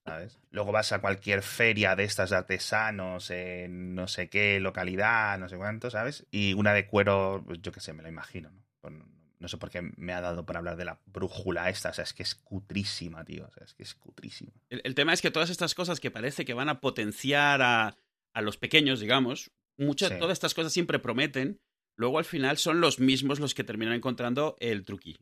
¿Sabes? 0.06 0.39
Luego 0.50 0.71
vas 0.71 0.91
a 0.93 1.00
cualquier 1.00 1.41
feria 1.43 1.95
de 1.95 2.04
estas 2.04 2.32
de 2.32 2.36
artesanos 2.38 3.30
en 3.30 3.93
no 3.95 4.08
sé 4.08 4.30
qué 4.30 4.60
localidad, 4.60 5.38
no 5.38 5.47
sé 5.47 5.58
cuánto, 5.58 5.89
¿sabes? 5.91 6.26
Y 6.32 6.54
una 6.54 6.74
de 6.74 6.88
cuero, 6.88 7.43
pues, 7.45 7.62
yo 7.62 7.71
qué 7.71 7.80
sé, 7.80 7.93
me 7.93 8.02
lo 8.04 8.10
imagino, 8.10 8.50
¿no? 8.50 8.63
Pues, 8.82 8.93
no 9.39 9.47
sé 9.47 9.58
por 9.58 9.69
qué 9.69 9.82
me 9.97 10.13
ha 10.13 10.21
dado 10.21 10.45
por 10.45 10.58
hablar 10.58 10.76
de 10.78 10.86
la 10.86 11.00
brújula 11.06 11.69
esta, 11.69 11.89
o 11.89 11.93
sea, 11.93 12.04
es 12.04 12.13
que 12.13 12.24
es 12.24 12.36
cutrísima, 12.36 13.24
tío, 13.26 13.45
o 13.47 13.52
sea, 13.52 13.63
es 13.63 13.74
que 13.74 13.84
es 13.84 13.93
cutrísima. 13.95 14.52
El, 14.69 14.82
el 14.84 14.95
tema 14.95 15.13
es 15.13 15.21
que 15.21 15.32
todas 15.32 15.50
estas 15.50 15.74
cosas 15.76 16.00
que 16.00 16.12
parece 16.12 16.45
que 16.45 16.54
van 16.54 16.69
a 16.69 16.80
potenciar 16.80 17.62
a, 17.62 17.95
a 18.34 18.41
los 18.41 18.58
pequeños, 18.58 19.00
digamos, 19.00 19.52
muchas, 19.78 20.10
Sí. 20.10 20.19
todas 20.19 20.34
estas 20.34 20.54
cosas 20.54 20.74
siempre 20.74 21.00
prometen, 21.00 21.60
luego 21.95 22.17
al 22.19 22.26
final 22.26 22.58
son 22.58 22.82
los 22.82 23.00
mismos 23.00 23.39
los 23.39 23.54
que 23.56 23.63
terminan 23.63 23.93
encontrando 23.95 24.56
el 24.60 24.84
truqui. 24.86 25.17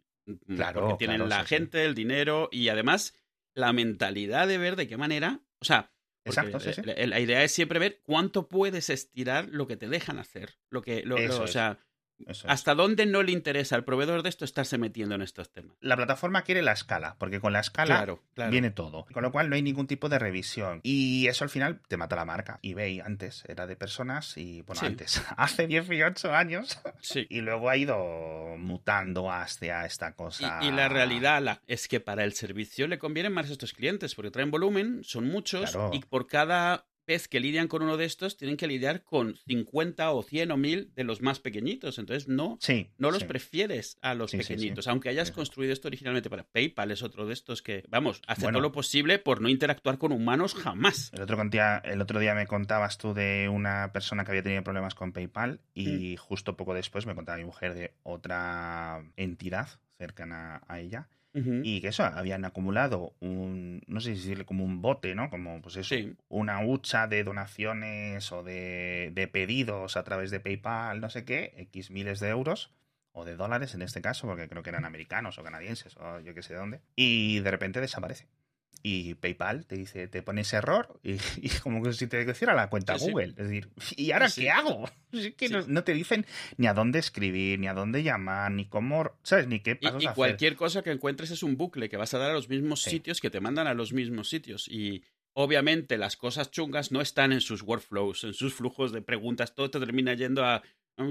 Claro, 0.47 0.81
Porque 0.81 0.97
tienen 0.97 1.17
claro, 1.17 1.29
la 1.29 1.41
sí, 1.41 1.47
sí. 1.47 1.55
gente, 1.55 1.85
el 1.85 1.95
dinero 1.95 2.49
y 2.51 2.69
además 2.69 3.15
la 3.53 3.73
mentalidad 3.73 4.47
de 4.47 4.57
ver 4.57 4.75
de 4.75 4.87
qué 4.87 4.97
manera, 4.97 5.41
o 5.59 5.65
sea, 5.65 5.91
Exacto, 6.25 6.59
sí, 6.59 6.73
sí. 6.73 6.81
La, 6.83 6.93
la 7.07 7.19
idea 7.19 7.43
es 7.43 7.51
siempre 7.51 7.79
ver 7.79 8.01
cuánto 8.03 8.47
puedes 8.49 8.89
estirar 8.89 9.47
lo 9.49 9.67
que 9.67 9.77
te 9.77 9.87
dejan 9.89 10.19
hacer, 10.19 10.59
lo 10.69 10.81
que, 10.81 11.01
lo- 11.03 11.15
o 11.15 11.47
es. 11.47 11.51
Es. 12.27 12.43
hasta 12.45 12.75
dónde 12.75 13.05
no 13.05 13.23
le 13.23 13.31
interesa 13.31 13.75
al 13.75 13.83
proveedor 13.83 14.23
de 14.23 14.29
esto 14.29 14.45
estarse 14.45 14.77
metiendo 14.77 15.15
en 15.15 15.21
estos 15.21 15.51
temas. 15.51 15.75
La 15.81 15.95
plataforma 15.95 16.41
quiere 16.43 16.61
la 16.61 16.71
escala, 16.73 17.15
porque 17.19 17.39
con 17.39 17.53
la 17.53 17.59
escala 17.59 17.95
Claro, 17.97 18.23
claro. 18.33 18.51
viene 18.51 18.71
todo. 18.71 19.05
Con 19.13 19.23
lo 19.23 19.31
cual 19.31 19.49
no 19.49 19.55
hay 19.55 19.61
ningún 19.61 19.87
tipo 19.87 20.09
de 20.09 20.19
revisión. 20.19 20.79
Y 20.83 21.27
eso 21.27 21.43
al 21.43 21.49
final 21.49 21.81
te 21.87 21.97
mata 21.97 22.15
la 22.15 22.25
marca. 22.25 22.59
eBay 22.63 22.99
antes 22.99 23.43
era 23.47 23.67
de 23.67 23.75
personas 23.75 24.37
y, 24.37 24.61
bueno, 24.61 24.79
Sí. 24.81 24.85
antes, 24.87 25.21
hace 25.37 25.67
18 25.67 26.33
años. 26.33 26.79
Sí. 27.01 27.25
Y 27.29 27.41
luego 27.41 27.69
ha 27.69 27.77
ido 27.77 27.97
mutando 28.57 29.31
hacia 29.31 29.85
esta 29.85 30.13
cosa. 30.13 30.59
Y, 30.61 30.67
y 30.67 30.71
la 30.71 30.89
realidad 30.89 31.41
la, 31.41 31.61
es 31.67 31.87
que 31.87 31.99
para 31.99 32.23
el 32.23 32.33
servicio 32.33 32.87
le 32.87 32.99
convienen 32.99 33.33
más 33.33 33.49
estos 33.49 33.73
clientes 33.73 34.15
porque 34.15 34.31
traen 34.31 34.51
volumen, 34.51 35.01
son 35.03 35.25
muchos 35.27 35.71
Claro. 35.71 35.91
y 35.93 35.99
por 35.99 36.27
cada 36.27 36.85
vez 37.09 37.27
que 37.27 37.39
lidian 37.39 37.67
con 37.67 37.81
uno 37.81 37.97
de 37.97 38.05
estos 38.05 38.37
tienen 38.37 38.55
que 38.55 38.67
lidiar 38.67 39.03
con 39.03 39.35
50 39.47 40.11
o 40.11 40.21
100 40.23 40.51
o 40.51 40.57
1000 40.57 40.93
de 40.95 41.03
los 41.03 41.21
más 41.21 41.39
pequeñitos. 41.39 41.97
Entonces 41.97 42.27
no, 42.27 42.57
Sí. 42.61 42.91
no 42.97 43.09
los 43.11 43.21
sí. 43.23 43.25
prefieres 43.27 43.97
a 44.01 44.13
los 44.13 44.31
Sí, 44.31 44.37
pequeñitos. 44.37 44.87
Aunque 44.87 45.09
hayas 45.09 45.31
construido 45.31 45.73
esto 45.73 45.87
originalmente 45.87 46.29
para 46.29 46.43
PayPal, 46.43 46.91
es 46.91 47.01
otro 47.03 47.25
de 47.25 47.33
estos 47.33 47.61
que, 47.61 47.83
vamos, 47.89 48.21
hace 48.27 48.43
Bueno. 48.43 48.57
todo 48.57 48.61
lo 48.69 48.71
posible 48.71 49.17
por 49.19 49.41
no 49.41 49.49
interactuar 49.49 49.97
con 49.97 50.11
humanos 50.11 50.53
jamás. 50.53 51.11
El 51.13 51.21
otro, 51.23 51.43
día, 51.49 51.81
el 51.83 51.99
otro 52.01 52.19
día 52.19 52.35
me 52.35 52.45
contabas 52.47 52.97
tú 52.99 53.13
de 53.15 53.49
una 53.51 53.91
persona 53.91 54.23
que 54.23 54.31
había 54.31 54.43
tenido 54.43 54.63
problemas 54.63 54.93
con 54.95 55.11
PayPal 55.11 55.59
Mm. 55.75 55.81
y 55.81 56.15
justo 56.17 56.55
poco 56.55 56.73
después 56.75 57.05
me 57.07 57.15
contaba 57.15 57.37
mi 57.39 57.45
mujer 57.45 57.73
de 57.73 57.93
otra 58.03 59.03
entidad 59.17 59.67
cercana 59.97 60.61
a 60.67 60.79
ella 60.79 61.09
Y 61.33 61.79
que 61.79 61.89
eso, 61.89 62.03
habían 62.03 62.43
acumulado 62.43 63.13
un, 63.19 63.81
no 63.87 64.01
sé 64.01 64.15
si 64.15 64.21
decirle 64.21 64.45
como 64.45 64.63
un 64.65 64.81
bote, 64.81 65.15
¿no? 65.15 65.29
Como, 65.29 65.61
pues 65.61 65.77
eso, 65.77 65.95
una 66.27 66.65
hucha 66.65 67.07
de 67.07 67.23
donaciones 67.23 68.31
o 68.31 68.43
de, 68.43 69.11
de 69.13 69.27
pedidos 69.27 69.95
a 69.95 70.03
través 70.03 70.31
de 70.31 70.39
PayPal, 70.39 70.99
no 70.99 71.09
sé 71.09 71.25
qué, 71.25 71.53
X 71.57 71.91
miles 71.91 72.19
de 72.19 72.29
euros 72.29 72.73
o 73.11 73.25
de 73.25 73.35
dólares 73.35 73.73
en 73.73 73.81
este 73.81 74.01
caso, 74.01 74.27
porque 74.27 74.47
creo 74.47 74.63
que 74.63 74.69
eran 74.69 74.85
americanos 74.85 75.37
o 75.37 75.43
canadienses 75.43 75.95
o 75.97 76.19
yo 76.19 76.33
qué 76.33 76.41
sé 76.41 76.55
dónde, 76.55 76.81
y 76.95 77.39
de 77.39 77.51
repente 77.51 77.79
desaparece 77.79 78.27
y 78.81 79.15
PayPal 79.15 79.65
te 79.65 79.75
dice, 79.75 80.07
te 80.07 80.21
pone 80.21 80.41
ese 80.41 80.57
error 80.57 80.99
y, 81.03 81.17
como 81.63 81.83
que 81.83 81.93
si 81.93 82.07
te 82.07 82.21
hiciera 82.29 82.53
la 82.53 82.69
cuenta 82.69 82.95
Google. 82.97 83.33
Es 83.37 83.49
decir, 83.49 83.69
¿y 83.95 84.11
ahora 84.11 84.29
qué 84.33 84.49
hago? 84.49 84.89
Es 85.11 85.33
que 85.33 85.49
no, 85.49 85.83
te 85.83 85.93
dicen 85.93 86.23
ni 86.57 86.67
a 86.67 86.75
dónde 86.75 86.99
escribir, 86.99 87.57
ni 87.57 87.67
a 87.67 87.73
dónde 87.73 88.03
llamar, 88.03 88.51
ni 88.51 88.67
cómo, 88.67 89.11
¿sabes? 89.23 89.47
Ni 89.47 89.59
qué 89.59 89.75
pasos 89.75 90.03
y, 90.03 90.05
y 90.05 90.09
cualquier 90.09 90.55
cosa 90.55 90.83
que 90.83 90.91
encuentres 90.91 91.31
es 91.31 91.41
un 91.41 91.57
bucle 91.57 91.89
que 91.89 91.97
vas 91.97 92.13
a 92.13 92.19
dar 92.19 92.29
a 92.29 92.33
los 92.33 92.47
mismos 92.47 92.83
sitios 92.83 93.19
que 93.19 93.31
te 93.31 93.39
mandan 93.39 93.65
a 93.65 93.73
los 93.73 93.91
mismos 93.91 94.29
sitios. 94.29 94.67
Y 94.67 95.03
obviamente 95.33 95.97
las 95.97 96.15
cosas 96.15 96.51
chungas 96.51 96.91
no 96.91 97.01
están 97.01 97.31
en 97.31 97.41
sus 97.41 97.63
workflows, 97.63 98.23
en 98.23 98.35
sus 98.35 98.53
flujos 98.53 98.91
de 98.91 99.01
preguntas. 99.01 99.55
Todo 99.55 99.71
te 99.71 99.79
termina 99.79 100.13
yendo 100.13 100.45
a... 100.45 100.61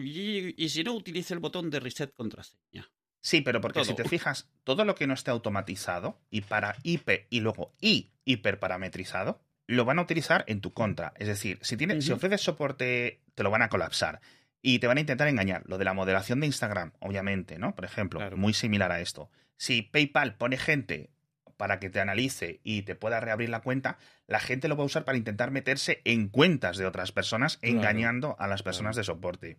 y 0.01 0.69
si 0.69 0.85
no, 0.85 0.95
utilice 0.95 1.35
el 1.35 1.41
botón 1.41 1.69
de 1.69 1.81
reset 1.81 2.13
contraseña. 2.13 2.89
Sí, 3.21 3.41
pero 3.41 3.61
porque 3.61 3.85
si 3.85 3.95
te 3.95 4.09
fijas, 4.09 4.49
todo 4.65 4.85
lo 4.85 4.95
que 4.95 5.07
no 5.07 5.15
esté 5.15 5.31
automatizado 5.31 6.21
y 6.31 6.43
para 6.43 6.77
IP 6.83 7.27
y 7.31 7.41
luego 7.41 7.75
y 7.81 8.13
hiperparametrizado, 8.25 9.41
lo 9.67 9.85
van 9.85 9.99
a 9.99 10.03
utilizar 10.03 10.45
en 10.47 10.61
tu 10.61 10.73
contra. 10.73 11.13
Es 11.17 11.29
decir, 11.29 11.59
si, 11.63 11.77
tienes, 11.77 12.05
si 12.05 12.13
ofreces 12.13 12.41
soporte, 12.41 13.21
te 13.35 13.43
lo 13.43 13.51
van 13.51 13.63
a 13.63 13.69
colapsar. 13.69 14.21
Y 14.61 14.81
te 14.81 14.87
van 14.87 14.97
a 14.97 15.01
intentar 15.01 15.29
engañar. 15.29 15.63
Lo 15.67 15.79
de 15.79 15.85
la 15.85 15.95
moderación 15.95 16.41
de 16.41 16.47
Instagram, 16.47 16.93
obviamente, 16.99 17.59
¿no? 17.59 17.75
Por 17.75 17.85
ejemplo, 17.85 18.21
muy 18.37 18.55
similar 18.55 18.91
a 18.91 19.01
esto. 19.01 19.31
Si 19.57 19.83
PayPal 19.83 20.37
pone 20.37 20.57
gente 20.57 21.11
para 21.57 21.79
que 21.79 21.91
te 21.91 22.01
analice 22.01 22.61
y 22.63 22.83
te 22.83 22.95
pueda 22.95 23.21
reabrir 23.21 23.51
la 23.51 23.61
cuenta, 23.61 23.99
la 24.27 24.41
gente 24.41 24.69
lo 24.69 24.77
va 24.77 24.83
a 24.85 24.87
usar 24.87 25.05
para 25.05 25.19
intentar 25.19 25.51
meterse 25.51 26.01
en 26.05 26.29
cuentas 26.29 26.77
de 26.77 26.87
otras 26.87 27.13
personas, 27.13 27.59
engañando 27.63 28.37
a 28.39 28.47
las 28.47 28.63
personas 28.63 28.97
de 28.97 29.05
soporte. 29.05 29.59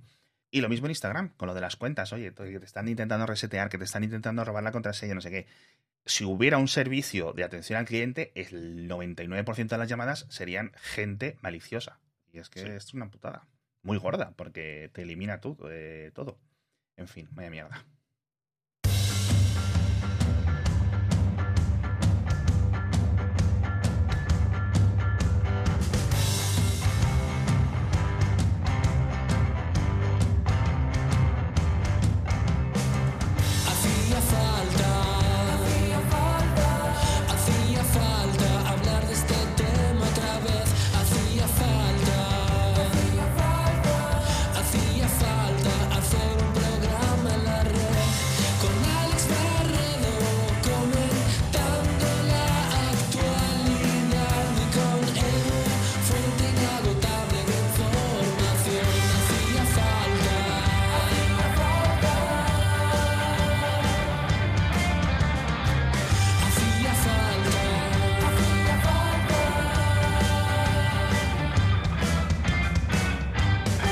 Y 0.51 0.61
lo 0.61 0.69
mismo 0.69 0.87
en 0.87 0.91
Instagram, 0.91 1.29
con 1.37 1.47
lo 1.47 1.53
de 1.53 1.61
las 1.61 1.75
cuentas. 1.75 2.11
Oye, 2.13 2.33
que 2.33 2.59
te 2.59 2.65
están 2.65 2.87
intentando 2.87 3.25
resetear, 3.25 3.69
que 3.69 3.77
te 3.77 3.83
están 3.83 4.03
intentando 4.03 4.43
robar 4.43 4.63
la 4.63 4.71
contraseña, 4.71 5.13
no 5.13 5.21
sé 5.21 5.29
qué. 5.29 5.47
Si 6.05 6.25
hubiera 6.25 6.57
un 6.57 6.67
servicio 6.67 7.33
de 7.33 7.43
atención 7.43 7.77
al 7.77 7.85
cliente, 7.85 8.31
el 8.33 8.89
99% 8.89 9.67
de 9.67 9.77
las 9.77 9.89
llamadas 9.89 10.25
serían 10.29 10.71
gente 10.75 11.37
maliciosa. 11.41 11.99
Y 12.31 12.39
es 12.39 12.49
que 12.49 12.75
es 12.75 12.93
una 12.93 13.09
putada. 13.09 13.47
Muy 13.83 13.97
gorda, 13.97 14.33
porque 14.35 14.89
te 14.93 15.03
elimina 15.03 15.39
todo, 15.39 15.69
eh, 15.71 16.11
todo. 16.13 16.39
En 16.97 17.07
fin, 17.07 17.27
vaya 17.31 17.49
mierda. 17.49 17.85